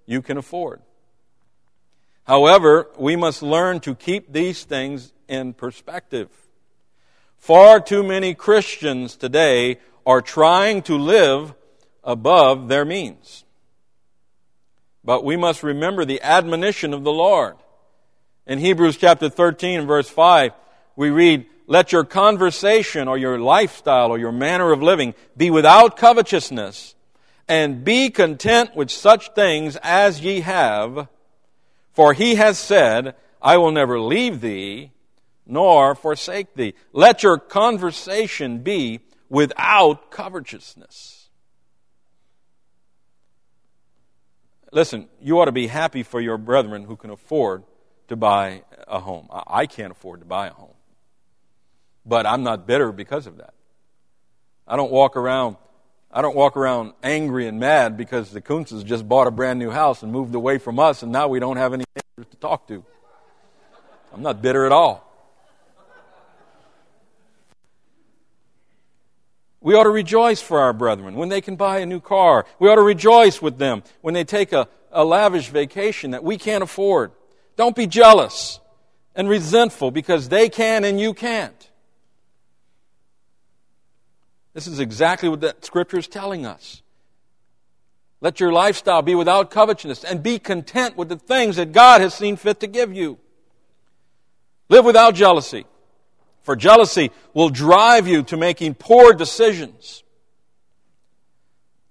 you 0.05 0.21
can 0.21 0.37
afford. 0.37 0.83
However, 2.25 2.89
we 2.99 3.17
must 3.17 3.43
learn 3.43 3.81
to 3.81 3.95
keep 3.95 4.33
these 4.33 4.65
things 4.65 5.13
in 5.29 5.55
perspective. 5.55 6.29
Far 7.47 7.79
too 7.79 8.03
many 8.03 8.35
Christians 8.35 9.15
today 9.15 9.79
are 10.05 10.21
trying 10.21 10.83
to 10.83 10.99
live 10.99 11.55
above 12.03 12.67
their 12.67 12.85
means. 12.85 13.45
But 15.05 15.23
we 15.23 15.37
must 15.37 15.63
remember 15.63 16.05
the 16.05 16.21
admonition 16.23 16.93
of 16.93 17.05
the 17.05 17.13
Lord. 17.13 17.55
In 18.49 18.59
Hebrews 18.59 18.97
chapter 18.97 19.29
13 19.29 19.87
verse 19.87 20.09
5, 20.09 20.55
we 20.97 21.11
read, 21.11 21.47
Let 21.69 21.93
your 21.93 22.03
conversation 22.03 23.07
or 23.07 23.17
your 23.17 23.39
lifestyle 23.39 24.11
or 24.11 24.19
your 24.19 24.33
manner 24.33 24.73
of 24.73 24.83
living 24.83 25.15
be 25.37 25.49
without 25.49 25.97
covetousness, 25.97 26.97
and 27.47 27.85
be 27.85 28.11
content 28.11 28.75
with 28.75 28.91
such 28.91 29.31
things 29.35 29.79
as 29.85 30.21
ye 30.21 30.41
have, 30.41 31.07
for 31.93 32.13
he 32.13 32.35
has 32.35 32.59
said, 32.59 33.15
I 33.41 33.57
will 33.59 33.71
never 33.71 34.01
leave 34.01 34.41
thee 34.41 34.91
nor 35.47 35.95
forsake 35.95 36.55
thee. 36.55 36.75
Let 36.93 37.23
your 37.23 37.39
conversation 37.39 38.59
be 38.59 39.01
without 39.29 40.11
covetousness. 40.11 41.29
Listen, 44.73 45.09
you 45.23 45.41
ought 45.41 45.47
to 45.47 45.53
be 45.53 45.69
happy 45.69 46.03
for 46.03 46.21
your 46.21 46.37
brethren 46.37 46.85
who 46.85 46.97
can 46.97 47.11
afford 47.11 47.63
to 48.09 48.17
buy 48.17 48.63
a 48.87 49.01
home. 49.01 49.29
I 49.31 49.67
can't 49.67 49.93
afford 49.93 50.21
to 50.21 50.27
buy 50.27 50.49
a 50.49 50.53
home. 50.53 50.75
But 52.05 52.27
I'm 52.27 52.43
not 52.43 52.67
bitter 52.67 52.93
because 52.93 53.27
of 53.27 53.39
that. 53.39 53.55
I 54.67 54.77
don't 54.77 54.93
walk 54.93 55.17
around 55.17 55.57
I 56.11 56.23
don't 56.23 56.37
walk 56.37 56.57
around 56.57 56.93
angry 57.03 57.47
and 57.47 57.59
mad 57.61 57.97
because 57.97 58.31
the 58.31 58.41
Kuntzes 58.41 58.85
just 58.85 59.07
bought 59.07 59.27
a 59.27 59.31
brand 59.31 59.59
new 59.59 59.71
house 59.71 60.03
and 60.03 60.11
moved 60.11 60.35
away 60.35 60.57
from 60.57 60.79
us 60.79 61.03
and 61.03 61.13
now 61.13 61.29
we 61.29 61.41
don't 61.41 61.57
have 61.57 61.75
any 61.75 61.85
neighbors 61.95 62.31
to 62.31 62.37
talk 62.39 62.69
to. 62.69 62.85
I'm 64.15 64.23
not 64.23 64.41
bitter 64.41 64.65
at 64.65 64.73
all. 64.73 65.06
We 69.67 69.75
ought 69.75 69.83
to 69.83 69.91
rejoice 69.91 70.41
for 70.41 70.61
our 70.61 70.73
brethren 70.73 71.17
when 71.17 71.29
they 71.29 71.41
can 71.41 71.57
buy 71.57 71.81
a 71.81 71.87
new 71.87 71.99
car. 71.99 72.47
We 72.61 72.69
ought 72.69 72.77
to 72.77 72.83
rejoice 72.83 73.43
with 73.43 73.59
them 73.59 73.83
when 74.01 74.15
they 74.15 74.23
take 74.23 74.53
a, 74.53 74.69
a 74.93 75.05
lavish 75.05 75.49
vacation 75.49 76.13
that 76.13 76.23
we 76.23 76.39
can't 76.39 76.63
afford. 76.63 77.11
Don't 77.57 77.75
be 77.75 77.89
jealous 77.89 78.61
and 79.17 79.29
resentful 79.29 79.91
because 79.91 80.29
they 80.29 80.49
can 80.49 80.85
and 80.85 81.01
you 81.01 81.15
can't. 81.15 81.69
This 84.55 84.69
is 84.69 84.79
exactly 84.79 85.29
what 85.29 85.41
that 85.41 85.65
scripture 85.65 85.99
is 85.99 86.07
telling 86.07 86.47
us. 86.47 86.81
Let 88.21 88.39
your 88.39 88.53
lifestyle 88.53 89.03
be 89.03 89.17
without 89.17 89.51
covetousness 89.51 90.05
and 90.05 90.23
be 90.23 90.39
content 90.39 90.97
with 90.97 91.09
the 91.09 91.19
things 91.19 91.57
that 91.57 91.73
God 91.73 92.01
has 92.03 92.15
seen 92.15 92.37
fit 92.37 92.61
to 92.61 92.69
give 92.69 92.95
you. 92.95 93.19
Live 94.69 94.85
without 94.85 95.17
jealousy. 95.17 95.67
For 96.47 96.55
jealousy 96.55 97.11
will 97.35 97.49
drive 97.49 98.07
you 98.07 98.23
to 98.23 98.37
making 98.37 98.77
poor 98.77 99.13
decisions. 99.13 100.05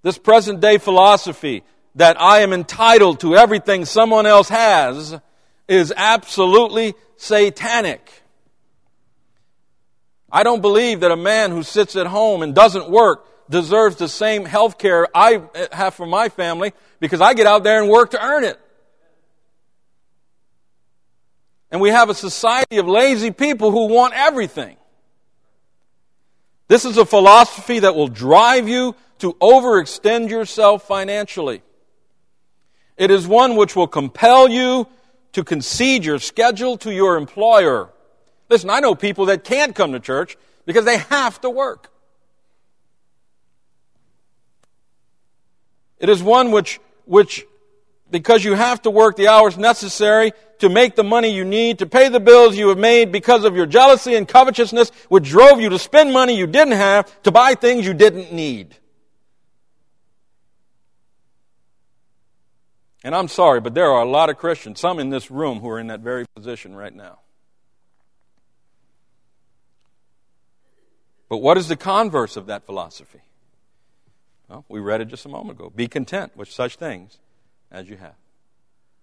This 0.00 0.16
present 0.16 0.60
day 0.60 0.78
philosophy 0.78 1.62
that 1.96 2.18
I 2.18 2.40
am 2.40 2.54
entitled 2.54 3.20
to 3.20 3.36
everything 3.36 3.84
someone 3.84 4.24
else 4.24 4.48
has 4.48 5.20
is 5.68 5.92
absolutely 5.94 6.94
satanic. 7.18 8.10
I 10.32 10.42
don't 10.42 10.62
believe 10.62 11.00
that 11.00 11.10
a 11.10 11.16
man 11.16 11.50
who 11.50 11.62
sits 11.62 11.94
at 11.94 12.06
home 12.06 12.40
and 12.40 12.54
doesn't 12.54 12.88
work 12.88 13.28
deserves 13.50 13.96
the 13.96 14.08
same 14.08 14.46
health 14.46 14.78
care 14.78 15.06
I 15.14 15.42
have 15.70 15.92
for 15.92 16.06
my 16.06 16.30
family 16.30 16.72
because 16.98 17.20
I 17.20 17.34
get 17.34 17.46
out 17.46 17.62
there 17.62 17.82
and 17.82 17.90
work 17.90 18.12
to 18.12 18.24
earn 18.24 18.44
it. 18.44 18.58
And 21.70 21.80
we 21.80 21.90
have 21.90 22.10
a 22.10 22.14
society 22.14 22.78
of 22.78 22.86
lazy 22.86 23.30
people 23.30 23.70
who 23.70 23.86
want 23.86 24.14
everything. 24.14 24.76
This 26.68 26.84
is 26.84 26.96
a 26.96 27.04
philosophy 27.04 27.80
that 27.80 27.94
will 27.94 28.08
drive 28.08 28.68
you 28.68 28.94
to 29.18 29.34
overextend 29.34 30.30
yourself 30.30 30.86
financially. 30.86 31.62
It 32.96 33.10
is 33.10 33.26
one 33.26 33.56
which 33.56 33.76
will 33.76 33.86
compel 33.86 34.48
you 34.48 34.86
to 35.32 35.44
concede 35.44 36.04
your 36.04 36.18
schedule 36.18 36.78
to 36.78 36.92
your 36.92 37.16
employer. 37.16 37.90
Listen, 38.48 38.70
I 38.70 38.80
know 38.80 38.94
people 38.94 39.26
that 39.26 39.44
can't 39.44 39.74
come 39.74 39.92
to 39.92 40.00
church 40.00 40.36
because 40.64 40.84
they 40.84 40.98
have 40.98 41.40
to 41.42 41.50
work. 41.50 41.90
It 45.98 46.08
is 46.08 46.22
one 46.22 46.52
which, 46.52 46.80
which 47.04 47.46
because 48.10 48.44
you 48.44 48.54
have 48.54 48.82
to 48.82 48.90
work 48.90 49.16
the 49.16 49.28
hours 49.28 49.58
necessary 49.58 50.32
to 50.58 50.68
make 50.68 50.94
the 50.94 51.04
money 51.04 51.28
you 51.28 51.44
need 51.44 51.80
to 51.80 51.86
pay 51.86 52.08
the 52.08 52.20
bills 52.20 52.56
you 52.56 52.68
have 52.68 52.78
made 52.78 53.12
because 53.12 53.44
of 53.44 53.56
your 53.56 53.66
jealousy 53.66 54.14
and 54.14 54.26
covetousness, 54.26 54.90
which 55.08 55.24
drove 55.24 55.60
you 55.60 55.68
to 55.70 55.78
spend 55.78 56.12
money 56.12 56.36
you 56.36 56.46
didn't 56.46 56.74
have 56.74 57.22
to 57.22 57.30
buy 57.30 57.54
things 57.54 57.86
you 57.86 57.94
didn't 57.94 58.32
need. 58.32 58.76
And 63.04 63.14
I'm 63.14 63.28
sorry, 63.28 63.60
but 63.60 63.74
there 63.74 63.90
are 63.90 64.02
a 64.02 64.08
lot 64.08 64.30
of 64.30 64.38
Christians, 64.38 64.80
some 64.80 64.98
in 64.98 65.10
this 65.10 65.30
room, 65.30 65.60
who 65.60 65.68
are 65.68 65.78
in 65.78 65.88
that 65.88 66.00
very 66.00 66.24
position 66.34 66.74
right 66.74 66.94
now. 66.94 67.20
But 71.28 71.38
what 71.38 71.58
is 71.58 71.68
the 71.68 71.76
converse 71.76 72.36
of 72.36 72.46
that 72.46 72.64
philosophy? 72.66 73.20
Well, 74.48 74.64
we 74.68 74.80
read 74.80 75.00
it 75.00 75.06
just 75.06 75.24
a 75.24 75.28
moment 75.28 75.58
ago. 75.58 75.70
Be 75.74 75.88
content 75.88 76.36
with 76.36 76.50
such 76.50 76.76
things 76.76 77.18
as 77.70 77.88
you 77.88 77.96
have. 77.96 78.14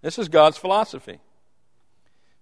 This 0.02 0.20
is 0.20 0.28
God's 0.30 0.58
philosophy. 0.58 1.20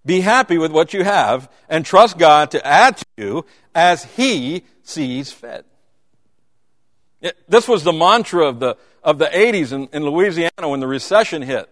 Be 0.04 0.20
happy 0.20 0.58
with 0.58 0.72
what 0.72 0.92
you 0.92 1.04
have 1.04 1.50
and 1.68 1.86
trust 1.86 2.18
God 2.18 2.50
to 2.52 2.66
add 2.66 2.96
to 2.96 3.04
you 3.16 3.44
as 3.74 4.04
He 4.04 4.64
sees 4.82 5.30
fit. 5.30 5.64
It, 7.20 7.38
this 7.48 7.68
was 7.68 7.84
the 7.84 7.92
mantra 7.92 8.46
of 8.46 8.58
the, 8.58 8.76
of 9.04 9.18
the 9.18 9.26
80s 9.26 9.72
in, 9.72 9.88
in 9.92 10.04
Louisiana 10.04 10.68
when 10.68 10.80
the 10.80 10.88
recession 10.88 11.40
hit. 11.42 11.68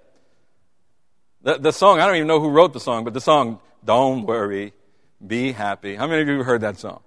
The, 1.43 1.59
the 1.59 1.73
song, 1.73 1.99
I 1.99 2.07
don't 2.07 2.17
even 2.17 2.29
know 2.29 2.39
who 2.39 2.51
wrote 2.51 2.73
the 2.73 2.81
song, 2.81 3.03
but 3.03 3.15
the 3.15 3.21
song, 3.21 3.59
Don't 3.85 4.27
Worry, 4.27 4.75
Be 5.27 5.51
Happy. 5.51 5.97
How 5.97 6.07
many 6.07 6.23
of 6.23 6.29
you 6.29 6.37
have 6.37 6.47
heard 6.47 6.61
that 6.61 6.79
song? 6.79 7.01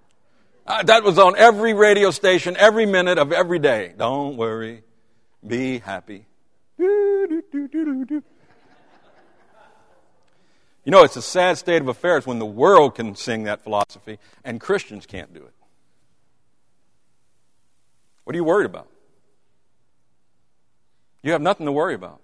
Uh, 0.65 0.83
that 0.83 1.03
was 1.03 1.17
on 1.17 1.35
every 1.37 1.73
radio 1.73 2.09
station, 2.11 2.55
every 2.57 2.85
minute 2.85 3.17
of 3.17 3.31
every 3.31 3.59
day. 3.59 3.93
Don't 3.97 4.37
worry, 4.37 4.83
be 5.45 5.79
happy. 5.79 6.25
You 10.85 10.91
know, 10.91 11.03
it's 11.03 11.15
a 11.15 11.21
sad 11.21 11.57
state 11.57 11.81
of 11.81 11.87
affairs 11.87 12.27
when 12.27 12.39
the 12.39 12.45
world 12.45 12.95
can 12.95 13.15
sing 13.15 13.43
that 13.43 13.63
philosophy 13.63 14.19
and 14.43 14.59
Christians 14.59 15.05
can't 15.05 15.33
do 15.33 15.41
it. 15.41 15.53
What 18.25 18.35
are 18.35 18.37
you 18.37 18.43
worried 18.43 18.65
about? 18.65 18.87
You 21.21 21.31
have 21.31 21.41
nothing 21.41 21.65
to 21.65 21.71
worry 21.71 21.93
about 21.93 22.19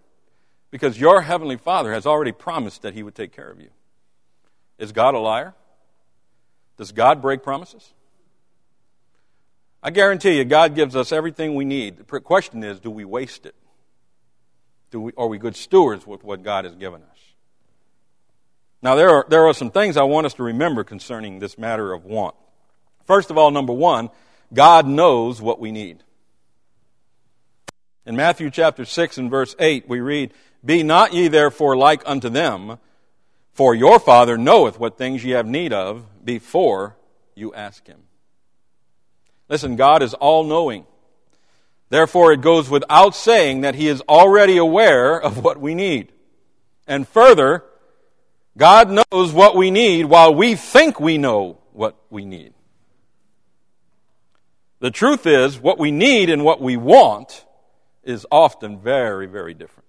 because 0.72 1.00
your 1.00 1.22
Heavenly 1.22 1.58
Father 1.58 1.94
has 1.94 2.06
already 2.06 2.34
promised 2.34 2.82
that 2.82 2.94
He 2.94 3.02
would 3.02 3.16
take 3.16 3.34
care 3.34 3.50
of 3.50 3.60
you. 3.60 3.70
Is 4.78 4.92
God 4.92 5.16
a 5.16 5.20
liar? 5.20 5.54
Does 6.78 6.92
God 6.92 7.22
break 7.22 7.44
promises? 7.44 7.94
I 9.82 9.92
guarantee 9.92 10.38
you, 10.38 10.44
God 10.44 10.76
gives 10.76 10.96
us 10.96 11.14
everything 11.14 11.56
we 11.56 11.64
need. 11.64 11.98
The 11.98 12.20
question 12.20 12.64
is, 12.64 12.82
do 12.82 12.92
we 12.92 13.06
waste 13.06 13.46
it? 13.46 13.56
Do 14.92 15.02
we, 15.02 15.12
are 15.18 15.28
we 15.28 15.38
good 15.38 15.56
stewards 15.56 16.06
with 16.08 16.24
what 16.24 16.44
God 16.44 16.66
has 16.66 16.76
given 16.76 17.02
us? 17.04 17.18
Now, 18.82 18.96
there 18.96 19.10
are, 19.10 19.26
there 19.28 19.48
are 19.48 19.54
some 19.54 19.72
things 19.72 19.98
I 19.98 20.04
want 20.04 20.26
us 20.26 20.34
to 20.36 20.44
remember 20.44 20.84
concerning 20.84 21.40
this 21.40 21.58
matter 21.58 21.92
of 21.92 22.06
want. 22.06 22.36
First 23.06 23.30
of 23.30 23.38
all, 23.38 23.52
number 23.52 23.74
one, 23.74 24.10
God 24.54 24.88
knows 24.88 25.42
what 25.42 25.60
we 25.60 25.72
need. 25.72 26.04
In 28.06 28.16
Matthew 28.16 28.50
chapter 28.50 28.86
6 28.86 29.18
and 29.18 29.30
verse 29.30 29.56
8, 29.60 29.88
we 29.88 30.00
read, 30.00 30.34
Be 30.64 30.82
not 30.82 31.14
ye 31.14 31.28
therefore 31.28 31.76
like 31.76 32.02
unto 32.06 32.30
them, 32.30 32.80
for 33.52 33.76
your 33.76 34.00
Father 34.00 34.38
knoweth 34.38 34.80
what 34.80 34.98
things 34.98 35.24
ye 35.24 35.32
have 35.32 35.46
need 35.46 35.74
of 35.74 36.06
before 36.24 36.96
you 37.36 37.54
ask 37.54 37.86
him. 37.86 38.00
Listen, 39.50 39.76
God 39.76 40.02
is 40.02 40.14
all 40.14 40.44
knowing. 40.44 40.86
Therefore, 41.90 42.32
it 42.32 42.42
goes 42.42 42.70
without 42.70 43.16
saying 43.16 43.62
that 43.62 43.76
He 43.76 43.88
is 43.88 44.02
already 44.02 44.58
aware 44.58 45.20
of 45.20 45.44
what 45.44 45.60
we 45.60 45.74
need. 45.74 46.12
And 46.88 47.08
further, 47.08 47.64
God 48.58 48.90
knows 48.90 49.34
what 49.34 49.56
we 49.56 49.72
need 49.72 50.06
while 50.06 50.34
we 50.34 50.56
think 50.56 51.00
we 51.00 51.18
know 51.18 51.60
what 51.74 51.96
we 52.10 52.26
need. 52.26 52.54
The 54.80 54.92
truth 54.92 55.26
is, 55.26 55.60
what 55.60 55.78
we 55.78 55.92
need 55.92 56.30
and 56.30 56.46
what 56.46 56.62
we 56.62 56.78
want 56.78 57.46
is 58.04 58.26
often 58.32 58.80
very, 58.80 59.26
very 59.26 59.54
different. 59.54 59.88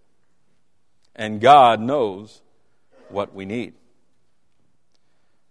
And 1.15 1.41
God 1.41 1.81
knows 1.81 2.43
what 3.09 3.35
we 3.35 3.45
need. 3.45 3.75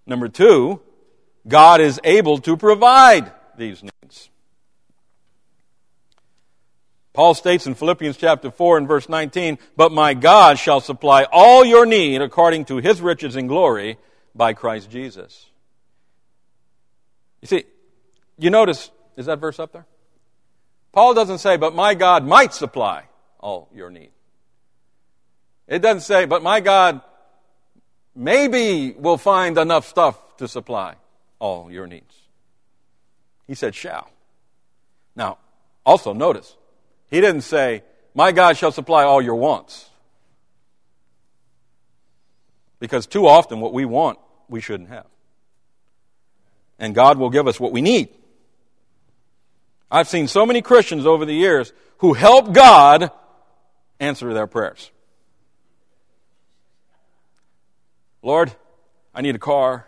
Number 0.06 0.28
two, 0.28 0.82
God 1.48 1.80
is 1.82 2.00
able 2.04 2.40
to 2.40 2.58
provide 2.58 3.32
these 3.58 3.84
needs. 3.84 4.30
Paul 7.20 7.34
states 7.34 7.68
in 7.68 7.76
Philippians 7.76 8.16
chapter 8.16 8.50
4 8.50 8.78
and 8.78 8.88
verse 8.88 9.10
19, 9.10 9.58
But 9.76 9.92
my 9.92 10.14
God 10.14 10.58
shall 10.58 10.80
supply 10.80 11.26
all 11.34 11.66
your 11.66 11.86
need 11.86 12.22
according 12.22 12.64
to 12.68 12.78
his 12.78 13.02
riches 13.02 13.36
and 13.36 13.50
glory 13.50 13.98
by 14.34 14.54
Christ 14.54 14.90
Jesus. 14.90 15.50
You 17.42 17.50
see, 17.50 17.66
you 18.38 18.50
notice, 18.50 18.90
is 19.18 19.26
that 19.26 19.40
verse 19.40 19.60
up 19.60 19.74
there? 19.74 19.86
Paul 20.94 21.14
doesn't 21.14 21.40
say, 21.40 21.58
But 21.58 21.76
my 21.76 21.94
God 21.94 22.26
might 22.26 22.54
supply 22.54 23.04
all 23.42 23.68
your 23.76 23.90
need. 23.90 24.12
It 25.68 25.80
doesn't 25.80 26.04
say, 26.04 26.24
But 26.24 26.42
my 26.42 26.62
God 26.62 27.02
maybe 28.16 28.92
will 28.94 29.18
find 29.18 29.58
enough 29.58 29.86
stuff 29.86 30.38
to 30.38 30.48
supply 30.48 30.96
all 31.38 31.70
your 31.70 31.86
needs. 31.86 32.16
He 33.46 33.56
said, 33.56 33.76
shall. 33.76 34.10
Now, 35.18 35.38
also 35.86 36.14
notice, 36.14 36.56
he 37.10 37.22
didn't 37.22 37.42
say, 37.42 37.84
My 38.14 38.32
God 38.32 38.58
shall 38.58 38.72
supply 38.72 39.04
all 39.04 39.22
your 39.22 39.36
wants. 39.36 39.90
Because 42.80 43.08
too 43.08 43.28
often 43.28 43.60
what 43.60 43.74
we 43.74 43.86
want, 43.86 44.20
we 44.48 44.62
shouldn't 44.62 44.90
have. 44.90 45.08
And 46.78 46.96
God 46.96 47.18
will 47.18 47.30
give 47.30 47.48
us 47.48 47.60
what 47.60 47.72
we 47.72 47.82
need. 47.82 48.10
I've 49.92 50.08
seen 50.08 50.28
so 50.28 50.46
many 50.46 50.62
Christians 50.62 51.06
over 51.06 51.26
the 51.26 51.34
years 51.34 51.74
who 51.98 52.14
help 52.14 52.54
God 52.54 53.12
answer 54.00 54.34
their 54.34 54.48
prayers. 54.48 54.92
Lord, 58.22 58.54
I 59.14 59.22
need 59.22 59.36
a 59.36 59.40
car. 59.40 59.88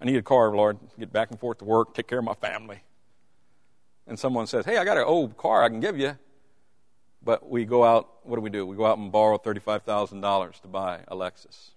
I 0.00 0.04
need 0.04 0.16
a 0.16 0.22
car, 0.22 0.54
Lord, 0.54 0.78
get 0.98 1.12
back 1.12 1.30
and 1.30 1.40
forth 1.40 1.58
to 1.58 1.64
work, 1.64 1.94
take 1.94 2.06
care 2.06 2.18
of 2.18 2.24
my 2.24 2.34
family. 2.34 2.82
And 4.08 4.18
someone 4.18 4.46
says, 4.46 4.64
Hey, 4.64 4.78
I 4.78 4.84
got 4.84 4.96
an 4.96 5.04
old 5.04 5.36
car 5.36 5.62
I 5.62 5.68
can 5.68 5.80
give 5.80 5.98
you. 5.98 6.16
But 7.22 7.48
we 7.48 7.64
go 7.64 7.84
out, 7.84 8.08
what 8.22 8.36
do 8.36 8.42
we 8.42 8.50
do? 8.50 8.66
We 8.66 8.74
go 8.74 8.86
out 8.86 8.98
and 8.98 9.12
borrow 9.12 9.38
$35,000 9.38 10.60
to 10.62 10.68
buy 10.68 11.00
a 11.06 11.14
Lexus. 11.14 11.70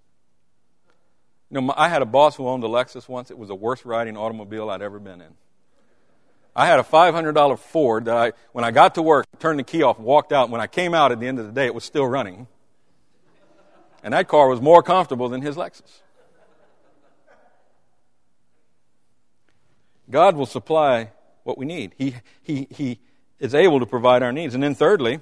You 1.50 1.60
know, 1.60 1.74
I 1.76 1.90
had 1.90 2.02
a 2.02 2.06
boss 2.06 2.38
who 2.38 2.48
owned 2.48 2.64
a 2.64 2.68
Lexus 2.68 3.10
once. 3.10 3.30
It 3.30 3.38
was 3.38 3.50
the 3.50 3.56
worst 3.56 3.84
riding 3.84 4.16
automobile 4.16 4.70
I'd 4.70 4.82
ever 4.82 5.00
been 5.00 5.20
in. 5.20 5.34
I 6.56 6.66
had 6.66 6.80
a 6.80 6.84
$500 6.84 7.60
Ford 7.60 8.06
that 8.06 8.16
I, 8.16 8.32
when 8.52 8.64
I 8.64 8.72
got 8.72 8.96
to 8.96 9.02
work, 9.02 9.26
turned 9.40 9.60
the 9.60 9.64
key 9.64 9.84
off, 9.84 10.00
walked 10.00 10.32
out. 10.32 10.50
When 10.50 10.62
I 10.62 10.68
came 10.68 10.94
out 10.94 11.12
at 11.12 11.20
the 11.20 11.28
end 11.28 11.40
of 11.40 11.46
the 11.46 11.52
day, 11.52 11.66
it 11.66 11.76
was 11.76 11.84
still 11.84 12.06
running. 12.06 12.48
And 14.04 14.14
that 14.14 14.28
car 14.28 14.48
was 14.48 14.62
more 14.62 14.82
comfortable 14.84 15.30
than 15.30 15.42
his 15.42 15.56
Lexus. 15.56 16.02
God 20.10 20.36
will 20.36 20.46
supply 20.46 21.12
what 21.44 21.58
we 21.58 21.66
need. 21.66 21.94
He, 21.98 22.16
he, 22.44 22.68
he 22.70 23.00
is 23.40 23.56
able 23.56 23.80
to 23.80 23.86
provide 23.86 24.24
our 24.24 24.32
needs. 24.32 24.54
And 24.54 24.64
then, 24.64 24.76
thirdly, 24.76 25.20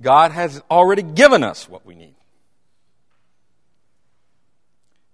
God 0.00 0.32
has 0.32 0.62
already 0.70 1.02
given 1.02 1.42
us 1.42 1.68
what 1.68 1.84
we 1.84 1.94
need. 1.94 2.14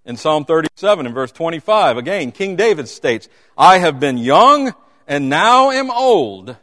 In 0.05 0.17
Psalm 0.17 0.45
37 0.45 1.07
and 1.07 1.15
verse 1.15 1.33
25, 1.33 1.97
again, 1.97 2.31
King 2.31 2.57
David 2.57 2.89
states, 2.89 3.29
I 3.57 3.79
have 3.79 3.99
been 3.99 4.19
young 4.19 4.75
and 5.07 5.31
now 5.31 5.71
am 5.71 5.91
old, 5.91 6.57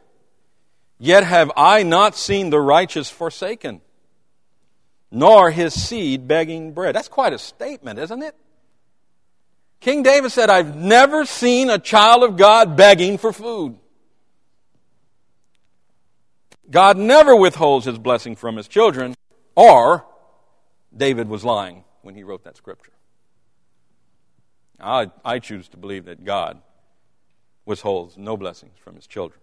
yet 1.00 1.24
have 1.24 1.52
I 1.58 1.82
not 1.82 2.16
seen 2.16 2.52
the 2.52 2.60
righteous 2.60 3.10
forsaken, 3.10 3.82
nor 5.10 5.50
his 5.50 5.74
seed 5.74 6.28
begging 6.28 6.74
bread. 6.74 6.94
That's 6.94 7.08
quite 7.08 7.34
a 7.34 7.40
statement, 7.40 7.98
isn't 7.98 8.22
it? 8.22 8.36
King 9.82 10.04
David 10.04 10.32
said, 10.32 10.50
I've 10.50 10.76
never 10.76 11.26
seen 11.26 11.70
a 11.72 11.80
child 11.80 12.24
of 12.24 12.38
God 12.38 12.78
begging 12.78 13.18
for 13.18 13.34
food. 13.34 13.78
God 16.70 16.98
never 16.98 17.36
withholds 17.36 17.86
his 17.86 17.98
blessing 17.98 18.36
from 18.36 18.56
his 18.56 18.68
children, 18.68 19.16
or 19.56 20.06
David 20.96 21.28
was 21.28 21.44
lying 21.44 21.84
when 22.04 22.16
he 22.16 22.24
wrote 22.24 22.44
that 22.46 22.56
scripture. 22.56 22.94
I, 24.80 25.12
I 25.26 25.40
choose 25.40 25.68
to 25.70 25.78
believe 25.78 26.06
that 26.06 26.24
God 26.24 26.62
withholds 27.66 28.18
no 28.18 28.38
blessings 28.38 28.78
from 28.78 28.96
his 28.96 29.08
children. 29.08 29.40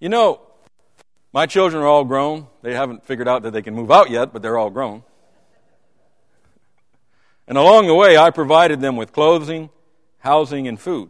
You 0.00 0.10
know, 0.10 0.40
my 1.32 1.46
children 1.46 1.82
are 1.82 1.86
all 1.86 2.04
grown. 2.04 2.46
They 2.62 2.74
haven't 2.74 3.04
figured 3.06 3.26
out 3.26 3.42
that 3.42 3.52
they 3.52 3.62
can 3.62 3.74
move 3.74 3.90
out 3.90 4.10
yet, 4.10 4.32
but 4.32 4.42
they're 4.42 4.58
all 4.58 4.70
grown. 4.70 5.02
And 7.48 7.56
along 7.56 7.86
the 7.86 7.94
way, 7.94 8.18
I 8.18 8.30
provided 8.30 8.80
them 8.82 8.96
with 8.96 9.12
clothing, 9.12 9.70
housing, 10.18 10.68
and 10.68 10.78
food. 10.78 11.08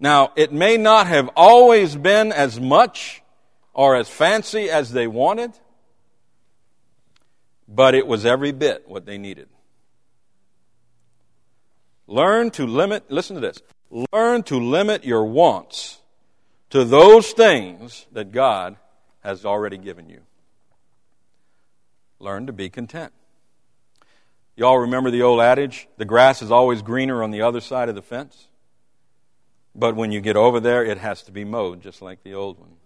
Now, 0.00 0.32
it 0.34 0.52
may 0.52 0.76
not 0.76 1.06
have 1.06 1.30
always 1.36 1.94
been 1.94 2.32
as 2.32 2.58
much 2.58 3.22
or 3.72 3.94
as 3.94 4.08
fancy 4.08 4.68
as 4.68 4.90
they 4.90 5.06
wanted, 5.06 5.52
but 7.68 7.94
it 7.94 8.04
was 8.04 8.26
every 8.26 8.50
bit 8.50 8.88
what 8.88 9.06
they 9.06 9.16
needed. 9.16 9.48
Learn 12.08 12.50
to 12.50 12.66
limit, 12.66 13.08
listen 13.12 13.36
to 13.36 13.40
this, 13.40 13.62
learn 14.12 14.42
to 14.42 14.58
limit 14.58 15.04
your 15.04 15.24
wants 15.24 16.00
to 16.70 16.84
those 16.84 17.30
things 17.30 18.06
that 18.10 18.32
God 18.32 18.76
has 19.20 19.44
already 19.44 19.78
given 19.78 20.08
you. 20.08 20.22
Learn 22.18 22.46
to 22.48 22.52
be 22.52 22.68
content. 22.68 23.12
Y'all 24.54 24.78
remember 24.78 25.10
the 25.10 25.22
old 25.22 25.40
adage, 25.40 25.88
the 25.96 26.04
grass 26.04 26.42
is 26.42 26.50
always 26.50 26.82
greener 26.82 27.22
on 27.22 27.30
the 27.30 27.42
other 27.42 27.60
side 27.60 27.88
of 27.88 27.94
the 27.94 28.02
fence? 28.02 28.48
But 29.74 29.96
when 29.96 30.12
you 30.12 30.20
get 30.20 30.36
over 30.36 30.60
there, 30.60 30.84
it 30.84 30.98
has 30.98 31.22
to 31.22 31.32
be 31.32 31.44
mowed, 31.44 31.80
just 31.80 32.02
like 32.02 32.22
the 32.22 32.34
old 32.34 32.58
one. 32.58 32.76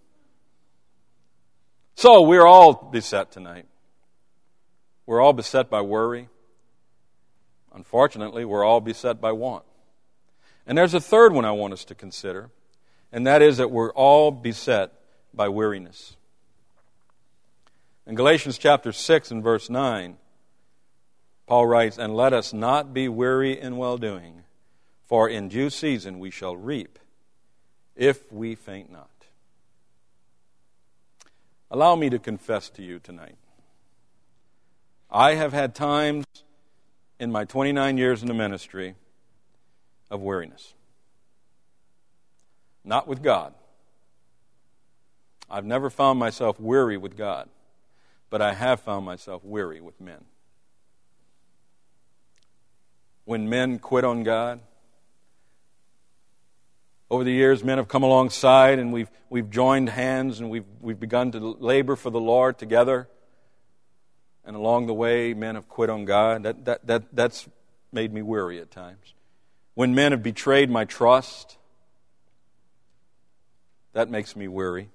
So 1.97 2.23
we're 2.23 2.47
all 2.47 2.75
beset 2.75 3.33
tonight. 3.33 3.67
We're 5.07 5.21
all 5.21 5.33
beset 5.33 5.69
by 5.69 5.81
worry. 5.81 6.29
Unfortunately, 7.75 8.45
we're 8.45 8.65
all 8.65 8.81
beset 8.81 9.21
by 9.21 9.33
want. 9.33 9.65
And 10.67 10.77
there's 10.79 10.95
a 10.95 11.01
third 11.01 11.33
one 11.33 11.45
I 11.45 11.53
want 11.53 11.73
us 11.73 11.85
to 11.87 11.95
consider, 11.95 12.51
and 13.13 13.27
that 13.27 13.43
is 13.43 13.57
that 13.57 13.71
we're 13.71 13.93
all 13.93 14.31
beset 14.31 14.93
by 15.33 15.49
weariness. 15.49 16.17
In 18.07 18.15
Galatians 18.15 18.59
chapter 18.59 18.93
6 18.93 19.31
and 19.31 19.43
verse 19.43 19.69
9, 19.69 20.17
Paul 21.47 21.67
writes, 21.67 21.99
And 21.99 22.17
let 22.17 22.33
us 22.33 22.53
not 22.53 22.93
be 22.93 23.09
weary 23.09 23.59
in 23.59 23.77
well 23.77 23.99
doing, 23.99 24.43
for 25.05 25.29
in 25.29 25.49
due 25.49 25.71
season 25.71 26.19
we 26.19 26.31
shall 26.31 26.57
reap 26.57 26.99
if 27.95 28.31
we 28.33 28.55
faint 28.55 28.91
not. 28.91 29.11
Allow 31.71 31.97
me 31.97 32.11
to 32.11 32.19
confess 32.19 32.69
to 32.71 32.83
you 32.83 32.99
tonight. 32.99 33.37
I 35.11 35.35
have 35.35 35.53
had 35.53 35.75
times 35.75 36.25
in 37.19 37.33
my 37.33 37.45
29 37.45 37.97
years 37.97 38.23
in 38.23 38.29
the 38.29 38.35
ministry 38.35 38.95
of 40.11 40.21
weariness. 40.21 40.75
Not 42.85 43.09
with 43.09 43.23
God. 43.23 43.55
I've 45.49 45.65
never 45.65 45.91
found 45.91 46.19
myself 46.19 46.61
weary 46.61 46.97
with 46.97 47.17
God, 47.17 47.49
but 48.31 48.43
I 48.43 48.55
have 48.55 48.81
found 48.81 49.05
myself 49.07 49.45
weary 49.45 49.81
with 49.81 50.01
men. 50.01 50.25
When 53.27 53.49
men 53.49 53.81
quit 53.81 54.05
on 54.05 54.23
God, 54.23 54.61
over 57.11 57.25
the 57.25 57.33
years, 57.33 57.63
men 57.63 57.79
have 57.79 57.89
come 57.89 58.05
alongside 58.05 58.79
and 58.79 58.93
we've, 58.93 59.11
we've 59.31 59.51
joined 59.51 59.89
hands 59.89 60.39
and 60.39 60.49
we've, 60.49 60.65
we've 60.81 60.99
begun 60.99 61.33
to 61.33 61.39
labor 61.39 61.97
for 61.97 62.11
the 62.11 62.21
Lord 62.21 62.57
together. 62.57 63.09
And 64.45 64.55
along 64.55 64.87
the 64.87 64.95
way, 64.95 65.35
men 65.35 65.57
have 65.57 65.69
quit 65.69 65.91
on 65.91 66.05
God. 66.05 66.45
That, 66.45 66.65
that, 66.67 66.87
that, 66.87 67.03
that's 67.13 67.49
made 67.93 68.13
me 68.13 68.23
weary 68.23 68.61
at 68.61 68.71
times. 68.71 69.15
When 69.75 69.93
men 69.93 70.13
have 70.13 70.23
betrayed 70.23 70.71
my 70.71 70.85
trust, 70.85 71.59
that 73.93 74.09
makes 74.09 74.37
me 74.37 74.47
weary. 74.47 74.91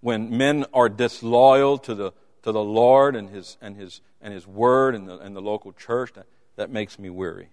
When 0.00 0.36
men 0.36 0.64
are 0.74 0.88
disloyal 0.88 1.78
to 1.78 1.94
the, 1.94 2.12
to 2.42 2.50
the 2.50 2.62
Lord 2.62 3.14
and 3.14 3.30
His, 3.30 3.56
and 3.60 3.76
His, 3.76 4.00
and 4.20 4.34
his 4.34 4.48
Word 4.48 4.96
and 4.96 5.08
the, 5.08 5.18
and 5.18 5.34
the 5.34 5.40
local 5.40 5.72
church, 5.72 6.12
that, 6.14 6.26
that 6.58 6.70
makes 6.70 6.98
me 6.98 7.08
weary. 7.08 7.50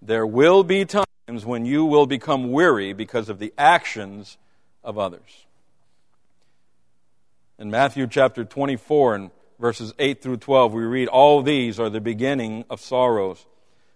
There 0.00 0.24
will 0.24 0.62
be 0.62 0.84
times 0.84 1.44
when 1.44 1.66
you 1.66 1.84
will 1.84 2.06
become 2.06 2.52
weary 2.52 2.92
because 2.92 3.28
of 3.28 3.40
the 3.40 3.52
actions 3.58 4.38
of 4.84 4.96
others. 4.96 5.44
In 7.58 7.68
Matthew 7.68 8.06
chapter 8.06 8.44
24 8.44 9.14
and 9.16 9.30
verses 9.58 9.92
8 9.98 10.22
through 10.22 10.36
12, 10.36 10.72
we 10.72 10.84
read, 10.84 11.08
All 11.08 11.42
these 11.42 11.80
are 11.80 11.90
the 11.90 12.00
beginning 12.00 12.64
of 12.70 12.80
sorrows. 12.80 13.44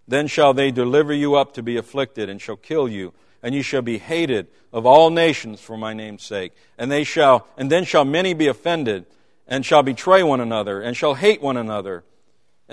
Then 0.08 0.26
shall 0.26 0.52
they 0.52 0.72
deliver 0.72 1.14
you 1.14 1.36
up 1.36 1.54
to 1.54 1.62
be 1.62 1.76
afflicted, 1.76 2.28
and 2.28 2.42
shall 2.42 2.56
kill 2.56 2.88
you, 2.88 3.12
and 3.44 3.54
you 3.54 3.62
shall 3.62 3.82
be 3.82 3.98
hated 3.98 4.48
of 4.72 4.86
all 4.86 5.10
nations 5.10 5.60
for 5.60 5.76
my 5.76 5.94
name's 5.94 6.24
sake. 6.24 6.52
And 6.76 6.90
they 6.90 7.04
shall, 7.04 7.46
and 7.56 7.70
then 7.70 7.84
shall 7.84 8.04
many 8.04 8.34
be 8.34 8.48
offended, 8.48 9.06
and 9.46 9.64
shall 9.64 9.84
betray 9.84 10.24
one 10.24 10.40
another, 10.40 10.82
and 10.82 10.96
shall 10.96 11.14
hate 11.14 11.40
one 11.40 11.56
another. 11.56 12.02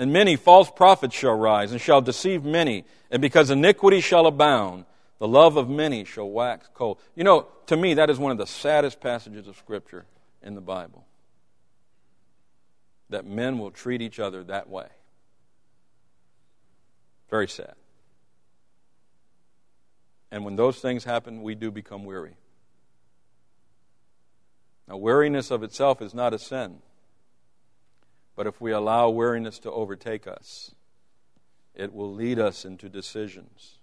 And 0.00 0.14
many 0.14 0.34
false 0.36 0.70
prophets 0.70 1.14
shall 1.14 1.34
rise, 1.34 1.72
and 1.72 1.80
shall 1.80 2.00
deceive 2.00 2.42
many. 2.42 2.86
And 3.10 3.20
because 3.20 3.50
iniquity 3.50 4.00
shall 4.00 4.26
abound, 4.26 4.86
the 5.18 5.28
love 5.28 5.58
of 5.58 5.68
many 5.68 6.06
shall 6.06 6.30
wax 6.30 6.70
cold. 6.72 6.98
You 7.14 7.22
know, 7.22 7.48
to 7.66 7.76
me, 7.76 7.92
that 7.92 8.08
is 8.08 8.18
one 8.18 8.32
of 8.32 8.38
the 8.38 8.46
saddest 8.46 9.02
passages 9.02 9.46
of 9.46 9.58
Scripture 9.58 10.06
in 10.42 10.54
the 10.54 10.62
Bible. 10.62 11.04
That 13.10 13.26
men 13.26 13.58
will 13.58 13.70
treat 13.70 14.00
each 14.00 14.18
other 14.18 14.42
that 14.44 14.70
way. 14.70 14.86
Very 17.28 17.46
sad. 17.46 17.74
And 20.30 20.46
when 20.46 20.56
those 20.56 20.78
things 20.78 21.04
happen, 21.04 21.42
we 21.42 21.54
do 21.54 21.70
become 21.70 22.06
weary. 22.06 22.36
Now, 24.88 24.96
weariness 24.96 25.50
of 25.50 25.62
itself 25.62 26.00
is 26.00 26.14
not 26.14 26.32
a 26.32 26.38
sin. 26.38 26.78
But 28.40 28.46
if 28.46 28.58
we 28.58 28.72
allow 28.72 29.10
weariness 29.10 29.58
to 29.58 29.70
overtake 29.70 30.26
us, 30.26 30.74
it 31.74 31.92
will 31.92 32.10
lead 32.10 32.38
us 32.38 32.64
into 32.64 32.88
decisions 32.88 33.80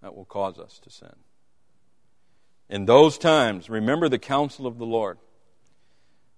that 0.00 0.14
will 0.14 0.26
cause 0.26 0.60
us 0.60 0.78
to 0.78 0.90
sin. 0.90 1.16
In 2.68 2.84
those 2.84 3.18
times, 3.18 3.68
remember 3.68 4.08
the 4.08 4.16
counsel 4.16 4.64
of 4.64 4.78
the 4.78 4.86
Lord. 4.86 5.18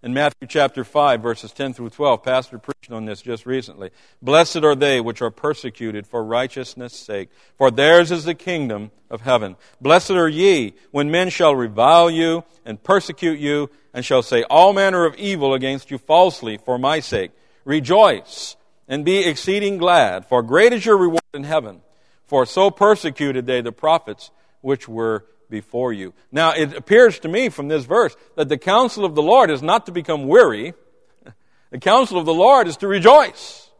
In 0.03 0.15
Matthew 0.15 0.49
chapter 0.49 0.83
5, 0.83 1.21
verses 1.21 1.53
10 1.53 1.75
through 1.75 1.91
12, 1.91 2.23
Pastor 2.23 2.59
preached 2.59 2.91
on 2.91 3.05
this 3.05 3.21
just 3.21 3.45
recently. 3.45 3.91
Blessed 4.23 4.65
are 4.65 4.75
they 4.75 4.99
which 4.99 5.21
are 5.21 5.31
persecuted 5.31 6.07
for 6.07 6.25
righteousness' 6.25 6.95
sake, 6.95 7.29
for 7.59 7.71
theirs 7.71 8.11
is 8.11 8.25
the 8.25 8.35
kingdom 8.35 8.93
of 9.11 9.21
heaven. 9.21 9.57
Blessed 9.79 10.13
are 10.13 10.29
ye 10.29 10.73
when 10.91 11.11
men 11.11 11.29
shall 11.29 11.55
revile 11.55 12.11
you 12.11 12.45
and 12.65 12.83
persecute 12.83 13.39
you, 13.39 13.69
and 13.93 14.03
shall 14.03 14.23
say 14.23 14.43
all 14.45 14.73
manner 14.73 15.05
of 15.05 15.15
evil 15.17 15.53
against 15.53 15.91
you 15.91 15.99
falsely 15.99 16.57
for 16.57 16.79
my 16.79 17.01
sake. 17.01 17.33
Rejoice 17.67 18.57
and 18.89 19.05
be 19.05 19.19
exceeding 19.19 19.77
glad, 19.77 20.25
for 20.25 20.43
great 20.43 20.73
is 20.73 20.87
your 20.87 20.97
reward 20.97 21.21
in 21.35 21.45
heaven. 21.45 21.83
For 22.25 22.47
so 22.47 22.71
persecuted 22.71 23.45
they 23.45 23.61
the 23.61 23.71
prophets 23.71 24.31
which 24.63 24.89
were 24.89 25.27
before 25.51 25.93
you. 25.93 26.15
Now, 26.31 26.53
it 26.53 26.75
appears 26.75 27.19
to 27.21 27.29
me 27.29 27.49
from 27.49 27.69
this 27.69 27.85
verse 27.85 28.17
that 28.37 28.49
the 28.49 28.57
counsel 28.57 29.05
of 29.05 29.15
the 29.15 29.23
Lord 29.23 29.51
is 29.51 29.63
not 29.63 29.87
to 29.87 29.93
become 29.93 30.27
weary. 30.27 30.73
The 31.71 31.79
counsel 31.79 32.19
of 32.19 32.27
the 32.27 32.35
Lord 32.35 32.67
is 32.67 32.77
to 32.79 32.89
rejoice, 32.89 33.71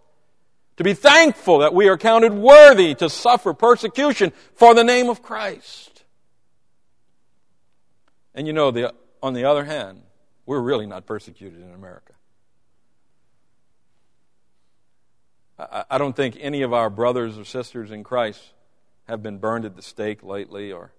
to 0.77 0.85
be 0.85 0.95
thankful 0.95 1.59
that 1.59 1.75
we 1.75 1.89
are 1.89 1.97
counted 1.97 2.33
worthy 2.33 2.95
to 2.97 3.09
suffer 3.09 3.55
persecution 3.55 4.33
for 4.55 4.75
the 4.75 4.85
name 4.85 5.09
of 5.09 5.23
Christ. 5.23 6.05
And 8.35 8.47
you 8.47 8.53
know, 8.53 8.71
the, 8.71 8.95
on 9.23 9.35
the 9.35 9.45
other 9.45 9.65
hand, 9.65 10.03
we're 10.47 10.61
really 10.61 10.87
not 10.87 11.07
persecuted 11.07 11.61
in 11.61 11.73
America. 11.73 12.13
I, 15.59 15.85
I 15.91 15.99
don't 15.99 16.15
think 16.15 16.37
any 16.41 16.63
of 16.63 16.73
our 16.73 16.91
brothers 16.91 17.39
or 17.39 17.45
sisters 17.45 17.91
in 17.91 18.05
Christ 18.05 18.41
have 19.09 19.23
been 19.23 19.39
burned 19.39 19.65
at 19.65 19.75
the 19.75 19.83
stake 19.83 20.23
lately 20.23 20.73
or 20.73 20.93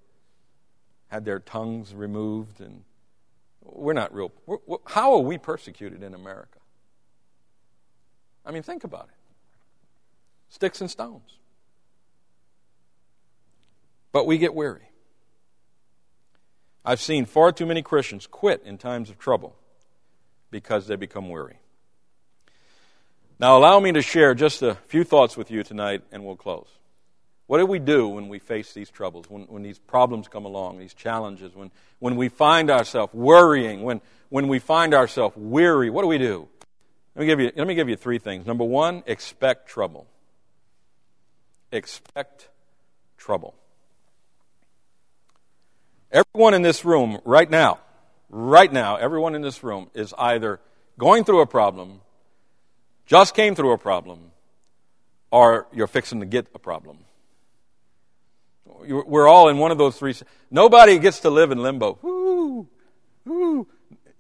had 1.12 1.26
their 1.26 1.40
tongues 1.40 1.94
removed 1.94 2.62
and 2.62 2.84
we're 3.62 3.94
not 3.94 4.14
real 4.14 4.32
we're, 4.46 4.58
we're, 4.66 4.78
how 4.88 5.14
are 5.14 5.20
we 5.20 5.38
persecuted 5.38 6.02
in 6.02 6.14
america? 6.14 6.58
I 8.46 8.52
mean 8.52 8.64
think 8.64 8.84
about 8.84 9.10
it. 9.10 9.16
Sticks 10.50 10.82
and 10.82 10.90
stones. 10.90 11.38
But 14.12 14.26
we 14.26 14.38
get 14.38 14.56
weary. 14.56 14.90
I've 16.84 17.00
seen 17.02 17.26
far 17.26 17.52
too 17.52 17.66
many 17.66 17.82
christians 17.82 18.26
quit 18.26 18.64
in 18.66 18.78
times 18.78 19.10
of 19.10 19.20
trouble 19.20 19.58
because 20.50 20.88
they 20.88 20.96
become 20.96 21.30
weary. 21.30 21.60
Now 23.38 23.58
allow 23.58 23.82
me 23.82 23.92
to 23.92 24.02
share 24.02 24.34
just 24.34 24.62
a 24.62 24.76
few 24.88 25.04
thoughts 25.04 25.36
with 25.36 25.52
you 25.52 25.62
tonight 25.64 26.04
and 26.14 26.26
we'll 26.26 26.38
close 26.38 26.70
what 27.52 27.58
do 27.58 27.66
we 27.66 27.80
do 27.80 28.08
when 28.08 28.30
we 28.30 28.40
face 28.40 28.72
these 28.72 28.90
troubles, 28.90 29.30
when, 29.30 29.42
when 29.42 29.62
these 29.62 29.78
problems 29.78 30.30
come 30.30 30.46
along, 30.46 30.80
these 30.80 30.94
challenges, 30.94 31.54
when, 31.54 31.70
when 32.00 32.16
we 32.16 32.30
find 32.30 32.72
ourselves 32.72 33.14
worrying, 33.14 33.82
when, 33.82 34.00
when 34.30 34.48
we 34.48 34.58
find 34.58 34.94
ourselves 34.94 35.36
weary? 35.36 35.90
What 35.90 36.04
do 36.04 36.08
we 36.08 36.18
do? 36.18 36.48
Let 37.14 37.20
me, 37.20 37.26
give 37.26 37.42
you, 37.42 37.52
let 37.54 37.68
me 37.68 37.76
give 37.76 37.90
you 37.90 37.98
three 37.98 38.20
things. 38.20 38.46
Number 38.46 38.64
one, 38.64 39.04
expect 39.06 39.68
trouble. 39.68 40.08
Expect 41.74 42.48
trouble. 43.18 43.54
Everyone 46.10 46.54
in 46.54 46.62
this 46.62 46.86
room 46.86 47.20
right 47.26 47.50
now, 47.50 47.80
right 48.30 48.72
now, 48.72 48.96
everyone 48.96 49.36
in 49.36 49.42
this 49.42 49.62
room 49.62 49.90
is 49.94 50.14
either 50.18 50.62
going 50.98 51.26
through 51.26 51.42
a 51.42 51.48
problem, 51.48 52.00
just 53.06 53.36
came 53.36 53.56
through 53.56 53.74
a 53.74 53.78
problem, 53.78 54.32
or 55.32 55.68
you're 55.74 55.88
fixing 55.88 56.22
to 56.22 56.26
get 56.26 56.48
a 56.56 56.60
problem. 56.60 57.00
We're 58.88 59.28
all 59.28 59.50
in 59.50 59.58
one 59.58 59.72
of 59.72 59.78
those 59.78 59.98
three. 59.98 60.16
Nobody 60.50 61.00
gets 61.00 61.22
to 61.22 61.30
live 61.30 61.52
in 61.52 61.60
limbo. 61.60 61.98
Woo, 62.02 62.68
woo. 63.26 63.68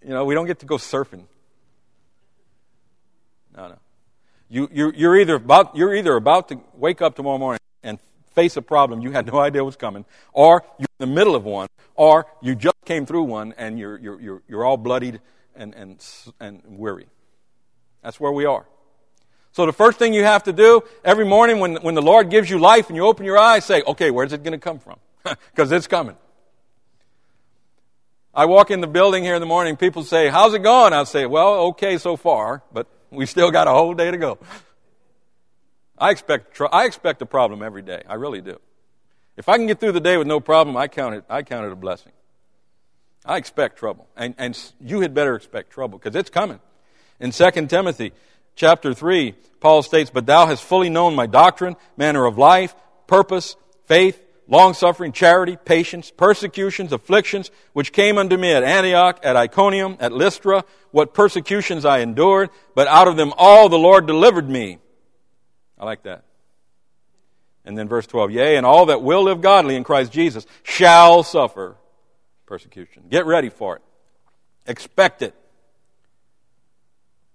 You 0.04 0.10
know, 0.10 0.26
we 0.26 0.34
don't 0.34 0.48
get 0.48 0.60
to 0.60 0.66
go 0.66 0.78
surfing. 0.78 1.26
No, 3.56 3.70
no. 3.70 3.80
You, 4.50 4.70
you're, 4.72 4.94
you're, 4.94 5.18
either 5.18 5.36
about, 5.36 5.76
you're 5.76 5.96
either 5.96 6.16
about 6.16 6.50
to 6.50 6.60
wake 6.76 7.02
up 7.02 7.16
tomorrow 7.16 7.38
morning 7.38 7.60
and 7.84 8.00
face 8.34 8.58
a 8.58 8.62
problem 8.62 9.02
you 9.02 9.12
had 9.12 9.28
no 9.28 9.40
idea 9.40 9.64
was 9.64 9.76
coming, 9.76 10.06
or 10.34 10.64
you're 10.78 10.88
in 11.00 11.10
the 11.10 11.16
middle 11.16 11.36
of 11.36 11.44
one, 11.44 11.68
or 11.96 12.26
you 12.42 12.56
just 12.56 12.76
came 12.86 13.06
through 13.06 13.24
one 13.24 13.54
and 13.58 13.78
you're, 13.80 13.98
you're, 13.98 14.20
you're, 14.20 14.42
you're 14.48 14.66
all 14.66 14.78
bloodied 14.78 15.22
and, 15.56 15.74
and, 15.76 16.04
and 16.40 16.62
weary. 16.66 17.08
That's 18.04 18.20
where 18.20 18.32
we 18.32 18.46
are. 18.46 18.66
So 19.54 19.66
the 19.66 19.74
first 19.74 20.00
thing 20.00 20.14
you 20.14 20.24
have 20.24 20.44
to 20.44 20.54
do 20.54 20.84
every 21.04 21.26
morning 21.26 21.60
when, 21.60 21.76
when 21.78 21.94
the 21.94 22.02
Lord 22.02 22.30
gives 22.30 22.50
you 22.50 22.58
life 22.58 22.88
and 22.88 22.96
you 22.96 23.06
open 23.06 23.26
your 23.26 23.38
eyes, 23.38 23.66
say, 23.66 23.84
okay, 23.86 24.10
where's 24.10 24.32
it 24.32 24.44
going 24.44 24.54
to 24.54 24.64
come 24.64 24.80
from? 24.80 25.00
Because 25.52 25.72
it's 25.72 25.88
coming. 25.88 26.16
I 28.34 28.46
walk 28.46 28.72
in 28.72 28.80
the 28.80 28.88
building 28.88 29.24
here 29.24 29.36
in 29.36 29.42
the 29.42 29.46
morning, 29.48 29.76
people 29.76 30.04
say, 30.04 30.30
how's 30.30 30.54
it 30.54 30.64
going? 30.64 30.94
I'll 30.94 31.06
say, 31.06 31.26
well, 31.26 31.54
okay 31.72 31.98
so 31.98 32.16
far, 32.16 32.64
but 32.72 32.88
we 33.10 33.26
still 33.26 33.52
got 33.52 33.68
a 33.68 33.72
whole 33.72 33.94
day 33.94 34.10
to 34.10 34.18
go. 34.18 34.40
I 35.98 36.12
expect, 36.12 36.60
I 36.72 36.86
expect 36.86 37.22
a 37.22 37.26
problem 37.26 37.62
every 37.62 37.82
day. 37.82 38.04
I 38.08 38.16
really 38.16 38.42
do. 38.42 38.60
If 39.36 39.50
I 39.50 39.58
can 39.58 39.68
get 39.68 39.80
through 39.80 39.92
the 39.92 40.00
day 40.00 40.18
with 40.18 40.28
no 40.28 40.40
problem, 40.40 40.78
I 40.78 40.88
count 40.88 41.16
it, 41.16 41.26
I 41.30 41.44
count 41.44 41.66
it 41.66 41.72
a 41.72 41.76
blessing. 41.76 42.14
I 43.26 43.38
expect 43.38 43.78
trouble. 43.78 44.08
And, 44.16 44.34
and 44.38 44.58
you 44.80 45.02
had 45.02 45.14
better 45.14 45.36
expect 45.36 45.72
trouble 45.72 46.00
because 46.00 46.16
it's 46.16 46.30
coming. 46.30 46.60
In 47.20 47.32
2 47.32 47.52
Timothy 47.68 48.14
chapter 48.56 48.94
3, 48.94 49.36
Paul 49.60 49.84
states, 49.84 50.10
But 50.14 50.26
thou 50.26 50.46
hast 50.48 50.64
fully 50.64 50.90
known 50.90 51.16
my 51.16 51.26
doctrine, 51.26 51.76
manner 51.98 52.26
of 52.26 52.38
life, 52.38 52.76
purpose, 53.08 53.56
faith, 53.86 54.22
long 54.48 54.74
suffering, 54.74 55.12
charity, 55.12 55.56
patience, 55.56 56.12
persecutions, 56.12 56.92
afflictions, 56.92 57.52
which 57.74 57.94
came 57.94 58.18
unto 58.18 58.38
me 58.38 58.52
at 58.52 58.64
Antioch, 58.64 59.20
at 59.24 59.36
Iconium, 59.36 59.98
at 60.00 60.12
Lystra, 60.12 60.66
what 60.92 61.14
persecutions 61.14 61.86
I 61.86 62.00
endured, 62.00 62.50
but 62.76 62.88
out 62.88 63.08
of 63.08 63.16
them 63.16 63.34
all 63.38 63.70
the 63.70 63.80
Lord 63.80 64.06
delivered 64.06 64.50
me. 64.50 64.80
I 65.80 65.86
like 65.86 66.04
that. 66.04 66.26
And 67.64 67.78
then 67.78 67.88
verse 67.88 68.08
12, 68.08 68.32
yea, 68.32 68.58
and 68.58 68.66
all 68.66 68.88
that 68.88 69.02
will 69.02 69.24
live 69.24 69.42
godly 69.42 69.76
in 69.76 69.84
Christ 69.84 70.12
Jesus 70.12 70.46
shall 70.64 71.24
suffer 71.24 71.78
persecution. 72.46 73.04
Get 73.10 73.26
ready 73.26 73.50
for 73.50 73.78
it. 73.78 73.82
Expect 74.68 75.22
it. 75.22 75.34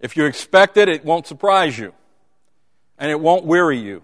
If 0.00 0.16
you 0.16 0.24
expect 0.26 0.76
it, 0.76 0.88
it 0.88 1.04
won't 1.04 1.26
surprise 1.26 1.78
you. 1.78 1.92
And 2.98 3.10
it 3.10 3.20
won't 3.20 3.44
weary 3.44 3.78
you 3.78 4.02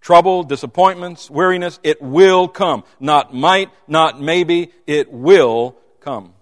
trouble, 0.00 0.42
disappointments, 0.42 1.30
weariness, 1.30 1.78
it 1.82 2.00
will 2.00 2.48
come. 2.48 2.84
Not 3.00 3.34
might, 3.34 3.70
not 3.86 4.20
maybe, 4.20 4.72
it 4.86 5.12
will 5.12 5.76
come. 6.00 6.34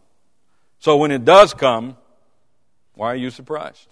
So 0.78 0.96
when 0.96 1.10
it 1.10 1.24
does 1.24 1.54
come, 1.54 1.96
why 2.94 3.08
are 3.08 3.16
you 3.16 3.30
surprised? 3.30 3.88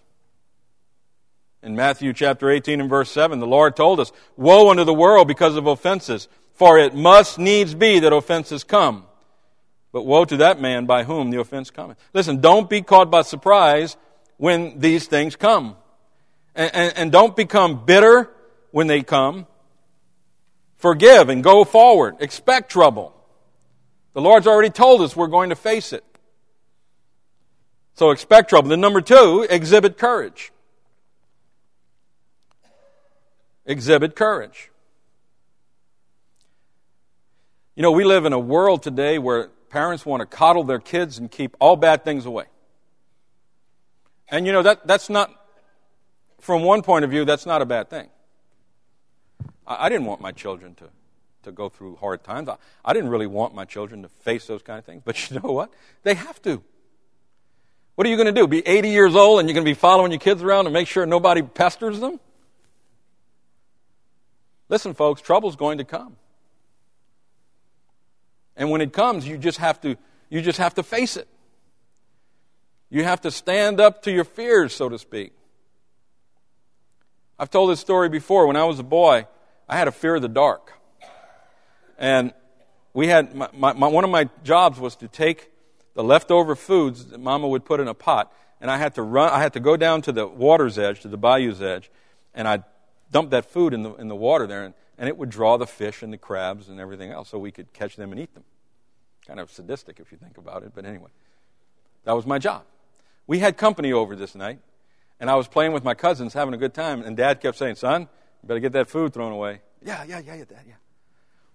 In 1.62 1.74
Matthew 1.74 2.12
chapter 2.12 2.50
18 2.50 2.80
and 2.80 2.90
verse 2.90 3.10
7, 3.10 3.40
the 3.40 3.46
Lord 3.46 3.74
told 3.74 3.98
us, 3.98 4.12
Woe 4.36 4.70
unto 4.70 4.84
the 4.84 4.94
world 4.94 5.26
because 5.26 5.56
of 5.56 5.66
offenses, 5.66 6.28
for 6.52 6.78
it 6.78 6.94
must 6.94 7.38
needs 7.38 7.74
be 7.74 7.98
that 8.00 8.12
offenses 8.12 8.64
come. 8.64 9.06
But 9.92 10.06
woe 10.06 10.24
to 10.24 10.36
that 10.38 10.60
man 10.60 10.86
by 10.86 11.04
whom 11.04 11.30
the 11.30 11.40
offense 11.40 11.70
cometh. 11.70 11.96
Listen, 12.12 12.40
don't 12.40 12.68
be 12.68 12.82
caught 12.82 13.10
by 13.10 13.22
surprise 13.22 13.96
when 14.44 14.78
these 14.78 15.06
things 15.06 15.36
come. 15.36 15.74
And, 16.54 16.74
and, 16.74 16.98
and 16.98 17.12
don't 17.12 17.34
become 17.34 17.86
bitter 17.86 18.30
when 18.72 18.88
they 18.88 19.02
come. 19.02 19.46
Forgive 20.76 21.30
and 21.30 21.42
go 21.42 21.64
forward. 21.64 22.16
Expect 22.20 22.70
trouble. 22.70 23.14
The 24.12 24.20
Lord's 24.20 24.46
already 24.46 24.68
told 24.68 25.00
us 25.00 25.16
we're 25.16 25.28
going 25.28 25.48
to 25.48 25.56
face 25.56 25.94
it. 25.94 26.04
So 27.94 28.10
expect 28.10 28.50
trouble. 28.50 28.68
Then 28.68 28.82
number 28.82 29.00
two, 29.00 29.46
exhibit 29.48 29.96
courage. 29.96 30.52
Exhibit 33.64 34.14
courage. 34.14 34.70
You 37.76 37.82
know, 37.82 37.92
we 37.92 38.04
live 38.04 38.26
in 38.26 38.34
a 38.34 38.38
world 38.38 38.82
today 38.82 39.18
where 39.18 39.48
parents 39.70 40.04
want 40.04 40.20
to 40.20 40.26
coddle 40.26 40.64
their 40.64 40.80
kids 40.80 41.16
and 41.16 41.30
keep 41.30 41.56
all 41.60 41.76
bad 41.76 42.04
things 42.04 42.26
away. 42.26 42.44
And 44.28 44.46
you 44.46 44.52
know, 44.52 44.62
that, 44.62 44.86
that's 44.86 45.10
not, 45.10 45.30
from 46.40 46.62
one 46.62 46.82
point 46.82 47.04
of 47.04 47.10
view, 47.10 47.24
that's 47.24 47.46
not 47.46 47.62
a 47.62 47.66
bad 47.66 47.90
thing. 47.90 48.08
I, 49.66 49.86
I 49.86 49.88
didn't 49.88 50.06
want 50.06 50.20
my 50.20 50.32
children 50.32 50.74
to, 50.76 50.88
to 51.44 51.52
go 51.52 51.68
through 51.68 51.96
hard 51.96 52.24
times. 52.24 52.48
I, 52.48 52.56
I 52.84 52.92
didn't 52.92 53.10
really 53.10 53.26
want 53.26 53.54
my 53.54 53.64
children 53.64 54.02
to 54.02 54.08
face 54.08 54.46
those 54.46 54.62
kind 54.62 54.78
of 54.78 54.84
things. 54.84 55.02
But 55.04 55.30
you 55.30 55.40
know 55.40 55.52
what? 55.52 55.72
They 56.02 56.14
have 56.14 56.40
to. 56.42 56.62
What 57.94 58.06
are 58.06 58.10
you 58.10 58.16
going 58.16 58.26
to 58.26 58.32
do? 58.32 58.46
Be 58.46 58.66
80 58.66 58.88
years 58.88 59.14
old 59.14 59.40
and 59.40 59.48
you're 59.48 59.54
going 59.54 59.64
to 59.64 59.70
be 59.70 59.78
following 59.78 60.10
your 60.10 60.20
kids 60.20 60.42
around 60.42 60.66
and 60.66 60.72
make 60.72 60.88
sure 60.88 61.06
nobody 61.06 61.42
pesters 61.42 62.00
them? 62.00 62.18
Listen, 64.68 64.94
folks, 64.94 65.20
trouble's 65.20 65.56
going 65.56 65.78
to 65.78 65.84
come. 65.84 66.16
And 68.56 68.70
when 68.70 68.80
it 68.80 68.92
comes, 68.92 69.26
you 69.26 69.36
just 69.38 69.58
have 69.58 69.80
to 69.82 69.96
you 70.30 70.40
just 70.40 70.58
have 70.58 70.74
to 70.74 70.82
face 70.82 71.16
it. 71.16 71.28
You 72.90 73.04
have 73.04 73.20
to 73.22 73.30
stand 73.30 73.80
up 73.80 74.02
to 74.02 74.12
your 74.12 74.24
fears, 74.24 74.74
so 74.74 74.88
to 74.88 74.98
speak. 74.98 75.32
I've 77.38 77.50
told 77.50 77.70
this 77.70 77.80
story 77.80 78.08
before. 78.08 78.46
When 78.46 78.56
I 78.56 78.64
was 78.64 78.78
a 78.78 78.84
boy, 78.84 79.26
I 79.68 79.76
had 79.76 79.88
a 79.88 79.92
fear 79.92 80.14
of 80.14 80.22
the 80.22 80.28
dark. 80.28 80.72
And 81.98 82.32
we 82.92 83.08
had, 83.08 83.34
my, 83.34 83.48
my, 83.52 83.88
one 83.88 84.04
of 84.04 84.10
my 84.10 84.28
jobs 84.44 84.78
was 84.78 84.96
to 84.96 85.08
take 85.08 85.50
the 85.94 86.04
leftover 86.04 86.54
foods 86.54 87.06
that 87.06 87.18
Mama 87.18 87.48
would 87.48 87.64
put 87.64 87.80
in 87.80 87.88
a 87.88 87.94
pot, 87.94 88.32
and 88.60 88.70
I 88.70 88.78
had 88.78 88.94
to 88.94 89.02
run, 89.02 89.30
I 89.30 89.40
had 89.40 89.52
to 89.54 89.60
go 89.60 89.76
down 89.76 90.02
to 90.02 90.12
the 90.12 90.26
water's 90.26 90.78
edge, 90.78 91.00
to 91.00 91.08
the 91.08 91.18
bayou's 91.18 91.62
edge, 91.62 91.90
and 92.34 92.46
I'd 92.46 92.64
dump 93.10 93.30
that 93.30 93.50
food 93.50 93.74
in 93.74 93.82
the, 93.82 93.94
in 93.94 94.08
the 94.08 94.16
water 94.16 94.46
there, 94.46 94.64
and, 94.64 94.74
and 94.98 95.08
it 95.08 95.16
would 95.16 95.30
draw 95.30 95.56
the 95.56 95.66
fish 95.66 96.02
and 96.02 96.12
the 96.12 96.18
crabs 96.18 96.68
and 96.68 96.80
everything 96.80 97.10
else 97.10 97.28
so 97.28 97.38
we 97.38 97.52
could 97.52 97.72
catch 97.72 97.96
them 97.96 98.12
and 98.12 98.20
eat 98.20 98.34
them. 98.34 98.44
Kind 99.26 99.40
of 99.40 99.50
sadistic 99.50 100.00
if 100.00 100.12
you 100.12 100.18
think 100.18 100.36
about 100.36 100.62
it, 100.62 100.72
but 100.74 100.84
anyway. 100.84 101.10
That 102.04 102.12
was 102.12 102.26
my 102.26 102.38
job. 102.38 102.64
We 103.26 103.38
had 103.38 103.56
company 103.56 103.92
over 103.92 104.16
this 104.16 104.34
night, 104.34 104.60
and 105.18 105.30
I 105.30 105.34
was 105.36 105.48
playing 105.48 105.72
with 105.72 105.84
my 105.84 105.94
cousins, 105.94 106.34
having 106.34 106.54
a 106.54 106.58
good 106.58 106.74
time, 106.74 107.02
and 107.02 107.16
Dad 107.16 107.40
kept 107.40 107.56
saying, 107.56 107.76
Son, 107.76 108.02
you 108.02 108.46
better 108.46 108.60
get 108.60 108.72
that 108.72 108.88
food 108.88 109.14
thrown 109.14 109.32
away. 109.32 109.60
Yeah, 109.82 110.04
yeah, 110.04 110.18
yeah, 110.18 110.34
yeah, 110.34 110.44
Dad, 110.44 110.64
yeah. 110.66 110.74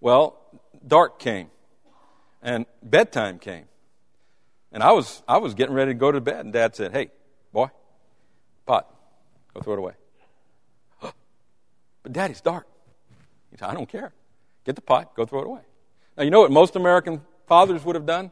Well, 0.01 0.39
dark 0.85 1.19
came, 1.19 1.49
and 2.41 2.65
bedtime 2.81 3.39
came. 3.39 3.65
And 4.71 4.83
I 4.83 4.91
was, 4.91 5.23
I 5.27 5.37
was 5.37 5.53
getting 5.53 5.75
ready 5.75 5.91
to 5.91 5.95
go 5.95 6.11
to 6.11 6.21
bed, 6.21 6.45
and 6.45 6.53
Dad 6.53 6.75
said, 6.75 6.91
Hey, 6.91 7.09
boy, 7.51 7.69
pot, 8.65 8.87
go 9.53 9.61
throw 9.61 9.73
it 9.73 9.79
away. 9.79 9.93
but 11.01 12.11
Daddy, 12.11 12.31
it's 12.31 12.41
dark. 12.41 12.67
He 13.51 13.57
said, 13.57 13.69
I 13.69 13.73
don't 13.73 13.89
care. 13.89 14.13
Get 14.63 14.75
the 14.75 14.81
pot, 14.81 15.15
go 15.15 15.25
throw 15.25 15.41
it 15.41 15.47
away. 15.47 15.61
Now, 16.17 16.23
you 16.23 16.29
know 16.29 16.41
what 16.41 16.51
most 16.51 16.75
American 16.75 17.21
fathers 17.47 17.83
would 17.83 17.95
have 17.95 18.05
done? 18.05 18.31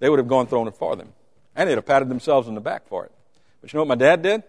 They 0.00 0.08
would 0.08 0.18
have 0.18 0.28
gone 0.28 0.46
thrown 0.46 0.66
it 0.68 0.74
for 0.74 0.96
them. 0.96 1.12
And 1.56 1.68
they'd 1.68 1.74
have 1.74 1.86
patted 1.86 2.08
themselves 2.08 2.46
on 2.46 2.54
the 2.54 2.60
back 2.60 2.86
for 2.86 3.04
it. 3.04 3.12
But 3.60 3.72
you 3.72 3.78
know 3.78 3.82
what 3.82 3.88
my 3.88 3.94
dad 3.96 4.22
did? 4.22 4.44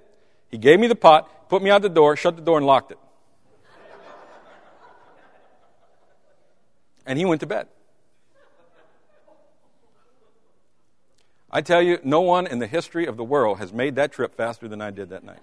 He 0.52 0.58
gave 0.58 0.80
me 0.80 0.88
the 0.88 0.96
pot, 0.96 1.50
put 1.50 1.64
me 1.64 1.70
out 1.70 1.82
the 1.82 1.90
door, 1.90 2.16
shut 2.16 2.36
the 2.36 2.42
door, 2.42 2.58
and 2.58 2.68
locked 2.68 2.92
it. 2.92 3.00
and 7.08 7.18
he 7.18 7.26
went 7.26 7.42
to 7.42 7.48
bed. 7.48 7.68
I 11.50 11.62
tell 11.62 11.82
you, 11.82 11.98
no 12.04 12.22
one 12.22 12.46
in 12.46 12.60
the 12.60 12.68
history 12.68 13.06
of 13.06 13.16
the 13.16 13.24
world 13.24 13.60
has 13.60 13.72
made 13.72 13.96
that 13.96 14.12
trip 14.12 14.36
faster 14.36 14.68
than 14.68 14.82
I 14.82 14.92
did 14.92 15.10
that 15.10 15.24
night. 15.24 15.40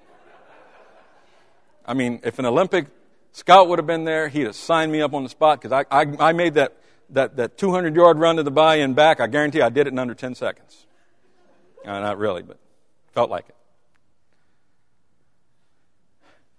I 1.87 1.95
mean, 1.95 2.21
if 2.23 2.39
an 2.39 2.45
Olympic 2.45 2.87
scout 3.33 3.69
would 3.69 3.79
have 3.79 3.87
been 3.87 4.05
there, 4.05 4.29
he'd 4.29 4.45
have 4.45 4.55
signed 4.55 4.93
me 4.93 5.01
up 5.01 5.15
on 5.15 5.23
the 5.23 5.29
spot 5.29 5.61
because 5.61 5.73
I, 5.73 6.03
I, 6.03 6.29
I, 6.29 6.33
made 6.33 6.55
that, 6.55 6.77
that, 7.11 7.37
that 7.37 7.59
200 7.59 7.97
yard 7.97 8.19
run 8.19 8.37
to 8.37 8.43
the 8.43 8.51
bay 8.51 8.83
and 8.83 8.95
back. 8.95 9.21
I 9.21 9.27
guarantee 9.27 9.63
I 9.63 9.71
did 9.71 9.87
it 9.87 9.93
in 9.93 9.99
under 9.99 10.15
10 10.15 10.35
seconds. 10.35 10.87
Uh, 11.85 12.01
not 12.01 12.19
really, 12.19 12.43
but 12.43 12.59
felt 13.13 13.31
like 13.31 13.49
it. 13.49 13.57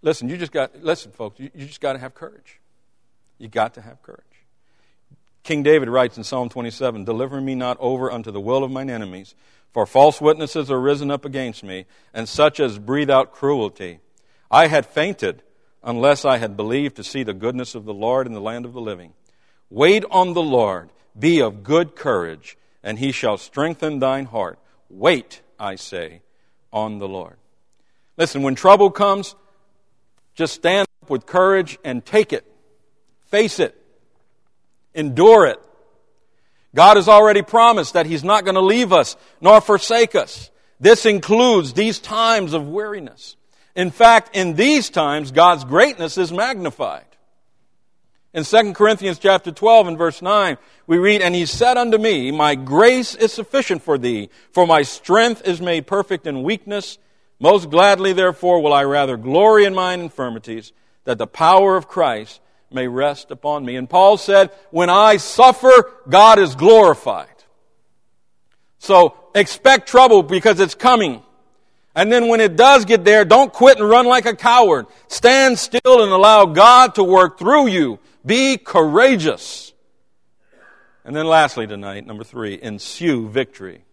Listen, 0.01 0.30
you 0.30 0.38
just 0.38 0.51
got, 0.51 0.84
listen, 0.84 1.11
folks, 1.11 1.39
you, 1.39 1.49
you 1.55 1.65
just 1.65 1.82
got 1.82 1.93
to 1.93 1.99
have 1.99 2.13
courage. 2.13 2.59
You 3.39 3.47
got 3.47 3.73
to 3.73 3.82
have 3.82 4.01
courage. 4.03 4.21
King 5.43 5.63
David 5.63 5.89
writes 5.89 6.17
in 6.17 6.23
Psalm 6.23 6.49
27 6.49 7.05
Deliver 7.05 7.41
me 7.41 7.55
not 7.55 7.78
over 7.80 8.11
unto 8.11 8.32
the 8.32 8.39
will 8.39 8.63
of 8.63 8.71
mine 8.71 8.89
enemies, 8.89 9.36
for 9.73 9.86
false 9.86 10.21
witnesses 10.21 10.71
are 10.71 10.80
risen 10.80 11.11
up 11.11 11.26
against 11.26 11.63
me, 11.63 11.86
and 12.13 12.30
such 12.30 12.59
as 12.59 12.80
breathe 12.80 13.09
out 13.09 13.32
cruelty. 13.32 13.99
I 14.49 14.67
had 14.67 14.86
fainted 14.86 15.43
unless 15.84 16.26
I 16.26 16.38
had 16.38 16.57
believed 16.57 16.95
to 16.95 17.03
see 17.03 17.23
the 17.23 17.34
goodness 17.34 17.76
of 17.76 17.86
the 17.86 17.93
Lord 17.93 18.26
in 18.26 18.34
the 18.34 18.41
land 18.41 18.65
of 18.65 18.73
the 18.73 18.82
living. 18.82 19.13
Wait 19.69 20.03
on 20.09 20.34
the 20.34 20.41
Lord, 20.41 20.89
be 21.17 21.41
of 21.41 21.63
good 21.63 21.95
courage, 21.95 22.57
and 22.84 22.99
he 22.99 23.11
shall 23.11 23.38
strengthen 23.38 23.99
thine 23.99 24.26
heart. 24.26 24.59
Wait, 24.89 25.41
I 25.59 25.75
say, 25.75 26.21
on 26.71 26.99
the 26.99 27.07
Lord. 27.07 27.38
Listen, 28.17 28.43
when 28.43 28.55
trouble 28.55 28.91
comes, 28.91 29.36
just 30.36 30.53
stand 30.53 30.88
up 31.03 31.09
with 31.09 31.25
courage 31.25 31.77
and 31.83 32.05
take 32.05 32.33
it. 32.33 32.45
Face 33.27 33.59
it. 33.59 33.75
Endure 34.93 35.47
it. 35.47 35.59
God 36.73 36.97
has 36.97 37.07
already 37.07 37.41
promised 37.41 37.93
that 37.93 38.05
He's 38.05 38.23
not 38.23 38.43
going 38.43 38.55
to 38.55 38.61
leave 38.61 38.91
us 38.91 39.15
nor 39.41 39.61
forsake 39.61 40.13
us. 40.13 40.51
This 40.79 41.05
includes 41.05 41.73
these 41.73 41.99
times 41.99 42.53
of 42.53 42.67
weariness. 42.67 43.38
In 43.75 43.91
fact, 43.91 44.36
in 44.36 44.55
these 44.55 44.89
times, 44.89 45.31
God's 45.31 45.63
greatness 45.63 46.17
is 46.17 46.31
magnified. 46.31 47.05
In 48.36 48.43
2 48.43 48.73
Corinthians 48.73 49.17
chapter 49.17 49.49
12 49.49 49.88
and 49.88 49.97
verse 49.97 50.21
9, 50.21 50.57
we 50.88 50.97
read, 50.97 51.21
And 51.21 51.33
he 51.33 51.45
said 51.45 51.77
unto 51.77 51.97
me, 51.97 52.31
My 52.31 52.55
grace 52.55 53.15
is 53.15 53.31
sufficient 53.31 53.81
for 53.81 53.97
thee, 53.97 54.29
for 54.51 54.67
my 54.67 54.81
strength 54.81 55.47
is 55.47 55.61
made 55.61 55.88
perfect 55.88 56.27
in 56.27 56.43
weakness. 56.43 56.97
Most 57.39 57.69
gladly, 57.69 58.11
therefore, 58.11 58.61
will 58.61 58.73
I 58.73 58.83
rather 58.83 59.15
glory 59.15 59.63
in 59.63 59.73
mine 59.73 60.01
infirmities, 60.01 60.73
that 61.05 61.17
the 61.17 61.27
power 61.27 61.77
of 61.77 61.88
Christ 61.88 62.41
may 62.69 62.89
rest 62.89 63.31
upon 63.31 63.63
me. 63.63 63.77
And 63.77 63.89
Paul 63.89 64.17
said, 64.17 64.51
when 64.69 64.89
I 64.89 65.15
suffer, 65.15 65.93
God 66.09 66.38
is 66.38 66.55
glorified. 66.55 67.29
So 68.79 69.15
expect 69.33 69.88
trouble 69.88 70.23
because 70.23 70.59
it's 70.59 70.75
coming. 70.75 71.23
And 71.95 72.11
then 72.11 72.27
when 72.27 72.41
it 72.41 72.57
does 72.57 72.83
get 72.83 73.05
there, 73.05 73.23
don't 73.23 73.53
quit 73.53 73.79
and 73.79 73.89
run 73.89 74.05
like 74.05 74.25
a 74.25 74.36
coward. 74.36 74.88
Stand 75.07 75.57
still 75.57 76.03
and 76.03 76.11
allow 76.11 76.45
God 76.45 76.95
to 76.95 77.03
work 77.05 77.39
through 77.39 77.67
you. 77.67 77.99
Be 78.26 78.57
courageous. 78.57 79.73
And 81.03 81.15
then 81.15 81.28
lastly 81.28 81.67
tonight, 81.67 82.07
number 82.07 82.23
three, 82.23 82.59
ensue 82.59 83.30
victory. 83.30 83.86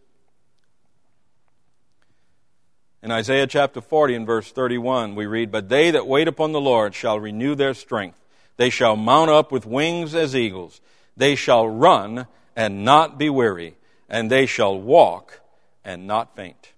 In 3.03 3.11
Isaiah 3.11 3.47
chapter 3.47 3.81
40 3.81 4.15
and 4.15 4.27
verse 4.27 4.51
31, 4.51 5.15
we 5.15 5.27
read, 5.27 5.51
But 5.51 5.69
they 5.69 5.91
that 5.91 6.07
wait 6.07 6.29
upon 6.29 6.53
the 6.53 6.61
Lord 6.61 6.95
shall 6.95 7.19
renew 7.19 7.55
their 7.55 7.75
strength. 7.75 8.19
They 8.57 8.71
shall 8.71 8.97
mount 8.97 9.31
up 9.31 9.51
with 9.51 9.67
wings 9.67 10.15
as 10.15 10.37
eagles. 10.37 10.81
They 11.17 11.35
shall 11.35 11.69
run 11.69 12.27
and 12.55 12.85
not 12.85 13.19
be 13.19 13.29
weary, 13.29 13.77
and 14.09 14.31
they 14.31 14.47
shall 14.47 14.79
walk 14.79 15.41
and 15.85 16.07
not 16.07 16.37
faint. 16.37 16.73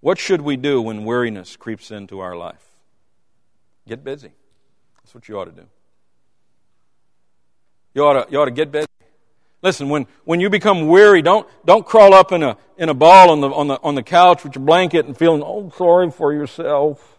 What 0.00 0.18
should 0.18 0.40
we 0.40 0.56
do 0.56 0.82
when 0.82 1.04
weariness 1.04 1.54
creeps 1.56 1.90
into 1.90 2.18
our 2.20 2.36
life? 2.36 2.66
Get 3.86 4.02
busy. 4.02 4.32
That's 5.02 5.14
what 5.14 5.28
you 5.28 5.38
ought 5.38 5.46
to 5.46 5.52
do. 5.52 5.66
You 7.94 8.04
ought 8.04 8.24
to, 8.24 8.32
you 8.32 8.40
ought 8.40 8.46
to 8.46 8.50
get 8.50 8.70
busy. 8.72 8.86
Listen, 9.62 9.88
when, 9.88 10.06
when 10.24 10.40
you 10.40 10.50
become 10.50 10.88
weary, 10.88 11.22
don't, 11.22 11.48
don't 11.64 11.86
crawl 11.86 12.14
up 12.14 12.32
in 12.32 12.42
a, 12.42 12.56
in 12.76 12.88
a 12.88 12.94
ball 12.94 13.30
on 13.30 13.40
the, 13.40 13.48
on, 13.48 13.68
the, 13.68 13.80
on 13.82 13.94
the 13.94 14.02
couch 14.02 14.42
with 14.42 14.56
your 14.56 14.64
blanket 14.64 15.06
and 15.06 15.16
feeling, 15.16 15.42
oh, 15.44 15.72
sorry 15.76 16.10
for 16.10 16.32
yourself. 16.32 17.18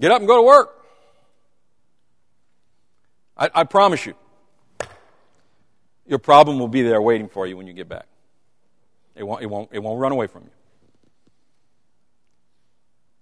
Get 0.00 0.10
up 0.10 0.18
and 0.18 0.28
go 0.28 0.36
to 0.36 0.42
work. 0.42 0.84
I, 3.36 3.50
I 3.54 3.64
promise 3.64 4.04
you, 4.04 4.14
your 6.06 6.18
problem 6.18 6.58
will 6.58 6.68
be 6.68 6.82
there 6.82 7.00
waiting 7.00 7.28
for 7.28 7.46
you 7.46 7.56
when 7.56 7.66
you 7.66 7.72
get 7.72 7.88
back. 7.88 8.06
It 9.14 9.22
won't, 9.22 9.42
it 9.42 9.46
won't, 9.46 9.70
it 9.72 9.82
won't 9.82 9.98
run 9.98 10.12
away 10.12 10.26
from 10.26 10.42
you. 10.42 10.50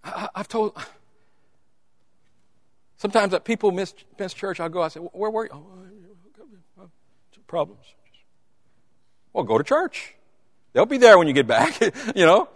I, 0.04 0.28
have 0.34 0.48
told, 0.48 0.76
sometimes 3.03 3.32
that 3.32 3.44
people 3.44 3.72
miss, 3.72 3.94
miss 4.18 4.32
church, 4.32 4.61
I'll 4.61 4.68
go, 4.68 4.80
I 4.80 4.88
say, 4.88 5.00
where 5.00 5.30
were 5.30 5.44
you? 5.44 5.50
Oh, 5.53 5.66
uh, 6.78 6.84
uh, 6.84 6.86
problems. 7.48 7.84
Well, 9.32 9.44
go 9.44 9.59
to 9.59 9.64
church. 9.64 10.14
They'll 10.72 10.86
be 10.86 10.98
there 10.98 11.18
when 11.18 11.26
you 11.26 11.34
get 11.34 11.48
back, 11.48 11.78
you 12.16 12.24
know. 12.24 12.48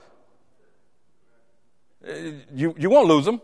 Uh, 2.06 2.12
you, 2.54 2.74
you 2.78 2.88
won't 2.88 3.08
lose 3.08 3.24
them. 3.24 3.42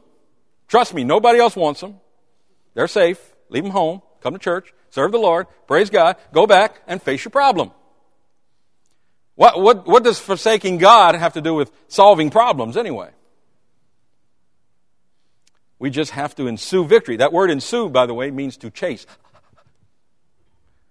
Trust 0.68 0.94
me, 0.94 1.02
nobody 1.02 1.40
else 1.40 1.56
wants 1.56 1.80
them. 1.80 1.98
They're 2.74 2.88
safe. 2.88 3.20
Leave 3.50 3.64
them 3.64 3.72
home. 3.72 4.00
Come 4.20 4.32
to 4.32 4.38
church. 4.38 4.72
Serve 4.90 5.10
the 5.10 5.18
Lord. 5.18 5.48
Praise 5.66 5.90
God. 5.90 6.16
Go 6.32 6.46
back 6.46 6.80
and 6.86 7.02
face 7.02 7.24
your 7.24 7.30
problem. 7.30 7.72
What, 9.34 9.60
what, 9.60 9.86
what 9.86 10.04
does 10.04 10.18
forsaking 10.20 10.78
God 10.78 11.16
have 11.16 11.32
to 11.32 11.40
do 11.40 11.52
with 11.52 11.72
solving 11.88 12.30
problems 12.30 12.76
anyway? 12.76 13.10
We 15.82 15.90
just 15.90 16.12
have 16.12 16.36
to 16.36 16.46
ensue 16.46 16.84
victory. 16.84 17.16
That 17.16 17.32
word 17.32 17.50
ensue, 17.50 17.88
by 17.88 18.06
the 18.06 18.14
way, 18.14 18.30
means 18.30 18.56
to 18.58 18.70
chase. 18.70 19.04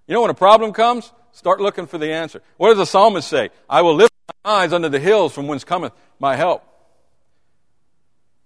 You 0.05 0.15
know, 0.15 0.21
when 0.21 0.29
a 0.29 0.33
problem 0.33 0.73
comes, 0.73 1.13
start 1.31 1.61
looking 1.61 1.87
for 1.87 1.97
the 1.97 2.11
answer. 2.11 2.41
What 2.57 2.67
does 2.67 2.77
the 2.77 2.85
psalmist 2.85 3.29
say? 3.29 3.51
I 3.69 3.83
will 3.83 3.95
lift 3.95 4.11
my 4.43 4.51
eyes 4.51 4.73
unto 4.73 4.89
the 4.89 4.99
hills 4.99 5.31
from 5.31 5.47
whence 5.47 5.63
cometh 5.63 5.93
my 6.19 6.35
help. 6.35 6.65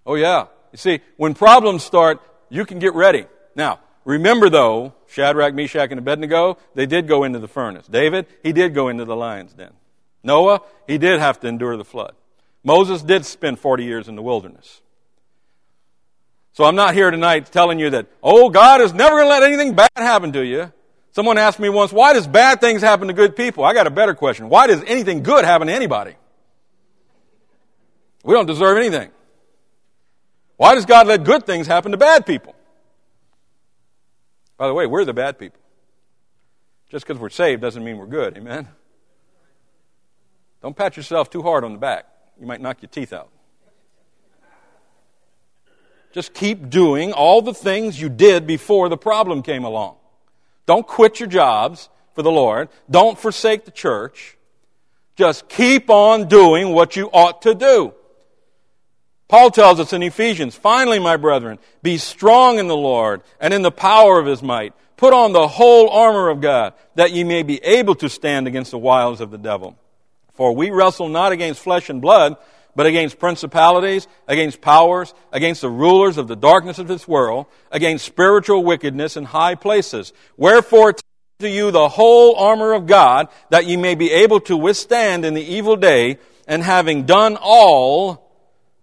Oh, 0.06 0.14
yeah. 0.14 0.46
You 0.72 0.78
see, 0.78 1.00
when 1.18 1.34
problems 1.34 1.84
start, 1.84 2.22
you 2.50 2.64
can 2.64 2.78
get 2.78 2.94
ready. 2.94 3.26
Now, 3.56 3.80
remember 4.04 4.48
though, 4.48 4.94
Shadrach, 5.08 5.56
Meshach, 5.56 5.90
and 5.90 5.98
Abednego, 5.98 6.60
they 6.76 6.86
did 6.86 7.08
go 7.08 7.24
into 7.24 7.40
the 7.40 7.48
furnace. 7.48 7.88
David, 7.88 8.28
he 8.44 8.54
did 8.54 8.76
go 8.76 8.90
into 8.90 9.06
the 9.06 9.16
lion's 9.16 9.54
den. 9.54 9.74
Noah, 10.24 10.62
he 10.86 11.00
did 11.00 11.20
have 11.20 11.40
to 11.40 11.48
endure 11.48 11.76
the 11.76 11.84
flood. 11.84 12.14
Moses 12.64 13.02
did 13.02 13.26
spend 13.26 13.58
40 13.58 13.84
years 13.84 14.08
in 14.08 14.16
the 14.16 14.22
wilderness. 14.22 14.82
So 16.56 16.64
I'm 16.64 16.76
not 16.76 16.94
here 16.94 17.12
tonight 17.12 17.52
telling 17.52 17.80
you 17.80 17.90
that, 17.90 18.08
oh, 18.24 18.50
God 18.50 18.80
is 18.80 18.94
never 18.94 19.18
going 19.18 19.26
to 19.26 19.30
let 19.30 19.44
anything 19.44 19.76
bad 19.76 19.90
happen 19.98 20.32
to 20.32 20.42
you. 20.42 20.72
Someone 21.12 21.38
asked 21.38 21.60
me 21.60 21.68
once, 21.68 21.92
why 21.92 22.14
does 22.14 22.28
bad 22.28 22.62
things 22.62 22.82
happen 22.82 23.10
to 23.10 23.14
good 23.14 23.36
people? 23.36 23.66
I 23.66 23.74
got 23.74 23.88
a 23.88 23.90
better 23.90 24.14
question. 24.14 24.48
Why 24.48 24.66
does 24.66 24.82
anything 24.88 25.22
good 25.22 25.44
happen 25.44 25.68
to 25.68 25.74
anybody? 25.74 26.16
We 28.24 28.34
don't 28.34 28.46
deserve 28.46 28.78
anything. 28.78 29.12
Why 30.56 30.76
does 30.76 30.86
God 30.86 31.08
let 31.08 31.26
good 31.26 31.46
things 31.46 31.68
happen 31.68 31.92
to 31.92 31.98
bad 31.98 32.26
people? 32.26 32.56
By 34.56 34.68
the 34.68 34.74
way, 34.74 34.86
we're 34.86 35.04
the 35.04 35.14
bad 35.14 35.38
people. 35.38 35.60
Just 36.90 37.06
because 37.06 37.20
we're 37.20 37.30
saved 37.32 37.62
doesn't 37.62 37.84
mean 37.84 37.98
we're 37.98 38.06
good. 38.06 38.38
Amen? 38.38 38.70
Don't 40.62 40.76
pat 40.76 40.96
yourself 40.96 41.30
too 41.30 41.42
hard 41.42 41.66
on 41.66 41.74
the 41.74 41.80
back. 41.80 42.06
You 42.40 42.48
might 42.48 42.62
knock 42.62 42.82
your 42.82 42.88
teeth 42.88 43.12
out. 43.12 43.28
Just 46.16 46.34
keep 46.34 46.70
doing 46.70 47.12
all 47.12 47.42
the 47.42 47.54
things 47.54 48.00
you 48.00 48.08
did 48.08 48.48
before 48.48 48.88
the 48.88 48.96
problem 48.96 49.44
came 49.44 49.66
along. 49.66 49.98
Don't 50.66 50.88
quit 50.88 51.20
your 51.20 51.28
jobs 51.28 51.90
for 52.14 52.22
the 52.22 52.32
Lord. 52.32 52.70
Don't 52.90 53.20
forsake 53.20 53.66
the 53.66 53.72
church. 53.72 54.38
Just 55.18 55.50
keep 55.50 55.90
on 55.90 56.30
doing 56.30 56.72
what 56.72 56.96
you 56.96 57.10
ought 57.12 57.42
to 57.42 57.54
do. 57.54 57.94
Paul 59.28 59.52
tells 59.52 59.78
us 59.82 59.92
in 59.92 60.02
Ephesians, 60.04 60.56
finally, 60.56 61.00
my 61.00 61.18
brethren, 61.18 61.60
be 61.84 61.98
strong 61.98 62.60
in 62.60 62.70
the 62.70 62.78
Lord 62.78 63.22
and 63.42 63.54
in 63.54 63.62
the 63.62 63.70
power 63.70 64.18
of 64.18 64.26
his 64.26 64.42
might. 64.42 64.74
Put 64.96 65.12
on 65.12 65.34
the 65.34 65.50
whole 65.50 65.90
armor 65.90 66.30
of 66.30 66.40
God, 66.40 66.76
that 66.96 67.12
ye 67.12 67.26
may 67.26 67.44
be 67.44 67.62
able 67.62 67.96
to 67.96 68.08
stand 68.08 68.48
against 68.48 68.72
the 68.72 68.78
wiles 68.78 69.20
of 69.20 69.32
the 69.32 69.38
devil. 69.38 69.78
For 70.36 70.56
we 70.56 70.70
wrestle 70.70 71.10
not 71.10 71.34
against 71.34 71.60
flesh 71.60 71.90
and 71.90 72.02
blood, 72.02 72.38
but 72.76 72.86
against 72.86 73.20
principalities, 73.20 74.08
against 74.28 74.62
powers, 74.62 75.14
against 75.32 75.62
the 75.62 75.70
rulers 75.70 76.18
of 76.18 76.28
the 76.28 76.36
darkness 76.36 76.78
of 76.78 76.88
this 76.88 77.08
world, 77.08 77.46
against 77.72 78.06
spiritual 78.06 78.64
wickedness 78.64 79.16
in 79.16 79.24
high 79.24 79.56
places. 79.56 80.14
Wherefore, 80.38 80.94
take 80.94 81.04
to 81.40 81.50
you 81.50 81.72
the 81.72 81.90
whole 81.90 82.36
armor 82.36 82.74
of 82.74 82.86
God, 82.86 83.30
that 83.50 83.66
ye 83.66 83.78
may 83.78 83.96
be 83.96 84.12
able 84.12 84.40
to 84.42 84.58
withstand 84.58 85.26
in 85.26 85.34
the 85.34 85.44
evil 85.44 85.76
day, 85.76 86.18
and 86.48 86.62
having 86.62 87.04
done 87.04 87.38
all, 87.42 88.26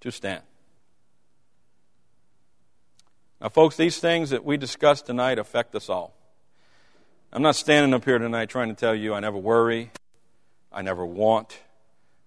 to 0.00 0.10
stand. 0.10 0.42
Now, 3.40 3.48
folks, 3.48 3.76
these 3.76 3.98
things 3.98 4.30
that 4.30 4.44
we 4.44 4.56
discussed 4.56 5.06
tonight 5.06 5.38
affect 5.38 5.74
us 5.74 5.88
all. 5.88 6.14
I'm 7.32 7.42
not 7.42 7.56
standing 7.56 7.94
up 7.94 8.04
here 8.04 8.18
tonight 8.18 8.50
trying 8.50 8.68
to 8.68 8.74
tell 8.74 8.94
you 8.94 9.14
I 9.14 9.20
never 9.20 9.38
worry, 9.38 9.90
I 10.70 10.82
never 10.82 11.06
want, 11.06 11.58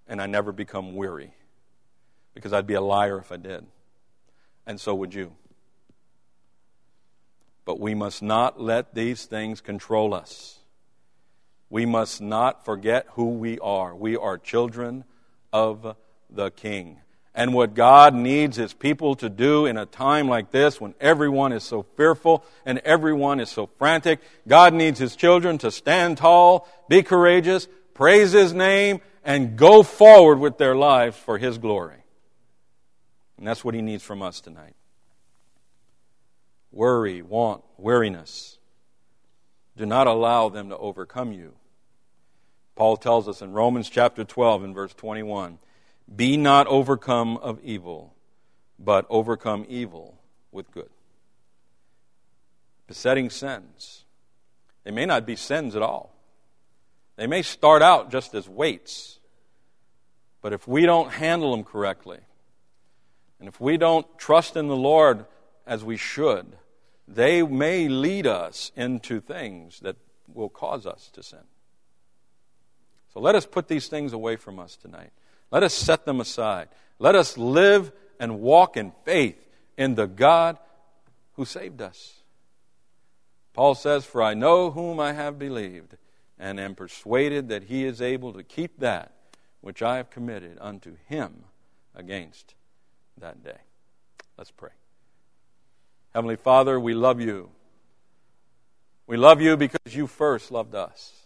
and 0.07 0.21
I 0.21 0.25
never 0.25 0.51
become 0.51 0.95
weary. 0.95 1.34
Because 2.35 2.53
I'd 2.53 2.67
be 2.67 2.75
a 2.75 2.81
liar 2.81 3.17
if 3.17 3.31
I 3.31 3.37
did. 3.37 3.65
And 4.67 4.79
so 4.79 4.93
would 4.93 5.15
you. 5.15 5.31
But 7.65 7.79
we 7.79 7.95
must 7.95 8.21
not 8.21 8.61
let 8.61 8.93
these 8.93 9.25
things 9.25 9.61
control 9.61 10.13
us. 10.13 10.59
We 11.71 11.87
must 11.87 12.21
not 12.21 12.63
forget 12.63 13.07
who 13.13 13.29
we 13.29 13.57
are. 13.57 13.95
We 13.95 14.15
are 14.15 14.37
children 14.37 15.03
of 15.51 15.95
the 16.29 16.51
King 16.51 16.99
and 17.35 17.53
what 17.53 17.73
God 17.73 18.15
needs 18.15 18.55
His 18.55 18.73
people 18.73 19.15
to 19.15 19.29
do 19.29 19.65
in 19.65 19.77
a 19.77 19.85
time 19.85 20.29
like 20.29 20.51
this 20.51 20.79
when 20.79 20.95
everyone 21.01 21.51
is 21.51 21.63
so 21.63 21.83
fearful 21.83 22.45
and 22.65 22.79
everyone 22.79 23.39
is 23.41 23.49
so 23.49 23.67
frantic. 23.77 24.21
God 24.47 24.73
needs 24.73 24.99
His 24.99 25.15
children 25.15 25.57
to 25.59 25.69
stand 25.69 26.17
tall, 26.17 26.67
be 26.87 27.03
courageous, 27.03 27.67
praise 27.93 28.31
His 28.31 28.53
name, 28.53 29.01
and 29.23 29.57
go 29.57 29.83
forward 29.83 30.39
with 30.39 30.57
their 30.57 30.75
lives 30.75 31.17
for 31.17 31.37
His 31.37 31.57
glory. 31.57 32.04
And 33.37 33.47
that's 33.47 33.63
what 33.63 33.75
He 33.75 33.81
needs 33.81 34.03
from 34.03 34.21
us 34.21 34.39
tonight. 34.39 34.75
Worry, 36.71 37.21
want, 37.21 37.63
weariness. 37.77 38.57
Do 39.77 39.85
not 39.85 40.07
allow 40.07 40.49
them 40.49 40.69
to 40.69 40.77
overcome 40.77 41.31
you. 41.31 41.53
Paul 42.75 42.97
tells 42.97 43.27
us 43.27 43.41
in 43.41 43.53
Romans 43.53 43.89
chapter 43.89 44.23
12 44.23 44.63
and 44.63 44.75
verse 44.75 44.93
21 44.93 45.59
be 46.13 46.37
not 46.37 46.67
overcome 46.67 47.37
of 47.37 47.59
evil, 47.63 48.13
but 48.77 49.07
overcome 49.09 49.65
evil 49.67 50.19
with 50.51 50.69
good. 50.71 50.89
Besetting 52.87 53.29
sins. 53.29 54.03
They 54.83 54.91
may 54.91 55.05
not 55.05 55.25
be 55.25 55.35
sins 55.35 55.75
at 55.75 55.81
all. 55.81 56.13
They 57.15 57.25
may 57.25 57.41
start 57.41 57.81
out 57.81 58.11
just 58.11 58.35
as 58.35 58.47
weights. 58.47 59.19
But 60.41 60.53
if 60.53 60.67
we 60.67 60.85
don't 60.85 61.11
handle 61.11 61.51
them 61.51 61.63
correctly, 61.63 62.19
and 63.45 63.53
if 63.53 63.61
we 63.61 63.77
don't 63.77 64.07
trust 64.17 64.55
in 64.55 64.67
the 64.69 64.75
Lord 64.75 65.27
as 65.67 65.83
we 65.83 65.97
should, 65.97 66.57
they 67.07 67.43
may 67.43 67.87
lead 67.87 68.25
us 68.25 68.71
into 68.75 69.21
things 69.21 69.81
that 69.81 69.97
will 70.33 70.49
cause 70.49 70.87
us 70.87 71.11
to 71.13 71.21
sin. 71.21 71.43
So 73.13 73.19
let 73.19 73.35
us 73.35 73.45
put 73.45 73.67
these 73.67 73.87
things 73.87 74.13
away 74.13 74.35
from 74.35 74.57
us 74.57 74.75
tonight. 74.75 75.11
Let 75.51 75.61
us 75.61 75.75
set 75.75 76.05
them 76.05 76.19
aside. 76.19 76.69
Let 76.97 77.13
us 77.13 77.37
live 77.37 77.91
and 78.19 78.39
walk 78.39 78.77
in 78.77 78.93
faith 79.03 79.37
in 79.77 79.93
the 79.93 80.07
God 80.07 80.57
who 81.33 81.45
saved 81.45 81.83
us. 81.83 82.23
Paul 83.53 83.75
says, 83.75 84.05
For 84.05 84.23
I 84.23 84.33
know 84.33 84.71
whom 84.71 84.99
I 84.99 85.13
have 85.13 85.37
believed, 85.37 85.97
and 86.39 86.59
am 86.59 86.73
persuaded 86.73 87.49
that 87.49 87.65
he 87.65 87.85
is 87.85 88.01
able 88.01 88.33
to 88.33 88.41
keep 88.41 88.79
that 88.79 89.11
which 89.61 89.83
I 89.83 89.97
have 89.97 90.09
committed 90.09 90.57
unto 90.59 90.95
him 91.07 91.43
against 91.93 92.55
that 93.19 93.43
day. 93.43 93.57
Let's 94.37 94.51
pray. 94.51 94.71
Heavenly 96.13 96.35
Father, 96.35 96.79
we 96.79 96.93
love 96.93 97.19
you. 97.19 97.49
We 99.07 99.17
love 99.17 99.41
you 99.41 99.57
because 99.57 99.95
you 99.95 100.07
first 100.07 100.51
loved 100.51 100.75
us. 100.75 101.25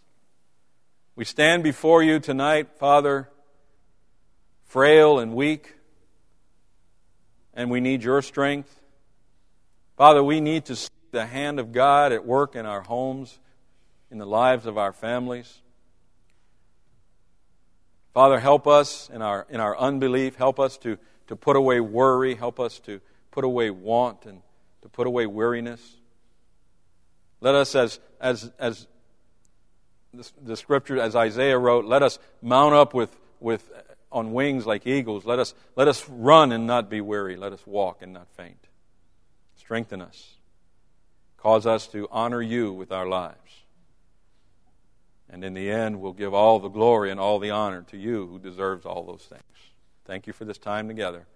We 1.15 1.25
stand 1.25 1.63
before 1.63 2.01
you 2.03 2.19
tonight, 2.19 2.69
Father 2.77 3.29
frail 4.69 5.17
and 5.17 5.33
weak, 5.33 5.73
and 7.55 7.71
we 7.71 7.79
need 7.79 8.03
your 8.03 8.21
strength. 8.21 8.79
Father, 9.97 10.23
we 10.23 10.39
need 10.39 10.65
to 10.65 10.75
see 10.75 10.89
the 11.11 11.25
hand 11.25 11.59
of 11.59 11.71
God 11.71 12.11
at 12.11 12.23
work 12.23 12.55
in 12.55 12.67
our 12.67 12.81
homes, 12.81 13.39
in 14.11 14.19
the 14.19 14.27
lives 14.27 14.67
of 14.67 14.77
our 14.77 14.93
families. 14.93 15.61
Father, 18.13 18.39
help 18.39 18.67
us 18.67 19.09
in 19.11 19.23
our, 19.23 19.47
in 19.49 19.59
our 19.59 19.75
unbelief. 19.75 20.35
Help 20.35 20.59
us 20.59 20.77
to, 20.77 20.99
to 21.29 21.35
put 21.35 21.55
away 21.55 21.79
worry. 21.79 22.33
Help 22.33 22.59
us 22.59 22.79
to 22.79 22.99
put 23.29 23.43
away 23.43 23.69
want 23.69 24.25
and 24.25 24.41
to 24.81 24.89
put 24.89 25.05
away 25.05 25.27
weariness. 25.27 25.97
Let 27.39 27.53
us, 27.53 27.75
as, 27.75 27.99
as, 28.19 28.51
as 28.57 28.87
the, 30.11 30.57
scripture, 30.57 30.99
as 30.99 31.15
Isaiah 31.15 31.57
wrote, 31.57 31.85
let 31.85 32.01
us 32.01 32.17
mount 32.41 32.73
up 32.73 32.95
with, 32.95 33.15
with, 33.39 33.69
on 34.11 34.33
wings 34.33 34.65
like 34.65 34.87
eagles. 34.87 35.23
Let 35.23 35.37
us, 35.37 35.53
let 35.75 35.87
us 35.87 36.03
run 36.09 36.51
and 36.51 36.65
not 36.65 36.89
be 36.89 36.99
weary. 36.99 37.35
Let 37.35 37.53
us 37.53 37.61
walk 37.67 38.01
and 38.01 38.11
not 38.11 38.27
faint. 38.35 38.67
Strengthen 39.55 40.01
us. 40.01 40.35
Cause 41.37 41.67
us 41.67 41.85
to 41.89 42.07
honor 42.11 42.41
you 42.41 42.73
with 42.73 42.91
our 42.91 43.07
lives. 43.07 43.35
And 45.29 45.43
in 45.43 45.53
the 45.53 45.69
end, 45.69 46.01
we'll 46.01 46.13
give 46.13 46.33
all 46.33 46.59
the 46.59 46.69
glory 46.69 47.11
and 47.11 47.19
all 47.19 47.37
the 47.37 47.51
honor 47.51 47.83
to 47.91 47.97
you 47.97 48.25
who 48.25 48.39
deserves 48.39 48.83
all 48.83 49.03
those 49.05 49.21
things. 49.21 49.43
Thank 50.09 50.25
you 50.25 50.33
for 50.33 50.43
this 50.43 50.57
time 50.57 50.87
together. 50.87 51.27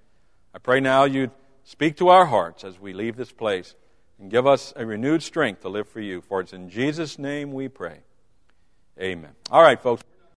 I 0.51 0.57
pray 0.57 0.79
now 0.79 1.03
you 1.03 1.29
speak 1.63 1.95
to 1.97 2.09
our 2.09 2.25
hearts 2.25 2.63
as 2.63 2.79
we 2.79 2.91
leave 2.91 3.17
this 3.17 3.31
place 3.31 3.75
and 4.19 4.31
give 4.31 4.47
us 4.47 4.73
a 4.75 4.83
renewed 4.83 5.21
strength 5.21 5.61
to 5.61 5.69
live 5.69 5.87
for 5.87 5.99
you. 5.99 6.21
For 6.21 6.41
it's 6.41 6.53
in 6.53 6.71
Jesus' 6.71 7.19
name 7.19 7.53
we 7.53 7.67
pray. 7.67 7.99
Amen. 8.99 9.29
All 9.51 9.61
right, 9.61 9.79
folks. 9.79 10.01